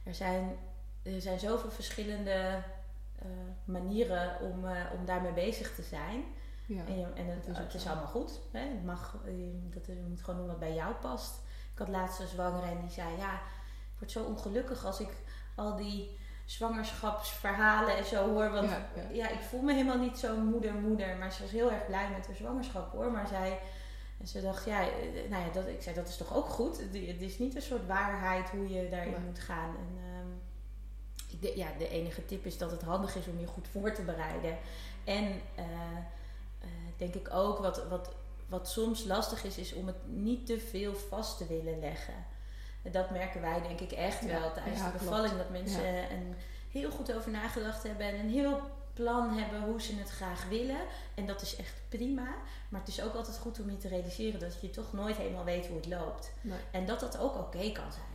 er, 0.04 0.16
zijn, 0.16 0.56
er 1.04 1.22
zijn 1.22 1.40
zoveel 1.40 1.72
verschillende 1.72 2.64
eh, 3.22 3.28
manieren 3.66 4.40
om, 4.42 4.66
eh, 4.66 4.86
om 5.00 5.06
daarmee 5.06 5.34
bezig 5.34 5.76
te 5.76 5.82
zijn. 5.82 6.24
ja. 6.66 6.86
En, 6.86 7.16
en 7.16 7.26
het, 7.28 7.46
dat 7.46 7.56
is 7.56 7.58
het 7.58 7.74
is 7.74 7.82
zo. 7.82 7.90
allemaal 7.90 8.08
goed. 8.08 8.40
Hè? 8.52 8.60
Het 8.60 8.86
mag, 8.86 9.18
je, 9.26 9.70
dat, 9.74 9.86
je 9.86 10.06
moet 10.10 10.22
gewoon 10.22 10.40
doen 10.40 10.50
wat 10.50 10.60
bij 10.60 10.74
jou 10.74 10.94
past. 10.94 11.36
Ik 11.74 11.78
had 11.78 11.88
laatst 11.88 12.20
een 12.20 12.28
zwangere 12.28 12.66
en 12.66 12.82
die 12.82 12.90
zei... 12.90 13.18
Ja, 13.18 13.34
ik 13.34 13.98
word 13.98 14.12
zo 14.12 14.24
ongelukkig 14.24 14.86
als 14.86 15.00
ik 15.00 15.10
al 15.56 15.76
die 15.76 16.20
zwangerschapsverhalen 16.46 17.98
en 17.98 18.06
zo 18.06 18.30
hoor. 18.30 18.52
Want 18.52 18.70
Ja, 18.70 18.88
ja. 18.96 19.10
ja, 19.12 19.30
ik 19.30 19.40
voel 19.40 19.62
me 19.62 19.74
helemaal 19.74 19.98
niet 19.98 20.18
zo'n 20.18 20.46
moeder-moeder. 20.46 21.18
Maar 21.18 21.32
ze 21.32 21.42
was 21.42 21.52
heel 21.52 21.72
erg 21.72 21.86
blij 21.86 22.10
met 22.10 22.28
haar 22.28 22.36
zwangerschap 22.36 22.92
hoor. 22.92 23.12
Maar 23.12 23.28
zij... 23.28 23.60
En 24.20 24.28
ze 24.28 24.42
dacht, 24.42 24.66
ja, 24.66 24.82
eh, 24.82 25.30
nou 25.30 25.46
ja, 25.46 25.52
dat, 25.54 25.68
ik 25.68 25.82
zei, 25.82 25.96
dat 25.96 26.08
is 26.08 26.18
toch 26.18 26.36
ook 26.36 26.50
goed? 26.50 26.80
Het, 26.80 27.22
is 27.22 27.40
niet 27.40 27.56
een 27.56 27.62
soort 27.62 27.88
waarheid 27.88 28.50
hoe 28.50 28.70
je 28.70 28.90
daarin 28.90 29.26
moet 29.26 29.40
gaan. 29.40 29.76
En, 29.76 30.11
de, 31.41 31.54
ja, 31.56 31.67
de 31.77 31.89
enige 31.89 32.25
tip 32.25 32.45
is 32.45 32.58
dat 32.58 32.71
het 32.71 32.82
handig 32.82 33.15
is 33.15 33.27
om 33.27 33.39
je 33.39 33.47
goed 33.47 33.67
voor 33.67 33.93
te 33.93 34.01
bereiden. 34.01 34.58
En 35.04 35.41
eh, 35.56 35.65
eh, 36.60 36.67
denk 36.97 37.15
ik 37.15 37.34
ook, 37.34 37.58
wat, 37.58 37.88
wat, 37.88 38.10
wat 38.47 38.69
soms 38.69 39.04
lastig 39.04 39.43
is, 39.43 39.58
is 39.58 39.73
om 39.73 39.88
het 39.88 40.08
niet 40.08 40.45
te 40.45 40.60
veel 40.60 40.93
vast 40.95 41.38
te 41.38 41.47
willen 41.47 41.80
leggen. 41.80 42.25
En 42.82 42.91
dat 42.91 43.10
merken 43.10 43.41
wij 43.41 43.62
denk 43.62 43.80
ik 43.80 43.91
echt 43.91 44.21
Ja, 44.21 44.39
wel 44.39 44.54
tijdens 44.54 44.80
ja, 44.80 44.91
de 44.91 44.97
bevalling. 44.97 45.38
Dat 45.38 45.49
mensen 45.49 46.12
een 46.12 46.36
heel 46.71 46.91
goed 46.91 47.13
over 47.13 47.32
nagedacht 47.32 47.84
hebben 47.84 48.08
en 48.08 48.19
een 48.19 48.30
heel 48.30 48.60
plan 48.93 49.38
hebben 49.38 49.62
hoe 49.62 49.82
ze 49.82 49.95
het 49.95 50.10
graag 50.10 50.47
willen. 50.49 50.80
En 51.15 51.25
dat 51.25 51.41
is 51.41 51.56
echt 51.56 51.82
prima. 51.89 52.36
Maar 52.69 52.80
het 52.80 52.89
is 52.89 53.01
ook 53.01 53.13
altijd 53.13 53.38
goed 53.38 53.60
om 53.60 53.69
je 53.69 53.77
te 53.77 53.88
realiseren 53.88 54.39
dat 54.39 54.62
je 54.62 54.69
toch 54.69 54.93
nooit 54.93 55.15
helemaal 55.15 55.43
weet 55.43 55.67
hoe 55.67 55.75
het 55.75 55.88
loopt. 55.88 56.32
Nee. 56.41 56.60
En 56.71 56.86
dat 56.86 56.99
dat 56.99 57.17
ook 57.17 57.36
oké 57.36 57.71
kan 57.71 57.91
zijn. 57.91 58.11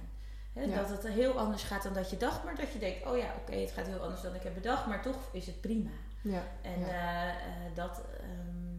Ja. 0.65 0.77
Dat 0.77 0.89
het 0.89 1.07
heel 1.09 1.39
anders 1.39 1.63
gaat 1.63 1.83
dan 1.83 1.93
dat 1.95 2.11
je 2.11 2.17
dacht, 2.17 2.45
maar 2.45 2.57
dat 2.57 2.73
je 2.73 2.79
denkt, 2.79 3.07
oh 3.07 3.17
ja, 3.17 3.35
oké, 3.41 3.57
het 3.57 3.71
gaat 3.71 3.87
heel 3.87 3.99
anders 4.03 4.21
dan 4.23 4.35
ik 4.35 4.43
heb 4.43 4.55
bedacht, 4.55 4.87
maar 4.87 5.03
toch 5.03 5.17
is 5.33 5.47
het 5.47 5.61
prima. 5.61 5.91
Ja, 6.23 6.43
En 6.63 6.81
ja. 6.81 6.87
eh, 6.87 7.29
eh, 7.29 7.75
dat, 7.75 8.03
ehm, 8.21 8.75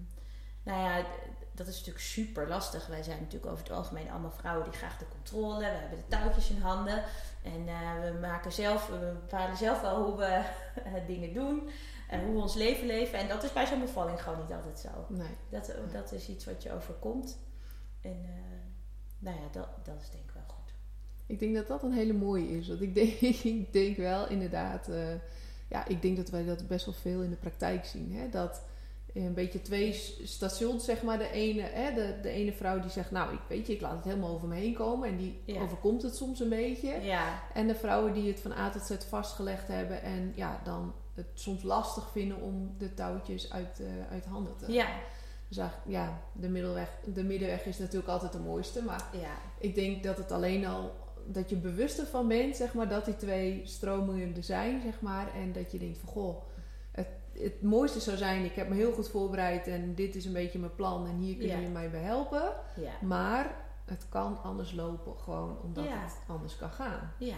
nou 0.63 0.82
ja, 0.82 1.06
dat 1.52 1.68
is 1.68 1.78
natuurlijk 1.78 2.06
super 2.06 2.48
lastig. 2.48 2.88
Wij 2.88 3.04
zijn 3.04 3.20
natuurlijk 3.20 3.52
over 3.52 3.63
het 3.63 3.74
algemeen 3.74 4.10
allemaal 4.12 4.32
vrouwen 4.32 4.70
die 4.70 4.80
graag 4.80 4.98
de 4.98 5.08
controle. 5.08 5.58
We 5.60 5.66
hebben 5.66 5.98
de 5.98 6.08
touwtjes 6.18 6.50
in 6.50 6.62
handen. 6.62 7.04
En 7.44 7.68
eh, 7.68 8.12
we 8.12 8.18
maken 8.22 8.52
zelf, 8.52 8.88
we 8.88 8.98
bepalen 9.20 9.58
zelf 9.58 9.82
wel 9.82 10.04
hoe 10.04 10.18
we 10.18 10.44
dingen 11.13 11.34
doen. 11.34 11.70
En 12.10 12.24
hoe 12.26 12.34
we 12.36 12.42
ons 12.42 12.54
leven 12.56 12.88
leven. 12.88 13.20
En 13.20 13.28
dat 13.28 13.44
is 13.44 13.54
bij 13.54 13.66
zo'n 13.66 13.80
bevalling 13.80 14.22
gewoon 14.24 14.40
niet 14.40 14.52
altijd 14.52 14.80
zo. 14.80 15.06
nee. 15.08 15.36
Dat, 15.50 15.72
dat 15.92 16.12
is 16.12 16.28
iets 16.30 16.46
wat 16.46 16.63
je 16.63 16.74
overkomt. 16.74 17.38
En 18.02 18.26
nou 19.20 19.36
ja, 19.38 19.44
dat, 19.52 19.68
dat 19.84 20.02
is 20.02 20.10
denk 20.10 20.24
ik. 20.24 20.37
Ik 21.28 21.40
denk 21.40 21.56
dat 21.56 21.68
dat 21.68 21.84
een 21.84 21.92
hele 21.94 22.13
mooie 22.13 22.58
is. 22.58 22.68
Want 22.68 22.82
ik 22.82 22.96
denk, 22.96 23.12
ik 23.62 23.74
denk 23.74 23.98
wel 23.98 24.30
inderdaad, 24.30 24.88
eh, 24.90 25.13
ja, 25.70 25.88
ik 25.88 26.02
denk 26.02 26.18
dat 26.18 26.30
wij 26.30 26.46
dat 26.46 26.68
best 26.68 26.86
wel 26.86 26.96
veel 26.96 27.22
in 27.22 27.30
de 27.30 27.36
praktijk 27.36 27.86
zien. 27.86 28.12
Hè? 28.16 28.30
Dat 28.30 28.62
een 29.13 29.34
beetje 29.34 29.62
twee 29.62 29.94
stations, 30.24 30.86
zeg 30.86 31.04
maar. 31.04 31.18
De 31.18 31.32
ene, 31.32 31.62
hè, 31.62 31.94
de, 31.94 32.16
de 32.22 32.30
ene 32.30 32.54
vrouw 32.54 32.80
die 32.80 32.90
zegt, 32.90 33.12
nou, 33.12 33.34
ik 33.34 33.40
weet 33.50 33.68
je, 33.68 33.74
ik 33.74 33.82
laat 33.82 33.96
het 33.96 34.04
helemaal 34.04 34.34
over 34.34 34.48
me 34.48 34.56
heen 34.56 34.74
komen. 34.74 35.10
En 35.10 35.18
die 35.18 35.40
Ja. 35.46 35.62
overkomt 35.62 36.02
het 36.02 36.16
soms 36.16 36.40
een 36.40 36.50
beetje. 36.50 37.00
Ja, 37.02 37.42
En 37.54 37.68
de 37.68 37.76
vrouwen 37.76 38.13
die 38.13 38.28
het 38.28 38.40
van 38.40 38.52
A 38.52 38.70
tot 38.70 38.82
Z 38.82 38.96
vastgelegd 39.10 39.68
hebben 39.68 40.02
en 40.02 40.34
ja, 40.36 40.62
dan 40.63 40.94
het 41.13 41.28
soms 41.34 41.63
lastig 41.63 42.12
vinden 42.12 42.42
om 42.42 42.76
de 42.78 42.94
touwtjes 42.94 43.52
uit, 43.52 43.80
eh, 43.80 44.12
uit 44.12 44.26
handen 44.26 44.58
te 44.58 44.72
ja, 44.72 44.88
Dus 45.48 45.60
ja, 45.86 46.22
de 46.34 46.50
middenweg, 46.50 46.90
de 47.13 47.24
middenweg 47.24 47.66
is 47.66 47.78
natuurlijk 47.78 48.10
altijd 48.10 48.32
de 48.32 48.40
mooiste. 48.40 48.84
Maar 48.84 49.04
ja. 49.22 49.38
ik 49.60 49.76
denk 49.76 50.04
dat 50.04 50.18
het 50.18 50.32
alleen 50.32 50.66
al 50.66 50.92
dat 51.28 51.50
je 51.50 51.56
bewust 51.56 52.00
ervan 52.00 52.28
bent, 52.28 52.56
zeg 52.56 52.74
maar, 52.74 52.90
dat 52.90 53.06
die 53.06 53.16
twee 53.16 53.62
stromingen 53.66 54.36
er 54.36 54.44
zijn, 54.44 54.82
zeg 54.82 55.02
maar. 55.02 55.34
En 55.36 55.52
dat 55.54 55.72
je 55.72 55.78
denkt 55.80 55.98
van 55.98 56.10
goh, 56.10 56.44
het, 56.92 57.08
het 57.34 57.62
mooiste 57.62 58.00
zou 58.00 58.18
zijn, 58.18 58.46
ik 58.46 58.54
heb 58.56 58.70
me 58.70 58.76
heel 58.76 58.92
goed 58.94 59.10
voorbereid 59.10 59.68
en 59.68 59.96
dit 59.96 60.16
is 60.16 60.26
een 60.26 60.34
beetje 60.34 60.60
mijn 60.60 60.76
plan 60.76 61.08
en 61.08 61.16
hier 61.18 61.36
kun 61.38 61.48
je 61.48 61.62
Ja. 61.62 61.70
mij 61.70 61.90
bij 61.90 62.02
helpen. 62.02 62.54
ja. 62.76 62.92
Maar 63.02 63.56
het 63.86 64.06
kan 64.10 64.44
anders 64.44 64.72
lopen, 64.74 65.18
gewoon 65.20 65.62
omdat 65.62 65.86
Ja. 65.86 66.02
het 66.04 66.18
anders 66.28 66.58
kan 66.58 66.70
gaan. 66.72 67.12
Ja, 67.18 67.38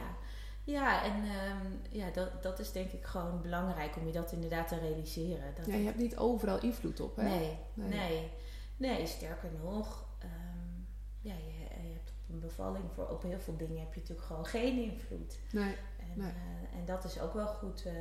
ja 0.63 1.03
en 1.03 1.13
ehm, 1.23 1.65
ja, 1.97 2.09
dat, 2.11 2.43
dat 2.43 2.59
is 2.59 2.71
denk 2.71 2.91
ik 2.91 3.05
gewoon 3.05 3.41
belangrijk 3.41 3.95
om 3.97 4.05
je 4.05 4.11
dat 4.11 4.31
inderdaad 4.31 4.67
te 4.67 4.79
realiseren. 4.79 5.53
Dat 5.55 5.65
Ja, 5.65 5.75
je 5.75 5.85
hebt 5.85 5.97
niet 5.97 6.17
overal 6.17 6.61
invloed 6.61 6.99
op, 6.99 7.15
hè? 7.15 7.23
nee, 7.23 7.57
Nee. 7.73 7.89
nee, 7.89 8.29
nee, 8.77 9.05
sterker 9.05 9.49
nog, 9.63 10.05
ehm, 10.19 10.81
ja, 11.21 11.33
je, 11.33 11.58
een 12.31 12.39
bevalling 12.39 12.83
voor 12.93 13.07
op 13.07 13.21
heel 13.23 13.39
veel 13.39 13.57
dingen 13.57 13.79
heb 13.79 13.93
je 13.93 13.99
natuurlijk 13.99 14.27
gewoon 14.27 14.45
geen 14.45 14.81
invloed. 14.91 15.39
Nee, 15.51 15.75
En, 15.99 16.07
Nee. 16.15 16.27
eh, 16.31 16.79
en 16.79 16.85
dat 16.85 17.03
is 17.03 17.19
ook 17.19 17.33
wel 17.33 17.47
goed 17.47 17.83
eh, 17.85 17.93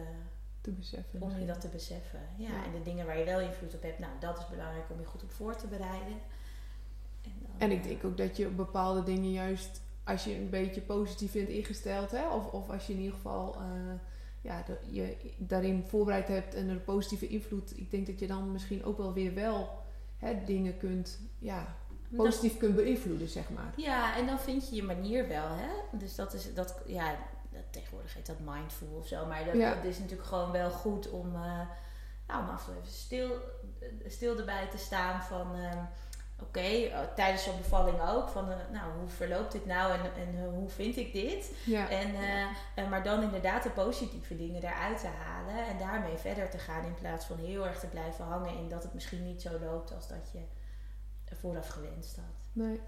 te 0.61 0.71
beseffen. 0.71 1.23
om 1.23 1.39
je 1.39 1.47
dat 1.47 1.61
te 1.61 1.69
beseffen. 1.69 2.21
Ja, 2.37 2.49
Ja. 2.49 2.65
en 2.65 2.73
de 2.73 2.83
dingen 2.83 3.07
waar 3.07 3.19
je 3.19 3.25
wel 3.25 3.41
invloed 3.41 3.75
op 3.75 3.83
hebt, 3.83 3.99
nou, 3.99 4.13
dat 4.21 4.39
is 4.39 4.49
belangrijk 4.49 4.91
om 4.91 5.01
je 5.01 5.07
goed 5.07 5.23
op 5.23 5.31
voor 5.31 5.57
te 5.57 5.67
bereiden. 5.67 6.17
En, 7.23 7.33
dan, 7.43 7.51
En 7.59 7.71
ik 7.71 7.81
eh, 7.83 7.89
denk 7.89 8.05
ook 8.05 8.17
dat 8.17 8.37
je 8.37 8.47
op 8.47 8.57
bepaalde 8.57 9.03
dingen 9.03 9.33
juist, 9.33 9.81
als 10.05 10.25
je 10.25 10.35
een 10.35 10.51
beetje 10.51 10.81
positief 10.81 11.33
bent 11.33 11.49
ingesteld, 11.49 12.11
hè, 12.11 12.29
of, 12.29 12.53
of 12.53 12.71
als 12.71 12.87
je 12.87 12.93
in 12.93 12.99
ieder 12.99 13.15
geval 13.15 13.57
ja, 14.41 14.63
de- 14.63 14.79
je 14.91 15.17
daarin 15.39 15.85
voorbereid 15.87 16.29
hebt 16.29 16.55
en 16.55 16.69
een 16.69 16.85
positieve 16.85 17.29
invloed, 17.29 17.79
ik 17.79 17.91
denk 17.91 18.07
dat 18.07 18.19
je 18.19 18.27
dan 18.27 18.53
misschien 18.53 18.85
ook 18.85 18.97
wel 18.97 19.13
weer 19.13 19.35
wel 19.35 19.69
hè, 20.17 20.45
dingen 20.45 20.77
kunt, 20.77 21.21
ja, 21.39 21.77
dat- 22.09 22.25
positief 22.27 22.57
kunt 22.59 22.77
beïnvloeden, 22.77 23.29
zeg 23.29 23.49
maar. 23.51 23.73
Ja, 23.77 24.17
en 24.17 24.27
dan 24.27 24.39
vind 24.41 24.69
je 24.69 24.75
je 24.75 24.83
manier 24.83 25.29
wel, 25.29 25.49
hè? 25.49 25.99
Dus 25.99 26.15
dat 26.15 26.33
is, 26.35 26.55
dat, 26.55 26.75
ja, 26.87 27.15
dat, 27.51 27.63
tegenwoordig 27.71 28.15
heet 28.15 28.27
dat 28.27 28.39
mindful 28.45 28.89
of 28.99 29.07
zo. 29.07 29.27
Maar 29.27 29.45
dat, 29.45 29.55
Ja. 29.55 29.75
dat 29.75 29.85
is 29.85 29.99
natuurlijk 29.99 30.29
gewoon 30.29 30.51
wel 30.53 30.71
goed 30.71 31.11
om, 31.11 31.35
eh, 31.35 31.61
nou, 32.27 32.43
om 32.43 32.49
af 32.49 32.67
en 32.67 32.73
toe 32.73 32.83
even 32.83 32.93
stil, 32.93 33.31
stil 34.07 34.39
erbij 34.39 34.67
te 34.71 34.79
staan 34.79 35.23
van, 35.23 35.55
ehm, 35.55 35.79
oké, 36.43 36.61
eh, 36.61 36.99
tijdens 37.15 37.43
zo'n 37.45 37.57
bevalling 37.57 38.01
ook, 38.09 38.29
van, 38.29 38.51
eh, 38.51 38.57
nou, 38.73 38.93
hoe 39.01 39.09
verloopt 39.09 39.53
dit 39.53 39.67
nou 39.67 39.93
en, 39.93 40.01
en 40.01 40.35
eh, 40.45 40.49
hoe 40.51 40.69
vind 40.69 40.97
ik 40.97 41.13
dit? 41.13 41.53
Ja, 41.65 41.89
En, 41.91 42.15
eh, 42.75 42.89
maar 42.89 43.03
dan 43.03 43.23
inderdaad 43.23 43.63
de 43.63 43.71
positieve 43.71 44.37
dingen 44.37 44.63
eruit 44.63 45.01
te 45.01 45.07
halen 45.07 45.67
en 45.67 45.79
daarmee 45.79 46.17
verder 46.17 46.51
te 46.51 46.59
gaan 46.59 46.85
in 46.85 46.95
plaats 46.95 47.25
van 47.27 47.39
heel 47.39 47.67
erg 47.67 47.79
te 47.79 47.87
blijven 47.87 48.25
hangen 48.25 48.57
in 48.57 48.69
dat 48.69 48.83
het 48.83 48.95
misschien 48.95 49.25
niet 49.25 49.43
zo 49.43 49.51
loopt 49.61 49.95
als 49.95 50.09
dat 50.09 50.31
je 50.33 50.39
vooraf 51.37 51.69
gewenst 51.69 52.17
had. 52.17 52.25
nee. 52.53 52.81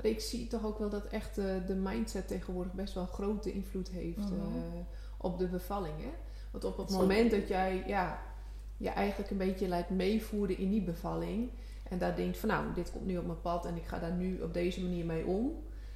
Ik 0.00 0.20
zie 0.20 0.46
toch 0.46 0.64
ook 0.64 0.78
wel 0.78 0.88
dat 0.88 1.04
echt 1.06 1.38
uh, 1.38 1.44
de 1.66 1.74
mindset 1.74 2.28
tegenwoordig 2.28 2.72
best 2.72 2.94
wel 2.94 3.06
grote 3.06 3.52
invloed 3.52 3.88
heeft 3.88 4.18
Mhm. 4.30 4.32
eh, 4.32 4.80
op 5.18 5.38
de 5.38 5.46
bevalling. 5.48 5.94
Hè? 6.00 6.10
Want 6.50 6.64
op 6.64 6.76
het 6.76 6.90
moment 6.90 7.30
dat 7.30 7.48
jij 7.48 7.82
ja, 7.86 8.22
je 8.76 8.88
eigenlijk 8.88 9.30
een 9.30 9.36
beetje 9.36 9.68
laat 9.68 9.88
meevoeren 9.90 10.58
in 10.58 10.70
die 10.70 10.82
bevalling. 10.82 11.50
En 11.88 11.98
daar 11.98 12.16
denkt 12.16 12.38
van 12.38 12.48
nou, 12.48 12.74
dit 12.74 12.90
komt 12.92 13.06
nu 13.06 13.16
op 13.18 13.26
mijn 13.26 13.40
pad 13.40 13.66
en 13.66 13.76
ik 13.76 13.84
ga 13.84 13.98
daar 13.98 14.12
nu 14.12 14.40
op 14.40 14.52
deze 14.54 14.80
manier 14.82 15.04
mee 15.04 15.26
om. 15.26 15.52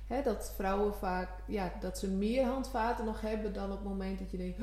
Hè, 0.07 0.23
dat 0.23 0.53
vrouwen 0.57 0.95
vaak, 0.95 1.29
ja, 1.47 1.73
dat 1.81 1.99
ze 1.99 2.09
meer 2.11 2.45
handvaten 2.45 3.05
nog 3.05 3.21
hebben 3.21 3.53
dan 3.53 3.71
op 3.73 3.79
het 3.79 3.89
moment 3.89 4.19
dat 4.19 4.31
je 4.31 4.37
denkt... 4.37 4.59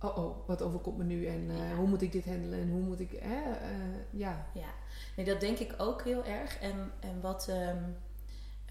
Oh, 0.00 0.18
oh, 0.18 0.46
wat 0.46 0.62
overkomt 0.62 0.96
me 0.98 1.04
nu 1.04 1.26
en 1.26 1.50
eh, 1.50 1.68
Ja. 1.70 1.74
hoe 1.76 1.86
moet 1.88 2.02
ik 2.02 2.12
dit 2.12 2.24
handelen 2.24 2.58
en 2.60 2.70
hoe 2.70 2.80
moet 2.82 3.00
ik... 3.00 3.10
Hè, 3.10 3.50
eh, 3.52 3.76
ja, 4.10 4.46
Ja, 4.54 4.68
nee, 5.16 5.26
dat 5.26 5.40
denk 5.40 5.58
ik 5.58 5.74
ook 5.78 6.02
heel 6.04 6.24
erg. 6.24 6.58
En, 6.58 6.92
en 7.00 7.20
wat, 7.20 7.48
ehm, 7.48 7.82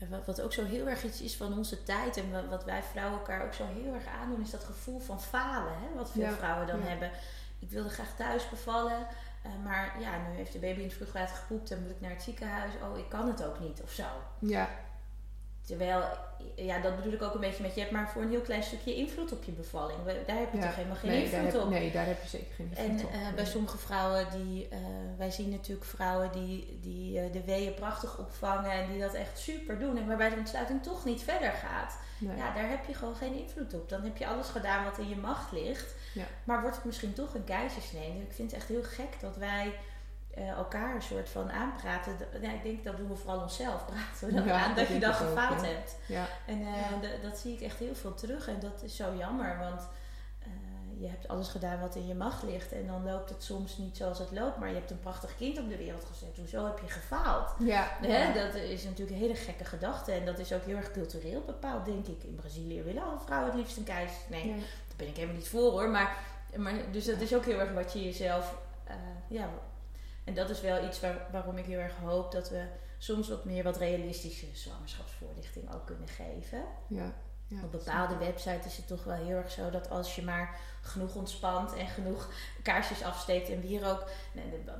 wat, 0.10 0.26
wat 0.26 0.42
ook 0.42 0.54
zo 0.54 0.66
heel 0.66 0.88
erg 0.88 1.04
iets 1.04 1.22
is 1.22 1.36
van 1.36 1.58
onze 1.58 1.84
tijd 1.84 2.18
en 2.18 2.32
wa- 2.32 2.48
wat 2.48 2.64
wij 2.64 2.84
vrouwen 2.84 3.18
elkaar 3.20 3.46
ook 3.46 3.54
zo 3.54 3.66
heel 3.66 3.94
erg 3.94 4.06
aandoen, 4.08 4.42
is 4.42 4.50
dat 4.52 4.64
gevoel 4.64 5.00
van 5.00 5.22
falen. 5.22 5.74
Hè? 5.74 5.96
Wat 5.96 6.12
veel 6.12 6.22
Ja, 6.22 6.32
vrouwen 6.32 6.68
dan 6.68 6.80
ja. 6.80 6.86
hebben. 6.86 7.12
Ik 7.60 7.70
wilde 7.70 7.90
graag 7.90 8.16
thuis 8.16 8.50
bevallen, 8.50 9.08
eh, 9.44 9.52
maar 9.64 9.96
ja, 10.02 10.12
nu 10.18 10.36
heeft 10.36 10.52
de 10.54 10.60
baby 10.60 10.80
in 10.80 10.86
het 10.88 10.94
vruchtwater 10.96 11.36
gepoept 11.36 11.72
en 11.72 11.82
moet 11.82 11.92
ik 11.92 12.02
naar 12.02 12.12
het 12.12 12.24
ziekenhuis. 12.24 12.72
Oh, 12.84 12.98
ik 12.98 13.10
kan 13.10 13.28
het 13.28 13.44
ook 13.44 13.60
niet 13.60 13.82
of 13.82 13.92
zo. 13.92 14.06
ja, 14.40 14.70
Terwijl, 15.66 16.02
ja, 16.56 16.80
dat 16.80 16.96
bedoel 16.96 17.14
ik 17.14 17.22
ook 17.22 17.34
een 17.34 17.40
beetje 17.40 17.62
met 17.64 17.74
je 17.74 17.80
hebt 17.80 17.92
maar 17.92 18.10
voor 18.10 18.22
een 18.22 18.30
heel 18.30 18.42
klein 18.42 18.64
stukje 18.64 18.96
invloed 18.96 19.32
op 19.32 19.44
je 19.44 19.52
bevalling. 19.52 19.98
Daar 20.26 20.38
heb 20.38 20.52
je 20.52 20.58
ja. 20.58 20.64
toch 20.66 20.76
helemaal 20.76 20.96
geen 20.98 21.10
nee, 21.12 21.24
invloed 21.24 21.52
heb, 21.54 21.62
op. 21.62 21.70
nee, 21.70 21.92
daar 21.92 22.06
heb 22.06 22.22
je 22.22 22.28
zeker 22.30 22.54
geen 22.56 22.70
invloed 22.76 23.00
En 23.02 23.06
op. 23.06 23.12
eh, 23.14 23.20
bij 23.22 23.44
Nee. 23.44 23.46
sommige 23.46 23.78
vrouwen 23.78 24.28
die, 24.32 24.68
eh, 24.70 24.78
wij 25.18 25.32
zien 25.32 25.50
natuurlijk 25.50 25.86
vrouwen 25.88 26.32
die, 26.32 26.80
die 26.82 27.20
eh, 27.20 27.32
de 27.34 27.44
weeën 27.44 27.74
prachtig 27.74 28.18
opvangen 28.20 28.72
en 28.72 28.92
die 28.92 29.00
dat 29.02 29.14
echt 29.14 29.40
super 29.40 29.80
doen. 29.80 29.98
En 29.98 30.08
waarbij 30.08 30.30
de 30.30 30.36
ontsluiting 30.36 30.84
toch 30.84 31.06
niet 31.06 31.22
verder 31.24 31.52
gaat. 31.52 31.98
Nee. 32.18 32.38
Ja, 32.38 32.54
daar 32.54 32.70
heb 32.70 32.86
je 32.88 32.94
gewoon 32.94 33.16
geen 33.16 33.34
invloed 33.40 33.74
op. 33.74 33.90
Dan 33.90 34.02
heb 34.04 34.18
je 34.18 34.28
alles 34.28 34.48
gedaan 34.48 34.84
wat 34.84 34.98
in 34.98 35.10
je 35.10 35.16
macht 35.16 35.52
ligt. 35.52 35.96
Ja. 36.14 36.26
Maar 36.44 36.62
wordt 36.62 36.76
het 36.76 36.86
misschien 36.86 37.14
toch 37.14 37.34
een 37.34 37.44
keizersnee? 37.44 38.14
Dus 38.14 38.24
ik 38.24 38.34
vind 38.34 38.52
het 38.52 38.60
echt 38.60 38.70
heel 38.70 38.84
gek 38.84 39.20
dat 39.22 39.36
wij 39.38 39.74
eh, 40.36 40.50
elkaar 40.50 40.96
een 40.96 41.02
soort 41.02 41.30
van 41.30 41.52
aanpraten. 41.52 42.16
Ja, 42.42 42.52
ik 42.52 42.64
denk 42.64 42.84
dat 42.84 42.98
doen 42.98 43.08
we 43.10 43.16
vooral 43.16 43.42
onszelf. 43.42 43.86
Praten 43.92 44.28
we 44.28 44.34
dan 44.34 44.46
Ja, 44.46 44.60
aan 44.64 44.68
dat 44.68 44.78
dat 44.78 44.88
je 44.88 45.00
dan 45.00 45.10
ook, 45.10 45.16
gefaald 45.16 45.62
hebt. 45.62 45.96
Ja, 46.06 46.26
En 46.46 46.62
eh, 46.62 47.00
d- 47.02 47.24
dat 47.24 47.38
zie 47.38 47.54
ik 47.54 47.62
echt 47.62 47.78
heel 47.80 47.96
veel 47.96 48.14
terug. 48.14 48.48
En 48.48 48.60
dat 48.60 48.84
is 48.84 48.96
zo 48.96 49.14
jammer, 49.18 49.58
want 49.60 49.82
eh, 50.40 50.50
je 51.02 51.08
hebt 51.08 51.28
alles 51.28 51.48
gedaan 51.48 51.80
wat 51.80 51.96
in 51.96 52.08
je 52.08 52.16
macht 52.16 52.44
ligt. 52.44 52.72
En 52.72 52.88
dan 52.88 53.04
loopt 53.06 53.30
het 53.30 53.44
soms 53.44 53.78
niet 53.78 53.98
zoals 53.98 54.20
het 54.20 54.32
loopt, 54.32 54.58
maar 54.58 54.70
je 54.70 54.76
hebt 54.76 54.92
een 54.92 55.00
prachtig 55.00 55.36
kind 55.38 55.60
op 55.60 55.70
de 55.70 55.78
wereld 55.78 56.06
gezet. 56.06 56.38
Hoezo 56.38 56.66
heb 56.66 56.80
je 56.80 56.88
gefaald? 56.90 57.50
ja, 57.60 57.88
Hè? 58.02 58.24
ja. 58.28 58.34
Dat 58.46 58.56
is 58.56 58.84
natuurlijk 58.84 59.12
een 59.12 59.22
hele 59.24 59.36
gekke 59.36 59.66
gedachte. 59.66 60.12
En 60.12 60.26
dat 60.26 60.40
is 60.40 60.54
ook 60.54 60.64
heel 60.64 60.76
erg 60.76 60.92
cultureel 60.92 61.44
bepaald, 61.46 61.86
denk 61.86 62.08
ik. 62.08 62.24
In 62.24 62.36
Brazilië 62.36 62.82
willen 62.84 63.04
alle 63.04 63.20
vrouwen 63.26 63.50
het 63.52 63.60
liefst 63.60 63.78
een 63.78 63.84
keizer. 63.84 64.18
Nee, 64.30 64.48
Ja. 64.48 64.54
daar 64.56 64.98
ben 64.98 65.08
ik 65.08 65.16
helemaal 65.16 65.36
niet 65.38 65.48
voor 65.50 65.72
hoor. 65.72 65.90
Maar, 65.90 66.18
maar, 66.56 66.74
dus 66.92 67.06
dat 67.06 67.20
is 67.22 67.36
ook 67.36 67.46
heel 67.46 67.60
erg 67.60 67.74
wat 67.74 67.94
je 67.94 68.04
jezelf. 68.04 68.56
eh, 68.84 68.96
ja, 69.28 69.50
en 70.24 70.34
dat 70.34 70.50
is 70.50 70.62
wel 70.62 70.86
iets 70.86 71.00
waar, 71.00 71.28
waarom 71.32 71.58
ik 71.58 71.66
heel 71.66 71.80
erg 71.80 71.96
hoop 71.96 72.32
dat 72.32 72.50
we 72.50 72.66
soms 72.98 73.30
wat 73.30 73.46
meer 73.46 73.64
wat 73.64 73.78
realistische 73.78 74.46
zwangerschapsvoorlichting 74.54 75.74
ook 75.74 75.86
kunnen 75.86 76.08
geven. 76.08 76.64
ja, 76.88 77.14
ja. 77.48 77.64
Op 77.64 77.72
bepaalde 77.72 78.18
websites 78.18 78.66
is 78.66 78.78
het 78.78 78.88
toch 78.88 79.04
wel 79.04 79.16
heel 79.16 79.38
erg 79.38 79.52
zo 79.52 79.70
dat 79.70 79.90
als 79.90 80.16
je 80.16 80.24
maar 80.24 80.60
genoeg 80.82 81.16
ontspant 81.16 81.74
en 81.76 81.88
genoeg 81.88 82.30
kaarsjes 82.64 83.04
afsteekt 83.04 83.50
en 83.50 83.62
wierook, 83.62 84.10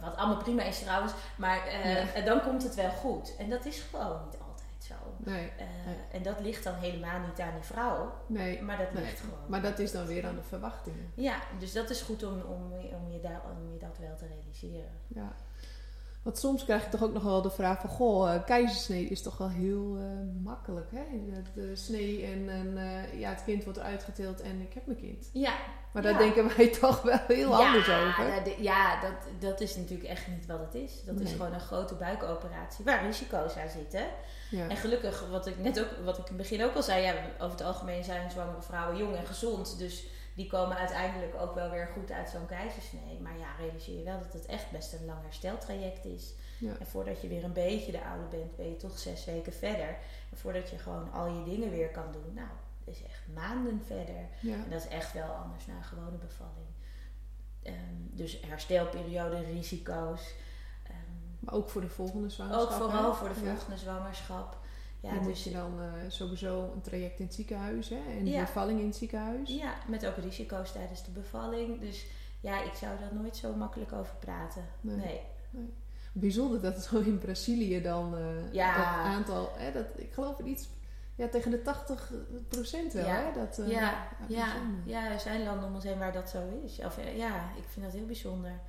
wat 0.02 0.16
allemaal 0.16 0.44
prima 0.44 0.64
is 0.64 0.80
trouwens, 0.80 1.14
maar 1.38 1.66
eh, 1.68 2.16
Ja. 2.16 2.22
dan 2.22 2.42
komt 2.42 2.64
het 2.64 2.76
wel 2.76 2.90
goed. 2.92 3.36
En 3.38 3.50
dat 3.50 3.66
is 3.66 3.80
gewoon 3.80 4.22
niet. 4.26 4.38
Nee, 5.26 5.52
Eh, 5.58 5.66
Nee. 5.86 5.96
En 6.12 6.24
dat 6.24 6.40
ligt 6.40 6.64
dan 6.64 6.74
helemaal 6.74 7.20
niet 7.20 7.40
aan 7.40 7.54
die 7.54 7.64
vrouw, 7.64 8.14
nee. 8.28 8.62
maar 8.62 8.78
dat 8.78 8.94
Nee. 8.94 9.04
ligt 9.04 9.20
gewoon. 9.20 9.40
Maar 9.48 9.62
dat 9.62 9.80
is 9.80 9.92
dan 9.92 10.06
weer 10.06 10.26
aan 10.28 10.36
de 10.36 10.44
verwachtingen. 10.44 11.12
Ja, 11.16 11.36
dus 11.60 11.74
dat 11.74 11.90
is 11.90 12.02
goed 12.02 12.24
om, 12.24 12.34
om, 12.42 12.72
om, 12.74 13.12
je, 13.12 13.20
daar, 13.22 13.42
om 13.58 13.72
je 13.74 13.78
dat 13.80 13.98
wel 14.00 14.16
te 14.18 14.26
realiseren. 14.28 14.92
Ja. 15.08 15.34
Want 16.24 16.38
soms 16.38 16.64
krijg 16.64 16.84
je 16.84 16.90
toch 16.90 17.04
ook 17.04 17.14
nog 17.14 17.24
wel 17.24 17.42
de 17.42 17.50
vraag 17.50 17.80
van... 17.82 17.90
Goh, 17.90 18.34
eh, 18.34 18.46
keizersnee 18.46 19.06
is 19.06 19.22
toch 19.22 19.38
wel 19.38 19.50
heel 19.50 19.98
eh, 19.98 20.04
makkelijk, 20.68 20.92
hè? 20.92 21.20
De, 21.54 21.76
snee 21.76 22.26
en, 22.26 22.50
en 22.50 22.78
eh, 22.78 23.20
ja, 23.20 23.30
het 23.30 23.44
kind 23.44 23.64
wordt 23.64 23.80
eruit 23.80 24.04
getild 24.04 24.42
en 24.42 24.62
ik 24.62 24.74
heb 24.74 24.86
mijn 24.86 25.00
kind. 25.00 25.30
Ja, 25.34 25.54
Maar 25.92 26.02
daar 26.04 26.12
Ja. 26.12 26.18
denken 26.18 26.52
wij 26.58 26.68
toch 26.82 27.02
wel 27.02 27.20
heel 27.28 27.50
ja, 27.50 27.56
anders 27.68 27.90
over. 27.90 28.62
ja, 28.62 29.02
dat, 29.02 29.12
dat 29.40 29.62
is 29.62 29.76
natuurlijk 29.76 30.10
echt 30.10 30.28
niet 30.28 30.46
wat 30.46 30.60
het 30.60 30.74
is. 30.76 31.04
Dat 31.06 31.20
is 31.20 31.32
gewoon 31.32 31.54
een 31.54 31.60
grote 31.60 31.96
buikoperatie 31.96 32.86
waar 32.86 33.06
risico's 33.06 33.56
aan 33.58 33.70
zitten. 33.70 34.06
Ja. 34.50 34.68
En 34.70 34.78
gelukkig, 34.78 35.28
wat 35.30 35.48
ik 35.48 35.58
net 35.60 35.80
ook, 35.80 35.88
wat 36.04 36.18
ik 36.18 36.24
in 36.30 36.38
het 36.38 36.38
begin 36.50 36.64
ook 36.66 36.76
al 36.76 36.84
zei, 36.84 37.02
ja, 37.02 37.14
over 37.40 37.58
het 37.58 37.68
algemeen 37.68 38.04
zijn 38.04 38.32
zwangere 38.32 38.62
vrouwen 38.62 38.98
jong 38.98 39.16
en 39.16 39.26
gezond. 39.26 39.78
Dus 39.78 40.06
die 40.36 40.48
komen 40.48 40.78
uiteindelijk 40.78 41.36
ook 41.36 41.56
wel 41.56 41.70
weer 41.70 41.88
goed 41.88 42.12
uit 42.12 42.30
zo'n 42.30 42.46
keizersnee. 42.46 43.20
Maar 43.22 43.38
ja, 43.38 43.48
realiseer 43.60 43.98
je 43.98 44.04
wel 44.04 44.20
dat 44.20 44.34
het 44.34 44.46
echt 44.46 44.72
best 44.72 44.94
een 44.94 45.06
lang 45.06 45.22
hersteltraject 45.22 46.06
is. 46.06 46.34
Ja. 46.60 46.74
En 46.80 46.86
voordat 46.88 47.22
je 47.22 47.28
weer 47.28 47.44
een 47.44 47.54
beetje 47.54 47.92
de 47.92 48.04
oude 48.06 48.26
bent, 48.38 48.56
ben 48.56 48.70
je 48.70 48.76
toch 48.76 49.00
zes 49.00 49.26
weken 49.26 49.54
verder. 49.54 49.88
En 50.32 50.38
voordat 50.38 50.70
je 50.70 50.78
gewoon 50.78 51.12
al 51.12 51.28
je 51.28 51.44
dingen 51.44 51.72
weer 51.72 51.90
kan 51.90 52.12
doen, 52.12 52.34
nou, 52.34 52.48
dat 52.86 52.96
is 52.96 53.04
echt 53.04 53.22
maanden 53.34 53.82
verder. 53.86 54.28
Ja. 54.40 54.54
En 54.54 54.70
dat 54.70 54.80
is 54.82 54.88
echt 54.88 55.14
wel 55.14 55.30
anders 55.32 55.66
na 55.66 55.76
een 55.76 55.84
gewone 55.84 56.18
bevalling. 56.18 56.68
Ehm, 57.64 57.76
dus 58.00 58.40
herstelperiode, 58.48 59.40
risico's. 59.44 60.34
Ehm, 60.84 60.96
Maar 61.40 61.54
ook 61.54 61.70
voor 61.70 61.82
de 61.82 61.90
volgende 61.90 62.30
zwangerschap. 62.30 62.64
ook 62.72 62.72
vooral 62.78 63.12
hè? 63.12 63.18
voor 63.18 63.30
de 63.34 63.42
Ja. 63.44 63.50
volgende 63.56 63.78
zwangerschap. 63.78 64.58
Ja, 65.04 65.14
dan 65.14 65.24
dus, 65.24 65.44
je 65.44 65.52
dan 65.52 65.82
eh, 65.82 65.88
sowieso 66.08 66.72
een 66.76 66.82
traject 66.82 67.20
in 67.20 67.26
het 67.26 67.34
ziekenhuis 67.34 67.90
hè? 67.90 68.02
en 68.10 68.26
Ja. 68.26 68.40
de 68.40 68.46
bevalling 68.46 68.80
in 68.80 68.86
het 68.86 68.96
ziekenhuis. 68.96 69.50
ja, 69.50 69.74
met 69.88 70.06
ook 70.06 70.18
risico's 70.18 70.72
tijdens 70.72 71.06
de 71.06 71.12
bevalling. 71.12 71.80
Dus 71.80 72.06
ja, 72.40 72.64
ik 72.64 72.74
zou 72.74 73.00
daar 73.00 73.14
nooit 73.14 73.36
zo 73.36 73.54
makkelijk 73.56 73.92
over 73.94 74.16
praten. 74.20 74.66
Nee. 74.82 74.96
Nee. 75.50 75.74
Bijzonder 76.12 76.62
dat 76.62 76.76
het 76.76 76.84
zo 76.84 77.00
in 77.00 77.18
Brazilië 77.18 77.82
dan 77.82 78.16
eh, 78.18 78.54
Ja. 78.54 78.78
dat 78.78 78.86
aantal, 79.14 79.52
hè, 79.56 79.72
dat, 79.72 79.86
ik 79.96 80.14
geloof 80.14 80.38
het 80.38 80.46
iets 80.46 80.70
ja, 81.16 81.28
tegen 81.28 81.52
de 81.52 81.62
80% 81.62 82.94
wel. 82.94 83.06
Ja. 83.06 83.16
Hè? 83.16 83.40
Dat, 83.40 83.60
eh, 83.60 83.70
ja, 83.72 84.08
ja, 84.28 84.56
ja, 84.86 85.12
er 85.12 85.20
zijn 85.20 85.44
landen 85.44 85.68
om 85.68 85.76
ons 85.76 85.84
heen 85.84 86.00
waar 86.00 86.14
dat 86.14 86.30
zo 86.30 86.60
is. 86.66 86.80
Of, 86.80 87.00
ja, 87.16 87.52
ik 87.58 87.64
vind 87.68 87.86
dat 87.86 87.96
heel 87.96 88.06
bijzonder. 88.06 88.60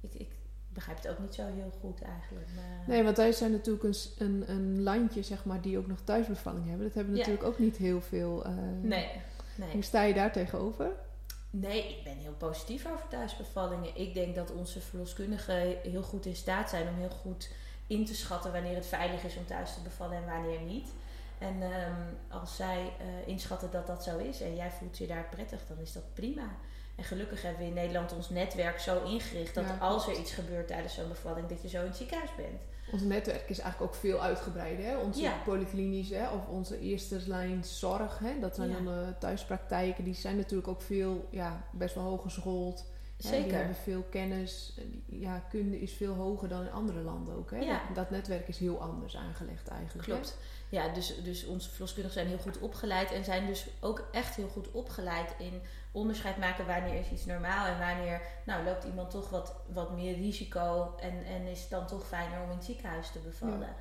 Ik, 0.00 0.14
ik 0.14 0.30
begrijp 0.78 1.02
het 1.02 1.08
ook 1.08 1.18
niet 1.18 1.34
zo 1.34 1.42
heel 1.42 1.72
goed 1.80 2.02
eigenlijk. 2.02 2.46
Maar, 2.56 2.84
Nee, 2.86 3.02
want 3.04 3.16
wij 3.16 3.32
zijn 3.32 3.50
natuurlijk 3.52 3.84
een, 3.84 3.94
een, 4.18 4.44
een 4.50 4.82
landje 4.82 5.22
zeg 5.22 5.44
maar, 5.44 5.60
die 5.60 5.78
ook 5.78 5.86
nog 5.86 5.98
thuisbevalling 6.04 6.66
hebben. 6.68 6.86
Dat 6.86 6.94
hebben 6.94 7.12
Ja. 7.14 7.18
natuurlijk 7.18 7.46
ook 7.46 7.58
niet 7.58 7.76
heel 7.76 8.00
veel. 8.00 8.44
eh, 8.44 8.52
nee, 8.82 9.08
nee. 9.56 9.70
Hoe 9.72 9.82
sta 9.82 10.02
je 10.02 10.14
daar 10.14 10.32
tegenover? 10.32 10.90
Nee, 11.50 11.96
ik 11.98 12.04
ben 12.04 12.16
heel 12.16 12.32
positief 12.38 12.86
over 12.86 13.08
thuisbevallingen. 13.08 13.96
Ik 13.96 14.14
denk 14.14 14.34
dat 14.34 14.52
onze 14.52 14.80
verloskundigen 14.80 15.76
heel 15.82 16.02
goed 16.02 16.26
in 16.26 16.36
staat 16.36 16.70
zijn 16.70 16.88
om 16.88 16.94
heel 16.98 17.10
goed 17.22 17.50
in 17.86 18.04
te 18.04 18.14
schatten 18.14 18.52
wanneer 18.52 18.74
het 18.74 18.86
veilig 18.86 19.24
is 19.24 19.36
om 19.36 19.46
thuis 19.46 19.74
te 19.74 19.80
bevallen 19.82 20.16
en 20.16 20.26
wanneer 20.26 20.60
niet. 20.60 20.88
En 21.38 21.62
ehm, 21.62 22.02
als 22.28 22.56
zij 22.56 22.92
eh, 22.98 23.28
inschatten 23.28 23.70
dat 23.70 23.86
dat 23.86 24.02
zo 24.04 24.18
is 24.18 24.40
en 24.40 24.56
jij 24.56 24.70
voelt 24.70 24.98
je 24.98 25.06
daar 25.06 25.26
prettig, 25.30 25.60
dan 25.68 25.78
is 25.78 25.92
dat 25.92 26.14
prima. 26.14 26.48
En 26.98 27.04
gelukkig 27.04 27.42
hebben 27.42 27.60
we 27.60 27.66
in 27.68 27.74
Nederland 27.74 28.12
ons 28.12 28.28
netwerk 28.30 28.78
zo 28.80 29.02
ingericht 29.04 29.54
dat 29.54 29.64
Ja, 29.64 29.76
als 29.80 30.06
er 30.08 30.18
iets 30.18 30.32
gebeurt 30.32 30.66
tijdens 30.66 30.94
zo'n 30.94 31.08
bevalling, 31.08 31.48
dat 31.48 31.62
je 31.62 31.68
zo 31.68 31.80
in 31.80 31.86
het 31.86 31.96
ziekenhuis 31.96 32.30
bent. 32.36 32.60
Ons 32.92 33.02
netwerk 33.02 33.48
is 33.50 33.58
eigenlijk 33.58 33.92
ook 33.92 33.98
veel 34.00 34.22
uitgebreider. 34.22 34.84
Hè? 34.84 34.96
Onze 34.96 35.20
Ja. 35.20 35.36
polyklinisch 35.44 36.10
hè? 36.10 36.28
of 36.30 36.46
onze 36.46 36.80
eerste 36.80 37.20
lijn 37.26 37.64
zorg. 37.64 38.18
Hè? 38.18 38.38
Dat 38.40 38.54
zijn 38.54 38.68
Ja. 38.70 38.74
dan 38.80 38.88
eh, 38.92 39.08
thuispraktijken. 39.18 40.04
Die 40.04 40.14
zijn 40.14 40.36
natuurlijk 40.36 40.68
ook 40.68 40.82
veel, 40.82 41.28
ja, 41.30 41.64
best 41.72 41.94
wel 41.94 42.04
hooggeschoold. 42.04 42.78
Hè? 42.78 43.30
Die 43.30 43.40
Zeker. 43.40 43.56
hebben 43.56 43.76
veel 43.76 44.02
kennis. 44.10 44.78
Ja, 45.06 45.38
kunde 45.50 45.80
is 45.80 45.92
veel 45.92 46.14
hoger 46.14 46.48
dan 46.48 46.62
in 46.62 46.72
andere 46.72 47.00
landen 47.00 47.36
ook. 47.36 47.50
Hè? 47.50 47.58
Ja. 47.58 47.82
Dat, 47.86 47.94
dat 47.94 48.10
netwerk 48.10 48.48
is 48.48 48.58
heel 48.58 48.80
anders 48.80 49.16
aangelegd 49.16 49.68
eigenlijk. 49.68 50.06
hè? 50.08 50.12
Klopt. 50.14 50.36
Ja, 50.68 50.88
dus, 50.88 51.22
dus 51.22 51.46
onze 51.46 51.70
verloskundigen 51.70 52.20
zijn 52.20 52.26
heel 52.34 52.42
goed 52.42 52.58
opgeleid 52.58 53.12
en 53.12 53.24
zijn 53.24 53.46
dus 53.46 53.66
ook 53.80 54.08
echt 54.12 54.34
heel 54.36 54.48
goed 54.48 54.70
opgeleid 54.70 55.34
in 55.38 55.60
onderscheid 55.92 56.36
maken 56.36 56.66
wanneer 56.66 56.94
is 57.00 57.10
iets 57.10 57.24
normaal 57.26 57.66
en 57.66 57.78
wanneer 57.78 58.20
nou, 58.44 58.64
loopt 58.64 58.84
iemand 58.84 59.10
toch 59.10 59.28
wat, 59.30 59.54
wat 59.72 59.92
meer 59.92 60.14
risico 60.14 60.94
en, 61.00 61.24
en 61.24 61.42
is 61.46 61.60
het 61.60 61.70
dan 61.70 61.86
toch 61.86 62.06
fijner 62.06 62.40
om 62.42 62.50
in 62.50 62.56
het 62.56 62.64
ziekenhuis 62.64 63.10
te 63.10 63.18
bevallen. 63.18 63.74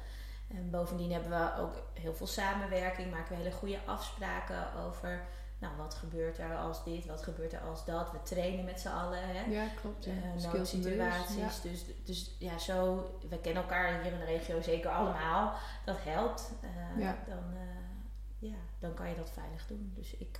En 0.47 0.69
bovendien 0.69 1.11
hebben 1.11 1.29
we 1.29 1.61
ook 1.61 1.75
heel 1.93 2.13
veel 2.13 2.27
samenwerking, 2.27 3.11
maken 3.11 3.29
we 3.35 3.43
hele 3.43 3.55
goede 3.55 3.79
afspraken 3.85 4.73
over 4.85 5.21
nou, 5.59 5.77
wat 5.77 5.93
gebeurt 5.93 6.37
er 6.37 6.55
als 6.57 6.83
dit, 6.83 7.05
wat 7.05 7.23
gebeurt 7.23 7.53
er 7.53 7.59
als 7.59 7.85
dat. 7.85 8.11
We 8.11 8.21
trainen 8.23 8.65
met 8.65 8.79
z'n 8.79 8.87
allen. 8.87 9.19
Hè? 9.21 9.41
Ja, 9.51 9.67
klopt. 9.81 10.05
Ja. 10.05 10.11
eh, 10.11 10.51
noodsituaties. 10.53 11.61
Dus, 11.61 11.83
dus 12.05 12.35
ja, 12.39 12.57
zo, 12.57 13.09
we 13.29 13.39
kennen 13.39 13.61
elkaar 13.63 14.01
hier 14.03 14.11
in 14.11 14.19
de 14.19 14.25
regio 14.25 14.61
zeker 14.61 14.89
allemaal. 14.89 15.53
Dat 15.85 15.97
helpt. 15.99 16.51
Eh, 16.61 17.01
Ja. 17.03 17.17
Dan, 17.27 17.53
eh, 17.53 18.49
ja, 18.49 18.55
dan 18.79 18.93
kan 18.93 19.09
je 19.09 19.15
dat 19.15 19.29
veilig 19.31 19.67
doen. 19.67 19.91
Dus 19.95 20.13
ik, 20.17 20.39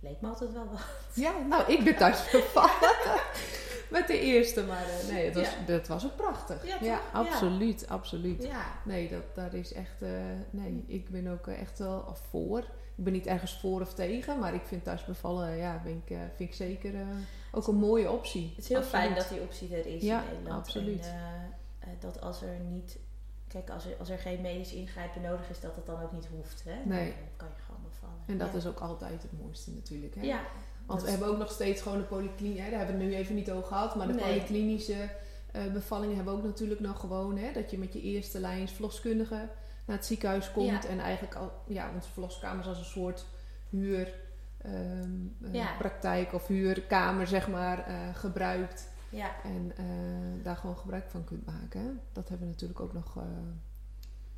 leek 0.00 0.20
me 0.20 0.28
altijd 0.28 0.52
wel 0.52 0.66
wat. 0.70 0.80
Ja, 1.14 1.32
nou, 1.48 1.72
ik 1.72 1.84
ben 1.84 1.96
thuis 1.96 2.30
bevallen 2.30 2.94
met 3.90 4.06
de 4.06 4.20
eerste, 4.20 4.64
maar 4.64 4.84
uh, 4.86 5.12
nee, 5.12 5.24
het 5.24 5.34
was, 5.34 5.44
Ja. 5.50 5.64
dat 5.66 5.86
was 5.88 6.04
ook 6.04 6.16
prachtig. 6.16 6.66
Ja, 6.66 6.68
Ja, 6.68 6.76
toch? 6.78 6.86
Ja. 6.86 7.00
absoluut, 7.12 7.88
absoluut. 7.88 8.42
Ja, 8.42 8.64
Nee, 8.84 9.08
dat, 9.08 9.22
daar 9.34 9.54
is 9.54 9.72
echt, 9.72 10.02
eh, 10.02 10.08
nee, 10.50 10.84
ik 10.86 11.10
ben 11.10 11.26
ook 11.28 11.46
eh, 11.46 11.60
echt 11.60 11.78
wel 11.78 12.16
voor. 12.30 12.58
Ik 12.96 13.04
ben 13.04 13.12
niet 13.12 13.26
ergens 13.26 13.58
voor 13.60 13.80
of 13.80 13.94
tegen, 13.94 14.38
maar 14.38 14.54
ik 14.54 14.62
vind 14.64 14.84
thuis 14.84 15.04
bevallen, 15.04 15.56
ja, 15.56 15.80
ben 15.84 16.02
ik, 16.04 16.10
eh, 16.10 16.18
vind 16.36 16.48
ik 16.50 16.54
zeker 16.54 16.94
eh, 16.94 17.00
ook 17.52 17.66
een 17.66 17.74
mooie 17.76 18.10
optie. 18.10 18.48
het 18.56 18.58
is 18.64 18.68
heel 18.68 18.76
Absoluut. 18.78 19.04
fijn 19.04 19.14
dat 19.18 19.28
die 19.28 19.40
optie 19.40 19.74
er 19.76 19.86
is 19.86 20.02
in 20.02 20.14
Nederland. 20.28 20.48
absoluut. 20.60 21.06
En 21.06 21.14
eh, 21.80 21.88
eh, 21.92 22.00
dat 22.00 22.20
als 22.20 22.42
er 22.42 22.58
niet, 22.70 22.98
kijk, 23.48 23.70
als 23.70 23.84
er, 23.86 23.96
als 23.98 24.08
er 24.10 24.18
geen 24.18 24.40
medisch 24.40 24.72
ingrijpen 24.72 25.22
nodig 25.22 25.50
is, 25.50 25.60
dat 25.60 25.76
het 25.76 25.86
dan 25.86 26.02
ook 26.02 26.12
niet 26.12 26.26
hoeft. 26.26 26.64
Hè? 26.64 26.74
Nee. 26.84 27.06
Dan 27.12 27.26
kan 27.36 27.48
je 27.56 27.62
gewoon 27.66 27.80
bevallen. 27.90 28.16
En 28.26 28.38
dat 28.38 28.50
ja. 28.52 28.56
is 28.58 28.66
ook 28.66 28.78
altijd 28.80 29.22
het 29.22 29.38
mooiste 29.42 29.70
natuurlijk. 29.70 30.14
Hè? 30.14 30.22
Ja, 30.22 30.40
Want 30.86 31.02
we 31.02 31.10
hebben 31.10 31.28
ook 31.28 31.38
nog 31.38 31.50
steeds 31.50 31.82
gewoon 31.82 31.98
de 31.98 32.04
polykliniek, 32.04 32.56
daar 32.58 32.66
hebben 32.78 32.96
we 32.96 33.02
het 33.02 33.10
nu 33.12 33.16
even 33.18 33.34
niet 33.34 33.50
over 33.50 33.66
gehad, 33.68 33.94
maar 33.96 34.06
de 34.06 34.12
Nee. 34.12 34.22
polyklinische 34.24 35.08
eh, 35.52 35.72
bevallingen 35.72 36.16
hebben 36.16 36.34
we 36.34 36.40
ook 36.40 36.46
natuurlijk 36.46 36.80
nog 36.80 37.00
gewoon, 37.00 37.38
hè, 37.38 37.52
dat 37.52 37.70
je 37.70 37.78
met 37.78 37.92
je 37.92 38.00
eerste 38.02 38.40
lijns 38.40 38.72
verloskundige 38.72 39.48
naar 39.84 39.96
het 39.96 40.06
ziekenhuis 40.06 40.52
komt 40.52 40.82
Ja. 40.82 40.88
en 40.88 41.00
eigenlijk 41.00 41.34
al, 41.34 41.52
ja, 41.66 41.90
onze 41.94 42.10
verloskamers 42.10 42.66
als 42.66 42.78
een 42.78 42.84
soort 42.84 43.26
huur. 43.70 44.14
ehm, 44.58 45.10
eh, 45.42 45.52
Ja. 45.52 46.26
of 46.32 46.46
huurkamer 46.46 47.26
zeg 47.26 47.48
maar 47.48 47.86
eh, 47.86 47.94
gebruikt 48.14 48.88
ja. 49.10 49.42
en 49.42 49.72
eh, 49.76 50.44
daar 50.44 50.56
gewoon 50.56 50.76
gebruik 50.78 51.10
van 51.10 51.24
kunt 51.24 51.46
maken. 51.46 51.80
Hè? 51.80 51.90
Dat 52.12 52.28
hebben 52.28 52.46
we 52.46 52.52
natuurlijk 52.52 52.80
ook 52.80 52.92
nog. 52.92 53.16
eh, 53.16 53.22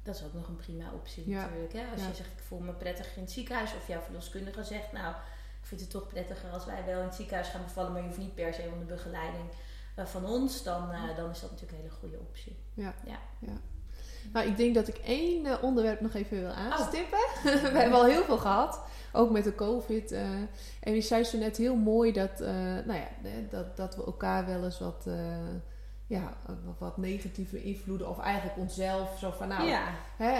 Dat 0.02 0.14
is 0.14 0.24
ook 0.24 0.32
nog 0.34 0.48
een 0.48 0.56
prima 0.56 0.92
optie 0.92 1.28
Ja. 1.28 1.42
natuurlijk. 1.42 1.72
Hè? 1.72 1.90
Als 1.92 2.00
Ja. 2.00 2.08
je 2.08 2.14
zegt, 2.14 2.30
ik 2.32 2.38
voel 2.44 2.58
me 2.60 2.72
prettig 2.72 3.16
in 3.16 3.22
het 3.22 3.30
ziekenhuis. 3.30 3.74
Of 3.74 3.86
jouw 3.88 4.00
verloskundige 4.00 4.64
zegt, 4.64 4.92
nou, 4.92 5.14
ik 5.60 5.66
vind 5.66 5.80
het 5.80 5.90
toch 5.90 6.06
prettiger 6.08 6.50
als 6.50 6.64
wij 6.64 6.84
wel 6.84 6.98
in 7.00 7.06
het 7.06 7.14
ziekenhuis 7.14 7.48
gaan 7.48 7.62
bevallen. 7.62 7.92
Maar 7.92 8.00
je 8.00 8.06
hoeft 8.06 8.18
niet 8.20 8.34
per 8.34 8.54
se 8.54 8.70
onder 8.72 8.86
begeleiding 8.86 9.48
eh, 9.96 10.04
van 10.06 10.24
ons. 10.24 10.62
Dan, 10.62 10.88
dan 11.16 11.30
is 11.30 11.40
dat 11.40 11.50
natuurlijk 11.50 11.78
een 11.78 11.84
hele 11.84 11.98
goede 12.00 12.18
optie. 12.18 12.56
Nou, 14.32 14.46
ik 14.48 14.56
denk 14.56 14.74
dat 14.74 14.88
ik 14.88 14.96
één 14.98 15.46
eh, 15.46 15.62
onderwerp 15.62 16.00
nog 16.00 16.14
even 16.14 16.40
wil 16.40 16.48
Oh. 16.50 16.58
aanstippen. 16.72 17.18
we 17.72 17.78
hebben 17.78 17.98
al 17.98 18.04
heel 18.04 18.22
veel 18.22 18.38
gehad, 18.38 18.80
ook 19.12 19.30
met 19.30 19.44
de 19.44 19.54
COVID. 19.54 20.12
eh, 20.12 20.22
en 20.80 20.94
je 20.94 21.00
zei 21.00 21.24
zo 21.24 21.38
net 21.38 21.56
heel 21.56 21.76
mooi 21.76 22.12
dat, 22.12 22.40
eh, 22.40 22.48
nou 22.84 22.92
ja, 22.92 23.08
dat, 23.50 23.76
dat 23.76 23.96
we 23.96 24.04
elkaar 24.04 24.46
wel 24.46 24.64
eens 24.64 24.78
wat, 24.78 25.06
ja, 26.06 26.36
wat, 26.78 26.96
negatieve 26.96 27.62
invloeden, 27.62 28.08
of 28.08 28.18
eigenlijk 28.18 28.58
onszelf, 28.58 29.18
zo 29.18 29.30
van 29.30 29.48
nou, 29.48 29.68
ja. 29.68 29.82
hè, 30.16 30.32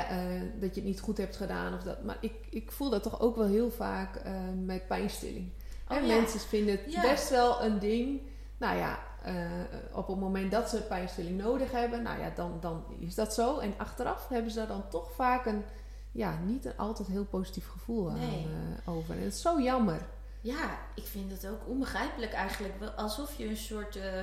dat 0.59 0.75
je 0.75 0.81
het 0.81 0.91
niet 0.91 1.01
goed 1.01 1.17
hebt 1.19 1.37
gedaan. 1.37 1.75
Of 1.75 1.83
dat. 1.83 2.03
Maar 2.05 2.17
ik, 2.21 2.33
ik 2.51 2.73
voel 2.73 2.91
dat 2.91 3.03
toch 3.03 3.21
ook 3.21 3.37
wel 3.37 3.47
heel 3.47 3.71
vaak 3.71 4.21
met 4.65 4.87
pijnstilling. 4.87 5.51
Oh, 5.89 5.97
ja. 6.01 6.07
Mensen 6.07 6.41
vinden 6.41 6.79
het 6.83 6.93
Ja. 6.93 7.01
best 7.01 7.31
wel 7.31 7.63
een 7.63 7.79
ding. 7.79 8.21
Nou 8.57 8.77
ja, 8.77 8.99
eh, 9.23 9.51
op 9.93 10.07
het 10.07 10.19
moment 10.19 10.51
dat 10.51 10.69
ze 10.69 10.83
pijnstilling 10.83 11.39
nodig 11.39 11.71
hebben, 11.73 12.03
nou 12.03 12.21
ja, 12.21 12.31
dan, 12.35 12.59
dan 12.61 12.85
is 12.99 13.15
dat 13.15 13.35
zo. 13.35 13.59
En 13.59 13.75
achteraf 13.77 14.29
hebben 14.29 14.51
ze 14.51 14.59
daar 14.59 14.67
dan 14.67 14.89
toch 14.89 15.13
vaak 15.13 15.47
een, 15.47 15.65
ja, 16.13 16.39
niet 16.45 16.65
een 16.65 16.77
altijd 16.77 17.09
heel 17.09 17.25
positief 17.25 17.69
gevoel 17.69 18.11
aan, 18.11 18.19
eh, 18.19 18.89
over. 18.95 19.17
En 19.17 19.23
het 19.23 19.33
is 19.35 19.41
zo 19.41 19.61
jammer. 19.61 20.07
Ja, 20.41 20.79
ik 20.95 21.05
vind 21.07 21.31
het 21.31 21.47
ook 21.47 21.61
onbegrijpelijk 21.69 22.33
eigenlijk. 22.33 22.75
Alsof 22.97 23.37
je 23.39 23.49
een 23.49 23.57
soort 23.57 23.97
eh, 23.97 24.23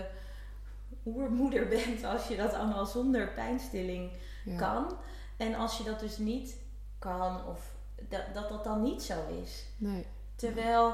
oermoeder 1.06 1.68
bent 1.78 2.04
als 2.04 2.28
je 2.28 2.36
dat 2.36 2.54
allemaal 2.54 2.86
zonder 2.86 3.28
pijnstilling 3.34 4.12
Ja. 4.46 4.58
kan. 4.58 4.98
En 5.38 5.56
als 5.56 5.78
je 5.78 5.84
dat 5.84 6.00
dus 6.00 6.18
niet 6.18 6.58
kan, 7.00 7.46
of 7.46 7.76
dat 8.10 8.22
dat, 8.34 8.50
dat 8.50 8.64
dan 8.64 8.82
niet 8.82 9.04
zo 9.04 9.16
is. 9.44 9.66
Nee. 9.78 10.06
Terwijl, 10.36 10.94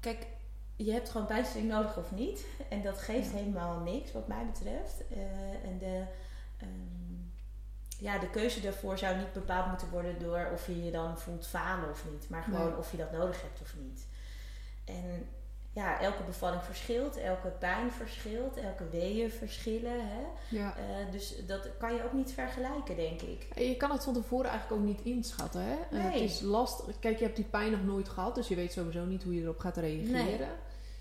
kijk, 0.00 0.26
je 0.76 0.92
hebt 0.92 1.10
gewoon 1.10 1.26
pijnstilling 1.26 1.70
nodig 1.70 1.96
of 1.96 2.10
niet. 2.10 2.46
En 2.68 2.82
dat 2.82 2.98
geeft 2.98 3.30
Ja. 3.30 3.36
helemaal 3.36 3.78
niks, 3.80 4.12
wat 4.12 4.28
mij 4.28 4.46
betreft. 4.52 5.08
Eh, 5.08 5.68
en 5.70 5.78
de, 5.78 6.04
ehm, 6.58 7.14
ja, 7.98 8.18
de 8.18 8.30
keuze 8.30 8.60
daarvoor 8.60 8.98
zou 8.98 9.16
niet 9.16 9.32
bepaald 9.32 9.66
moeten 9.68 9.90
worden 9.90 10.18
door 10.18 10.48
of 10.52 10.66
je 10.66 10.84
je 10.84 10.90
dan 10.90 11.18
voelt 11.18 11.46
falen 11.46 11.90
of 11.90 12.04
niet. 12.10 12.28
Maar 12.28 12.42
gewoon 12.42 12.68
Nee. 12.68 12.76
of 12.78 12.90
je 12.90 12.96
dat 12.96 13.12
nodig 13.12 13.42
hebt 13.42 13.60
of 13.60 13.74
niet. 13.76 14.06
En 14.84 15.28
ja, 15.74 16.00
elke 16.00 16.22
bevalling 16.22 16.62
verschilt, 16.62 17.16
elke 17.16 17.48
pijn 17.48 17.90
verschilt, 17.90 18.56
elke 18.56 18.88
weeën 18.90 19.30
verschillen. 19.30 20.08
Hè? 20.08 20.22
Ja. 20.48 20.76
Eh, 20.76 21.12
dus 21.12 21.46
dat 21.46 21.68
kan 21.78 21.94
je 21.94 22.04
ook 22.04 22.12
niet 22.12 22.32
vergelijken, 22.32 22.96
denk 22.96 23.20
ik. 23.20 23.46
En 23.54 23.64
je 23.64 23.76
kan 23.76 23.90
het 23.90 24.04
van 24.04 24.14
tevoren 24.14 24.50
eigenlijk 24.50 24.80
ook 24.80 24.86
niet 24.88 25.00
inschatten. 25.02 25.60
Hè? 25.60 25.98
Het 25.98 26.20
is 26.20 26.40
lastig. 26.40 26.98
Kijk, 26.98 27.18
je 27.18 27.24
hebt 27.24 27.36
die 27.36 27.44
pijn 27.44 27.70
nog 27.70 27.84
nooit 27.84 28.08
gehad, 28.08 28.34
dus 28.34 28.48
je 28.48 28.54
weet 28.54 28.72
sowieso 28.72 29.04
niet 29.04 29.22
hoe 29.22 29.34
je 29.34 29.42
erop 29.42 29.58
gaat 29.58 29.76
reageren. 29.76 30.26
Nee. 30.26 30.38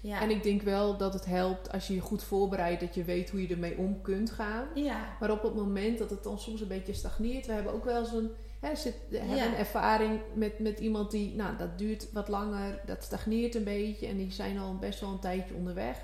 Ja. 0.01 0.21
En 0.21 0.29
ik 0.29 0.43
denk 0.43 0.61
wel 0.61 0.97
dat 0.97 1.13
het 1.13 1.25
helpt 1.25 1.71
als 1.71 1.87
je 1.87 1.93
je 1.93 1.99
goed 1.99 2.23
voorbereidt, 2.23 2.81
dat 2.81 2.95
je 2.95 3.03
weet 3.03 3.29
hoe 3.29 3.41
je 3.41 3.47
ermee 3.47 3.77
om 3.77 4.01
kunt 4.01 4.31
gaan. 4.31 4.67
ja. 4.75 5.17
Maar 5.19 5.31
op 5.31 5.43
het 5.43 5.55
moment 5.55 5.97
dat 5.97 6.09
het 6.09 6.23
dan 6.23 6.39
soms 6.39 6.61
een 6.61 6.67
beetje 6.67 6.93
stagneert, 6.93 7.45
we 7.45 7.53
hebben 7.53 7.73
ook 7.73 7.85
wel 7.85 7.99
eens 7.99 8.11
een, 8.11 8.31
hè, 8.63 8.75
zit, 8.75 8.95
hebben 9.11 9.35
Ja. 9.35 9.45
een 9.45 9.55
ervaring 9.55 10.19
met, 10.33 10.59
met 10.59 10.79
iemand 10.79 11.11
die, 11.11 11.35
nou, 11.35 11.57
dat 11.57 11.77
duurt 11.77 12.11
wat 12.11 12.27
langer, 12.27 12.79
dat 12.85 13.03
stagneert 13.03 13.55
een 13.55 13.63
beetje 13.63 14.07
en 14.07 14.17
die 14.17 14.31
zijn 14.31 14.57
al 14.59 14.75
best 14.77 14.99
wel 14.99 15.09
een 15.09 15.19
tijdje 15.19 15.53
onderweg. 15.55 15.97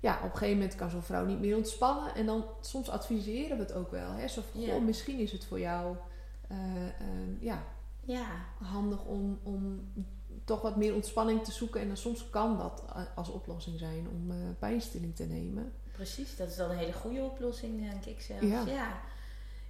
Ja, 0.00 0.16
op 0.16 0.22
een 0.24 0.30
gegeven 0.30 0.58
moment 0.58 0.74
kan 0.74 0.90
zo'n 0.90 1.02
vrouw 1.02 1.24
niet 1.24 1.40
meer 1.40 1.56
ontspannen 1.56 2.14
en 2.14 2.26
dan 2.26 2.44
soms 2.60 2.90
adviseren 2.90 3.56
we 3.56 3.62
het 3.62 3.72
ook 3.72 3.90
wel. 3.90 4.10
Hè? 4.12 4.28
Zo 4.28 4.42
van, 4.52 4.60
Ja. 4.60 4.72
goh, 4.72 4.82
misschien 4.84 5.18
is 5.18 5.32
het 5.32 5.44
voor 5.44 5.60
jou 5.60 5.96
eh, 6.48 6.86
eh, 6.86 6.92
ja, 7.40 7.62
Ja. 8.04 8.26
handig 8.62 9.04
om, 9.04 9.38
om 9.42 9.80
toch 10.44 10.62
wat 10.62 10.76
meer 10.76 10.94
ontspanning 10.94 11.44
te 11.44 11.52
zoeken. 11.52 11.80
En 11.80 11.86
dan 11.86 11.96
soms 11.96 12.30
kan 12.30 12.58
dat 12.58 12.82
als 13.14 13.28
oplossing 13.28 13.78
zijn 13.78 14.08
om 14.12 14.30
eh, 14.30 14.36
pijnstilling 14.58 15.16
te 15.16 15.24
nemen. 15.24 15.72
Precies, 15.92 16.36
dat 16.36 16.48
is 16.48 16.56
dan 16.56 16.70
een 16.70 16.76
hele 16.76 16.92
goede 16.92 17.22
oplossing, 17.22 17.90
denk 17.90 18.04
ik 18.04 18.20
zelf. 18.20 18.40
Ja. 18.42 18.62
ja. 18.66 19.00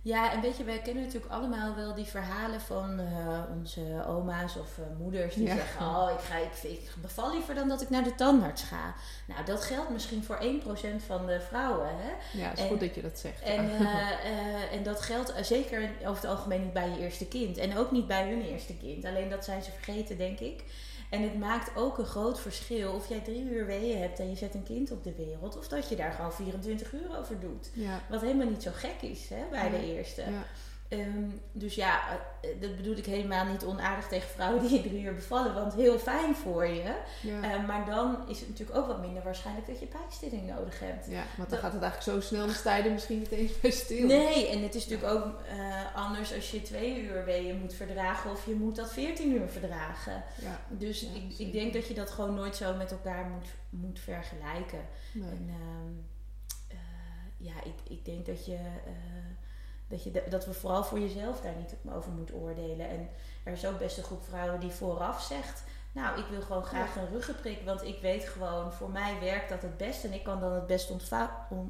Ja, 0.03 0.33
en 0.33 0.41
weet 0.41 0.57
je, 0.57 0.65
wij 0.65 0.79
kennen 0.79 1.05
natuurlijk 1.05 1.33
allemaal 1.33 1.75
wel 1.75 1.95
die 1.95 2.05
verhalen 2.05 2.61
van 2.61 2.99
eh, 3.01 3.41
onze 3.57 4.05
oma's 4.07 4.57
of 4.57 4.79
eh, 4.79 4.85
moeders 4.99 5.35
die 5.35 5.47
Ja. 5.47 5.55
zeggen: 5.55 5.87
Oh, 5.87 6.11
ik, 6.13 6.25
ga, 6.25 6.37
ik, 6.37 6.71
ik 6.71 6.91
beval 7.01 7.33
liever 7.33 7.55
dan 7.55 7.69
dat 7.69 7.83
ik 7.83 7.91
naar 7.91 8.03
de 8.05 8.15
tandarts 8.15 8.63
ga. 8.63 8.95
Nou, 9.27 9.45
dat 9.45 9.65
geldt 9.65 9.91
misschien 9.91 10.25
voor 10.25 10.39
1% 10.43 11.05
van 11.07 11.27
de 11.27 11.41
vrouwen. 11.41 11.89
Hè? 11.89 12.39
Ja, 12.39 12.49
het 12.49 12.59
is 12.59 12.65
En- 12.65 12.71
goed 12.71 12.81
dat 12.81 12.95
je 12.95 13.03
dat 13.03 13.19
zegt. 13.19 13.43
En, 13.43 13.71
eh, 14.25 14.73
en 14.73 14.83
dat 14.83 15.01
geldt 15.03 15.33
zeker 15.41 15.91
over 16.01 16.23
het 16.23 16.31
algemeen 16.31 16.63
niet 16.63 16.73
bij 16.73 16.89
je 16.89 16.99
eerste 16.99 17.27
kind. 17.27 17.57
En 17.57 17.77
ook 17.77 17.91
niet 17.91 18.07
bij 18.07 18.29
hun 18.29 18.43
eerste 18.43 18.77
kind. 18.77 19.05
Alleen 19.05 19.29
dat 19.31 19.45
zijn 19.45 19.63
ze 19.63 19.71
vergeten, 19.71 20.19
denk 20.19 20.39
ik. 20.39 20.65
En 21.11 21.23
het 21.23 21.39
maakt 21.39 21.77
ook 21.77 21.99
een 21.99 22.05
groot 22.07 22.41
verschil 22.41 22.93
of 22.93 23.09
jij 23.09 23.21
drie 23.21 23.43
uur 23.51 23.67
weeën 23.67 24.01
hebt 24.01 24.19
en 24.19 24.29
je 24.31 24.37
zet 24.37 24.55
een 24.55 24.63
kind 24.63 24.91
op 24.91 25.05
de 25.05 25.15
wereld. 25.15 25.59
Of 25.59 25.69
dat 25.69 25.89
je 25.89 25.97
daar 25.97 26.13
gewoon 26.13 26.33
24 26.33 26.93
uur 26.93 27.19
over 27.19 27.41
doet. 27.41 27.71
ja, 27.73 28.01
Wat 28.09 28.21
helemaal 28.21 28.47
niet 28.49 28.63
zo 28.63 28.71
gek 28.75 29.03
is 29.03 29.29
hè, 29.29 29.43
bij 29.51 29.71
de 29.71 29.95
eerste. 29.95 30.21
ja, 30.23 30.45
Ehm, 30.89 31.29
dus 31.53 31.75
ja, 31.75 32.01
eh, 32.43 32.51
dat 32.61 32.77
bedoel 32.77 32.97
ik 32.97 33.07
helemaal 33.07 33.45
niet 33.45 33.65
onaardig 33.65 34.09
tegen 34.09 34.29
vrouwen 34.29 34.63
die 34.69 34.77
in 34.83 34.89
drie 34.89 35.03
uur 35.03 35.15
bevallen. 35.15 35.55
Want 35.55 35.75
heel 35.75 35.99
fijn 35.99 36.35
voor 36.35 36.67
je. 36.67 36.95
ja. 37.23 37.43
Eh, 37.43 37.67
maar 37.67 37.87
dan 37.87 38.29
is 38.29 38.41
het 38.41 38.49
natuurlijk 38.49 38.79
ook 38.79 38.87
wat 38.87 39.01
minder 39.01 39.23
waarschijnlijk 39.23 39.67
dat 39.67 39.81
je 39.81 39.87
pijnstilling 39.87 40.47
nodig 40.47 40.81
hebt. 40.81 41.07
ja, 41.07 41.23
want 41.37 41.37
dan 41.37 41.47
dat- 41.49 41.59
gaat 41.59 41.73
het 41.73 41.83
eigenlijk 41.83 42.03
zo 42.23 42.27
snel, 42.29 42.47
dan 42.47 42.55
sta 42.55 42.77
je 42.77 42.83
er 42.83 42.93
misschien 42.93 43.19
niet 43.19 43.31
eens 43.31 43.61
bij 43.61 43.71
stil. 43.71 44.07
Nee, 44.07 44.49
en 44.49 44.63
het 44.63 44.75
is 44.75 44.87
natuurlijk 44.89 45.13
ook 45.25 45.35
eh, 45.49 45.97
anders 45.97 46.35
als 46.35 46.51
je 46.51 46.63
twee 46.63 47.03
uur 47.03 47.25
weeën 47.25 47.59
moet 47.61 47.75
verdragen 47.75 48.31
of 48.31 48.47
je 48.47 48.55
moet 48.55 48.77
dat 48.77 48.93
14 48.93 49.33
uur 49.33 49.49
verdragen. 49.49 50.23
Ja, 50.43 50.61
Dus 50.69 51.01
Ja, 51.01 51.09
ik, 51.15 51.39
ik 51.39 51.53
denk 51.53 51.73
dat 51.73 51.87
je 51.89 51.95
dat 51.95 52.11
gewoon 52.11 52.35
nooit 52.35 52.57
zo 52.57 52.75
met 52.75 52.91
elkaar 52.91 53.25
moet, 53.25 53.49
moet 53.81 54.01
vergelijken. 54.01 54.81
nee. 55.13 55.29
En 55.31 55.49
ehm, 55.49 55.93
eh, 56.69 56.77
ja, 57.37 57.55
ik, 57.65 57.91
ik 57.99 58.05
denk 58.05 58.27
dat 58.27 58.47
je, 58.47 58.59
dat 59.89 60.05
je 60.05 60.23
dat 60.29 60.47
we 60.47 60.53
vooral 60.53 60.85
voor 60.85 61.01
jezelf 61.01 61.41
daar 61.41 61.55
niet 61.57 61.75
over 61.95 62.13
moet 62.13 62.33
oordelen. 62.33 62.89
En 62.89 63.09
er 63.45 63.53
is 63.53 63.67
ook 63.67 63.79
best 63.79 63.99
een 63.99 64.05
groep 64.05 64.25
vrouwen 64.25 64.61
die 64.61 64.71
vooraf 64.71 65.23
zegt. 65.23 65.63
Nou, 65.93 66.19
ik 66.19 66.27
wil 66.31 66.41
gewoon 66.41 66.65
graag 66.65 66.97
een 66.97 67.11
ruggenprik, 67.11 67.63
want 67.65 67.83
ik 67.85 68.01
weet 68.01 68.29
gewoon, 68.29 68.73
voor 68.73 68.91
mij 68.91 69.21
werkt 69.21 69.49
dat 69.49 69.63
het 69.63 69.77
best. 69.77 70.05
En 70.05 70.13
ik 70.13 70.25
kan 70.25 70.41
dan 70.41 70.53
het 70.53 70.67
best 70.67 70.93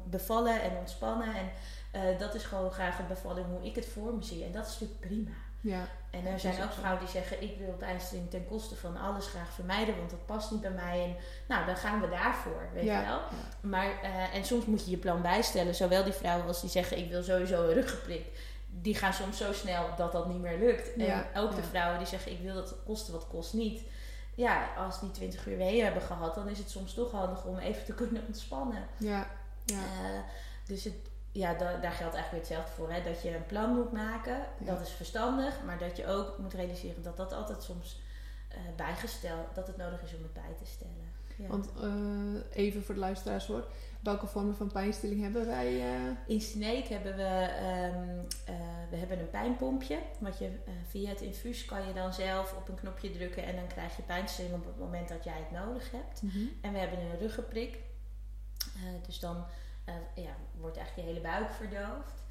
bevallen 0.03 0.61
en 0.61 0.77
ontspannen. 0.77 1.35
En 1.35 1.49
eh, 1.91 2.19
dat 2.19 2.35
is 2.35 2.43
gewoon 2.43 2.71
graag 2.71 2.99
een 2.99 3.07
bevalling 3.07 3.45
hoe 3.47 3.65
ik 3.65 3.75
het 3.75 3.85
voor 3.85 4.13
me 4.13 4.23
zie. 4.23 4.43
En 4.43 4.51
dat 4.51 4.65
is 4.65 4.71
natuurlijk 4.71 4.99
prima. 4.99 5.31
Ja, 5.61 5.87
En 6.11 6.25
er 6.25 6.39
zijn 6.39 6.63
ook 6.63 6.71
vrouwen 6.71 6.99
die 6.99 7.09
zeggen: 7.09 7.41
Ik 7.43 7.57
wil 7.57 7.73
pijnstilling 7.77 8.29
ten 8.29 8.45
koste 8.47 8.75
van 8.75 8.97
alles 8.97 9.27
graag 9.27 9.51
vermijden, 9.53 9.97
want 9.97 10.09
dat 10.09 10.25
past 10.25 10.51
niet 10.51 10.61
bij 10.61 10.71
mij. 10.71 11.03
En 11.03 11.15
nou, 11.47 11.65
dan 11.65 11.75
gaan 11.75 12.01
we 12.01 12.09
daarvoor, 12.09 12.69
weet 12.73 12.83
Ja. 12.83 12.99
je 12.99 13.05
wel. 13.05 13.19
Maar, 13.61 14.01
eh, 14.01 14.35
en 14.35 14.45
soms 14.45 14.65
moet 14.65 14.85
je 14.85 14.91
je 14.91 14.97
plan 14.97 15.21
bijstellen. 15.21 15.75
Zowel 15.75 16.03
die 16.03 16.13
vrouwen 16.13 16.47
als 16.47 16.61
die 16.61 16.69
zeggen: 16.69 16.97
Ik 16.97 17.09
wil 17.09 17.23
sowieso 17.23 17.63
een 17.67 17.73
ruggenprik. 17.73 18.25
Die 18.71 18.95
gaan 18.95 19.13
soms 19.13 19.37
zo 19.37 19.53
snel 19.53 19.85
dat 19.97 20.11
dat 20.11 20.27
niet 20.27 20.41
meer 20.41 20.57
lukt. 20.57 20.89
Ja, 20.95 21.25
En 21.33 21.41
ook 21.41 21.55
de 21.55 21.63
vrouwen 21.63 21.97
die 21.97 22.07
zeggen: 22.07 22.31
Ik 22.31 22.39
wil 22.41 22.53
dat 22.53 22.75
kosten 22.85 23.13
wat 23.13 23.27
kost 23.27 23.53
niet. 23.53 23.81
Ja, 24.35 24.67
als 24.77 24.99
die 24.99 25.11
20 25.11 25.45
uur 25.47 25.57
weeën 25.57 25.83
hebben 25.83 26.01
gehad, 26.01 26.35
dan 26.35 26.47
is 26.49 26.57
het 26.57 26.69
soms 26.69 26.93
toch 26.93 27.11
handig 27.11 27.45
om 27.45 27.57
even 27.57 27.85
te 27.85 27.93
kunnen 27.93 28.23
ontspannen. 28.27 28.87
ja, 28.97 29.27
ja. 29.65 29.75
Eh, 29.75 30.19
dus 30.65 30.83
het, 30.83 30.93
ja, 31.31 31.53
da- 31.53 31.77
daar 31.77 31.91
geldt 31.91 32.15
eigenlijk 32.15 32.29
weer 32.31 32.39
hetzelfde 32.39 32.71
voor. 32.71 32.91
Hè? 32.91 33.03
Dat 33.03 33.21
je 33.21 33.35
een 33.35 33.45
plan 33.45 33.75
moet 33.75 33.91
maken, 33.91 34.37
Ja. 34.59 34.65
dat 34.65 34.81
is 34.81 34.91
verstandig. 34.91 35.63
Maar 35.65 35.77
dat 35.79 35.97
je 35.97 36.07
ook 36.07 36.37
moet 36.37 36.53
realiseren 36.53 37.03
dat 37.03 37.17
dat 37.17 37.33
altijd 37.33 37.63
soms 37.63 38.01
bijgesteld, 38.75 39.55
dat 39.55 39.67
het 39.67 39.77
nodig 39.77 40.01
is 40.03 40.15
om 40.15 40.23
het 40.23 40.33
bij 40.33 40.53
te 40.57 40.65
stellen. 40.65 41.17
Ja. 41.35 41.47
Want 41.47 41.69
even 42.51 42.83
voor 42.83 42.93
de 42.93 42.99
luisteraars 42.99 43.47
hoor, 43.47 43.67
welke 43.99 44.27
vormen 44.27 44.55
van 44.55 44.71
pijnstilling 44.71 45.21
hebben 45.21 45.45
wij? 45.45 45.83
In 46.27 46.41
Sneek 46.41 46.87
hebben 46.87 47.15
we, 47.15 47.49
um, 47.93 48.27
we 48.89 48.95
hebben 48.95 49.19
een 49.19 49.29
pijnpompje. 49.29 49.99
Wat 50.19 50.37
je, 50.37 50.49
via 50.87 51.09
het 51.09 51.21
infuus 51.21 51.65
kan 51.65 51.87
je 51.87 51.93
dan 51.93 52.13
zelf 52.13 52.53
op 52.57 52.69
een 52.69 52.75
knopje 52.75 53.11
drukken 53.11 53.43
en 53.43 53.55
dan 53.55 53.67
krijg 53.67 53.95
je 53.95 54.01
pijnstilling 54.01 54.53
op 54.53 54.65
het 54.65 54.77
moment 54.77 55.09
dat 55.09 55.23
jij 55.23 55.37
het 55.37 55.51
nodig 55.51 55.91
hebt. 55.91 56.21
Mhm. 56.21 56.39
En 56.61 56.73
we 56.73 56.77
hebben 56.79 56.99
een 56.99 57.19
ruggenprik. 57.19 57.77
dus 59.05 59.19
dan 59.19 59.45
ja, 60.15 60.35
wordt 60.59 60.77
eigenlijk 60.77 61.07
je 61.07 61.13
hele 61.13 61.27
buik 61.27 61.51
verdoofd. 61.51 62.23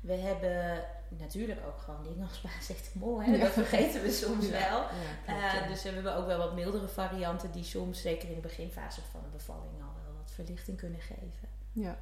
We 0.00 0.12
hebben 0.12 0.84
natuurlijk 1.08 1.60
ook 1.66 1.78
gewoon 1.78 2.02
dingen 2.02 2.28
als 2.28 2.38
paracetamol. 2.38 3.22
Hè? 3.22 3.38
Dat 3.38 3.52
vergeten 3.52 4.02
we 4.02 4.10
soms 4.10 4.48
wel. 4.48 4.84
Uh, 5.28 5.68
dus 5.68 5.82
we 5.82 5.88
hebben 5.88 6.16
ook 6.16 6.26
wel 6.26 6.38
wat 6.38 6.54
mildere 6.54 6.88
varianten 6.88 7.50
die 7.50 7.64
soms, 7.64 8.00
zeker 8.00 8.28
in 8.28 8.34
de 8.34 8.40
beginfase 8.40 9.00
van 9.10 9.24
een 9.24 9.30
bevalling, 9.30 9.82
al 9.82 10.02
wel 10.04 10.14
wat 10.16 10.30
verlichting 10.30 10.76
kunnen 10.76 11.00
geven. 11.00 11.48
Ja. 11.72 11.98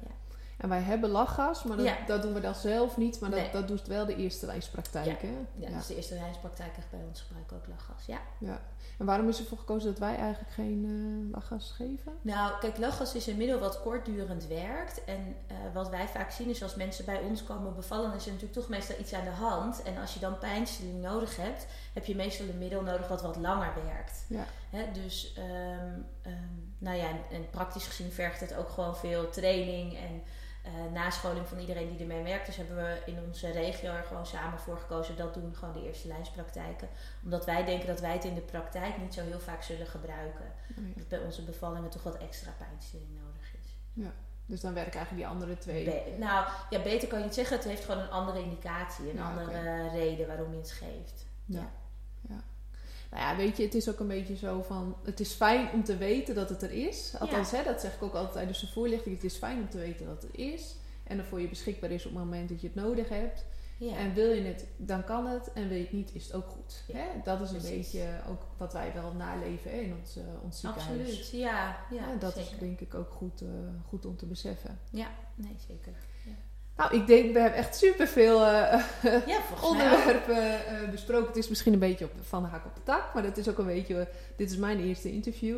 En 0.59 0.69
wij 0.69 0.81
hebben 0.81 1.09
lachgas, 1.09 1.63
maar 1.63 1.77
dat, 1.77 1.93
dat, 2.07 2.21
doen 2.21 2.33
we 2.33 2.39
dan 2.39 2.55
zelf 2.55 2.97
niet. 2.97 3.19
Maar 3.19 3.29
dat, 3.29 3.51
dat 3.51 3.67
doet 3.67 3.87
wel 3.87 4.05
de 4.05 4.15
eerste 4.15 4.45
lijnspraktijk. 4.45 5.21
Ja, 5.21 5.29
ja, 5.55 5.69
dus 5.69 5.87
de 5.87 5.95
eerste 5.95 6.13
lijnspraktijk 6.13 6.77
echt 6.77 6.89
bij 6.89 6.99
ons 7.07 7.21
gebruiken 7.21 7.57
ook 7.57 7.67
lachgas. 7.67 8.05
Ja. 8.05 8.19
ja. 8.37 8.61
En 8.97 9.05
waarom 9.05 9.27
is 9.27 9.39
ervoor 9.39 9.57
gekozen 9.57 9.89
dat 9.89 9.99
wij 9.99 10.15
eigenlijk 10.15 10.53
geen 10.53 10.83
uh, 10.85 11.31
lachgas 11.31 11.71
geven? 11.71 12.13
Nou, 12.21 12.59
kijk, 12.59 12.77
lachgas 12.77 13.15
is 13.15 13.27
een 13.27 13.37
middel 13.37 13.59
wat 13.59 13.81
kortdurend 13.81 14.47
werkt. 14.47 15.03
En 15.03 15.35
uh, 15.51 15.57
wat 15.73 15.89
wij 15.89 16.07
vaak 16.07 16.31
zien 16.31 16.49
is 16.49 16.63
als 16.63 16.75
mensen 16.75 17.05
bij 17.05 17.19
ons 17.19 17.43
komen 17.43 17.75
bevallen, 17.75 18.13
is 18.13 18.25
er 18.25 18.31
natuurlijk 18.31 18.59
toch 18.59 18.69
meestal 18.69 18.99
iets 18.99 19.13
aan 19.13 19.23
de 19.23 19.29
hand. 19.29 19.81
En 19.83 19.97
als 19.97 20.13
je 20.13 20.19
dan 20.19 20.37
pijnstilling 20.37 21.01
nodig 21.01 21.35
hebt, 21.35 21.65
heb 21.93 22.05
je 22.05 22.15
meestal 22.15 22.47
een 22.47 22.57
middel 22.57 22.81
nodig 22.81 23.07
wat 23.07 23.21
wat 23.21 23.35
langer 23.35 23.73
werkt. 23.85 24.25
Ja. 24.27 24.45
Hè, 24.69 24.91
dus, 24.91 25.35
um, 25.37 26.05
um, 26.31 26.73
nou 26.77 26.97
ja, 26.97 27.07
en, 27.07 27.19
en 27.31 27.49
praktisch 27.49 27.87
gezien 27.87 28.11
vergt 28.11 28.39
het 28.39 28.55
ook 28.55 28.69
gewoon 28.69 28.95
veel 28.95 29.29
training 29.29 29.97
en 29.97 30.21
uh, 30.69 30.93
nascholing 30.93 31.47
van 31.47 31.59
iedereen 31.59 31.89
die 31.89 31.99
ermee 31.99 32.23
werkt. 32.23 32.45
Dus 32.45 32.55
hebben 32.55 32.75
we 32.75 33.01
in 33.05 33.17
onze 33.27 33.51
regio 33.51 33.91
er 33.91 34.03
gewoon 34.03 34.25
samen 34.25 34.59
voor 34.59 34.77
gekozen. 34.77 35.15
Dat 35.15 35.33
doen 35.33 35.55
gewoon 35.55 35.73
de 35.73 35.87
eerste 35.87 36.07
lijnspraktijken. 36.07 36.89
Omdat 37.23 37.45
wij 37.45 37.65
denken 37.65 37.87
dat 37.87 37.99
wij 37.99 38.13
het 38.13 38.23
in 38.23 38.35
de 38.35 38.41
praktijk 38.41 38.97
niet 38.97 39.13
zo 39.13 39.21
heel 39.21 39.39
vaak 39.39 39.63
zullen 39.63 39.87
gebruiken. 39.87 40.45
Oh 40.77 40.95
dat 40.95 41.07
bij 41.07 41.19
onze 41.19 41.43
bevallingen 41.43 41.89
toch 41.89 42.03
wat 42.03 42.17
extra 42.17 42.51
pijnstilling 42.57 43.19
nodig 43.23 43.53
is. 43.61 43.75
Ja. 43.93 44.11
Dus 44.45 44.61
dan 44.61 44.73
werken 44.73 44.99
eigenlijk 44.99 45.25
die 45.27 45.33
andere 45.35 45.57
twee. 45.57 46.17
nou 46.17 46.47
ja, 46.69 46.81
beter 46.81 47.07
kan 47.07 47.17
je 47.19 47.25
niet 47.25 47.33
zeggen. 47.33 47.57
Het 47.57 47.65
heeft 47.65 47.85
gewoon 47.85 48.01
een 48.01 48.09
andere 48.09 48.41
indicatie, 48.41 49.09
een 49.09 49.21
andere 49.21 49.89
reden 49.89 50.27
waarom 50.27 50.51
je 50.51 50.57
het 50.57 50.71
geeft. 50.71 51.25
ja. 51.45 51.71
ja. 52.29 52.43
Nou 53.11 53.23
ja, 53.23 53.35
weet 53.35 53.57
je, 53.57 53.63
het 53.63 53.75
is 53.75 53.89
ook 53.89 53.99
een 53.99 54.07
beetje 54.07 54.35
zo 54.35 54.61
van... 54.61 54.95
Het 55.03 55.19
is 55.19 55.31
fijn 55.31 55.71
om 55.73 55.83
te 55.83 55.97
weten 55.97 56.35
dat 56.35 56.49
het 56.49 56.61
er 56.61 56.71
is. 56.71 57.13
Althans, 57.19 57.51
hè, 57.51 57.63
dat 57.63 57.81
zeg 57.81 57.95
ik 57.95 58.03
ook 58.03 58.13
altijd 58.13 58.33
tijdens 58.33 58.59
de 58.59 58.67
voorlichting. 58.67 59.15
Het 59.15 59.23
is 59.23 59.35
fijn 59.35 59.59
om 59.59 59.69
te 59.69 59.77
weten 59.77 60.05
dat 60.05 60.21
het 60.21 60.35
is. 60.35 60.75
En 61.03 61.17
dat 61.17 61.25
voor 61.25 61.41
je 61.41 61.47
beschikbaar 61.47 61.91
is 61.91 62.05
op 62.05 62.11
het 62.11 62.23
moment 62.23 62.49
dat 62.49 62.61
je 62.61 62.67
het 62.67 62.75
nodig 62.75 63.09
hebt. 63.09 63.45
Ja. 63.77 63.95
En 63.95 64.13
wil 64.13 64.31
je 64.31 64.41
het, 64.41 64.65
dan 64.77 65.03
kan 65.03 65.27
het. 65.27 65.53
En 65.53 65.67
wil 65.67 65.77
je 65.77 65.83
het 65.83 65.91
niet, 65.91 66.15
is 66.15 66.23
het 66.23 66.33
ook 66.33 66.47
goed. 66.47 66.83
Hè? 66.93 67.05
Dat 67.23 67.41
is 67.41 67.51
een 67.51 67.77
beetje 67.77 68.21
ook 68.29 68.41
wat 68.57 68.73
wij 68.73 68.93
wel 68.93 69.13
naleven 69.13 69.71
hè, 69.71 69.77
in 69.77 69.95
ons, 69.99 70.17
uh, 70.17 70.23
ons 70.43 70.59
ziekenhuis. 70.59 70.99
Absoluut, 70.99 71.29
ja. 71.29 71.77
ja 71.91 72.15
dat 72.15 72.37
is 72.37 72.51
denk 72.59 72.79
ik 72.79 72.93
ook 72.93 73.11
goed, 73.11 73.41
uh, 73.41 73.49
goed 73.87 74.05
om 74.05 74.17
te 74.17 74.25
beseffen. 74.25 74.79
Ja, 74.89 75.11
nee, 75.35 75.55
zeker. 75.67 75.93
Nou, 76.79 76.95
ik 76.95 77.07
denk, 77.07 77.33
we 77.33 77.39
hebben 77.39 77.59
echt 77.59 77.75
superveel 77.75 78.41
uh, 78.41 78.81
ja, 79.25 79.39
onderwerpen 79.69 80.37
uh, 80.37 80.89
besproken. 80.91 81.27
Het 81.27 81.37
is 81.37 81.49
misschien 81.49 81.73
een 81.73 81.79
beetje 81.79 82.05
op, 82.05 82.11
van 82.21 82.43
de 82.43 82.49
haak 82.49 82.65
op 82.65 82.75
de 82.75 82.83
tak, 82.83 83.13
maar 83.13 83.23
dat 83.23 83.37
is 83.37 83.49
ook 83.49 83.57
een 83.57 83.65
beetje, 83.65 84.07
dit 84.35 84.51
is 84.51 84.57
mijn 84.57 84.79
eerste 84.79 85.11
interview. 85.11 85.57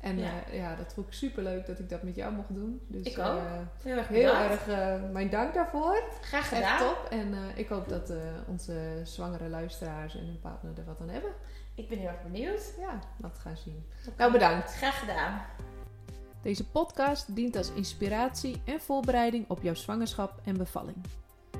En 0.00 0.18
ja, 0.18 0.32
ja 0.52 0.74
dat 0.74 0.92
vond 0.94 1.06
ik 1.06 1.12
super 1.12 1.42
leuk 1.42 1.66
dat 1.66 1.78
ik 1.78 1.88
dat 1.88 2.02
met 2.02 2.14
jou 2.14 2.32
mocht 2.32 2.54
doen. 2.54 2.80
Dus, 2.86 3.06
ik 3.06 3.18
ook. 3.18 3.40
heel 3.82 3.96
erg 3.96 4.08
Heel 4.08 4.34
erg 4.34 4.66
mijn 5.12 5.30
dank 5.30 5.54
daarvoor. 5.54 6.02
Graag 6.20 6.48
gedaan. 6.48 6.62
Echt 6.62 6.78
top. 6.78 7.06
En 7.10 7.34
ik 7.54 7.68
hoop 7.68 7.88
dat 7.88 8.12
onze 8.48 9.00
zwangere 9.04 9.48
luisteraars 9.48 10.16
en 10.16 10.26
hun 10.26 10.40
partner 10.40 10.72
er 10.78 10.84
wat 10.84 11.00
aan 11.00 11.08
hebben. 11.08 11.30
Ik 11.74 11.88
ben 11.88 11.98
heel 11.98 12.08
erg 12.08 12.22
benieuwd. 12.22 12.72
Ja, 12.78 12.98
dat 13.16 13.38
gaan 13.38 13.56
zien. 13.56 13.86
Nou, 14.16 14.32
bedankt. 14.32 14.74
Graag 14.74 14.98
gedaan. 14.98 15.40
Deze 16.42 16.68
podcast 16.68 17.34
dient 17.34 17.56
als 17.56 17.72
inspiratie 17.72 18.62
en 18.64 18.80
voorbereiding 18.80 19.44
op 19.48 19.62
jouw 19.62 19.74
zwangerschap 19.74 20.40
en 20.44 20.56
bevalling. 20.56 20.96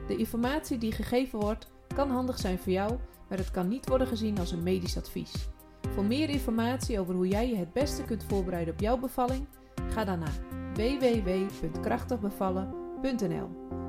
De 0.06 0.16
informatie 0.16 0.78
die 0.78 0.92
gegeven 0.92 1.38
wordt 1.38 1.66
kan 1.94 2.10
handig 2.10 2.38
zijn 2.38 2.58
voor 2.58 2.72
jou, 2.72 2.98
maar 3.28 3.38
het 3.38 3.50
kan 3.50 3.68
niet 3.68 3.88
worden 3.88 4.06
gezien 4.06 4.38
als 4.38 4.52
een 4.52 4.62
medisch 4.62 4.96
advies. 4.96 5.48
Voor 5.94 6.04
meer 6.04 6.28
informatie 6.28 7.00
over 7.00 7.14
hoe 7.14 7.28
jij 7.28 7.48
je 7.48 7.56
het 7.56 7.72
beste 7.72 8.04
kunt 8.04 8.24
voorbereiden 8.24 8.74
op 8.74 8.80
jouw 8.80 8.98
bevalling, 8.98 9.46
ga 9.88 10.04
dan 10.04 10.18
naar 10.18 10.38
www.krachtigbevallen.nl, 10.74 13.48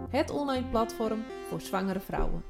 het 0.10 0.30
online 0.30 0.70
platform 0.70 1.24
voor 1.50 1.62
zwangere 1.62 2.00
vrouwen. 2.00 2.44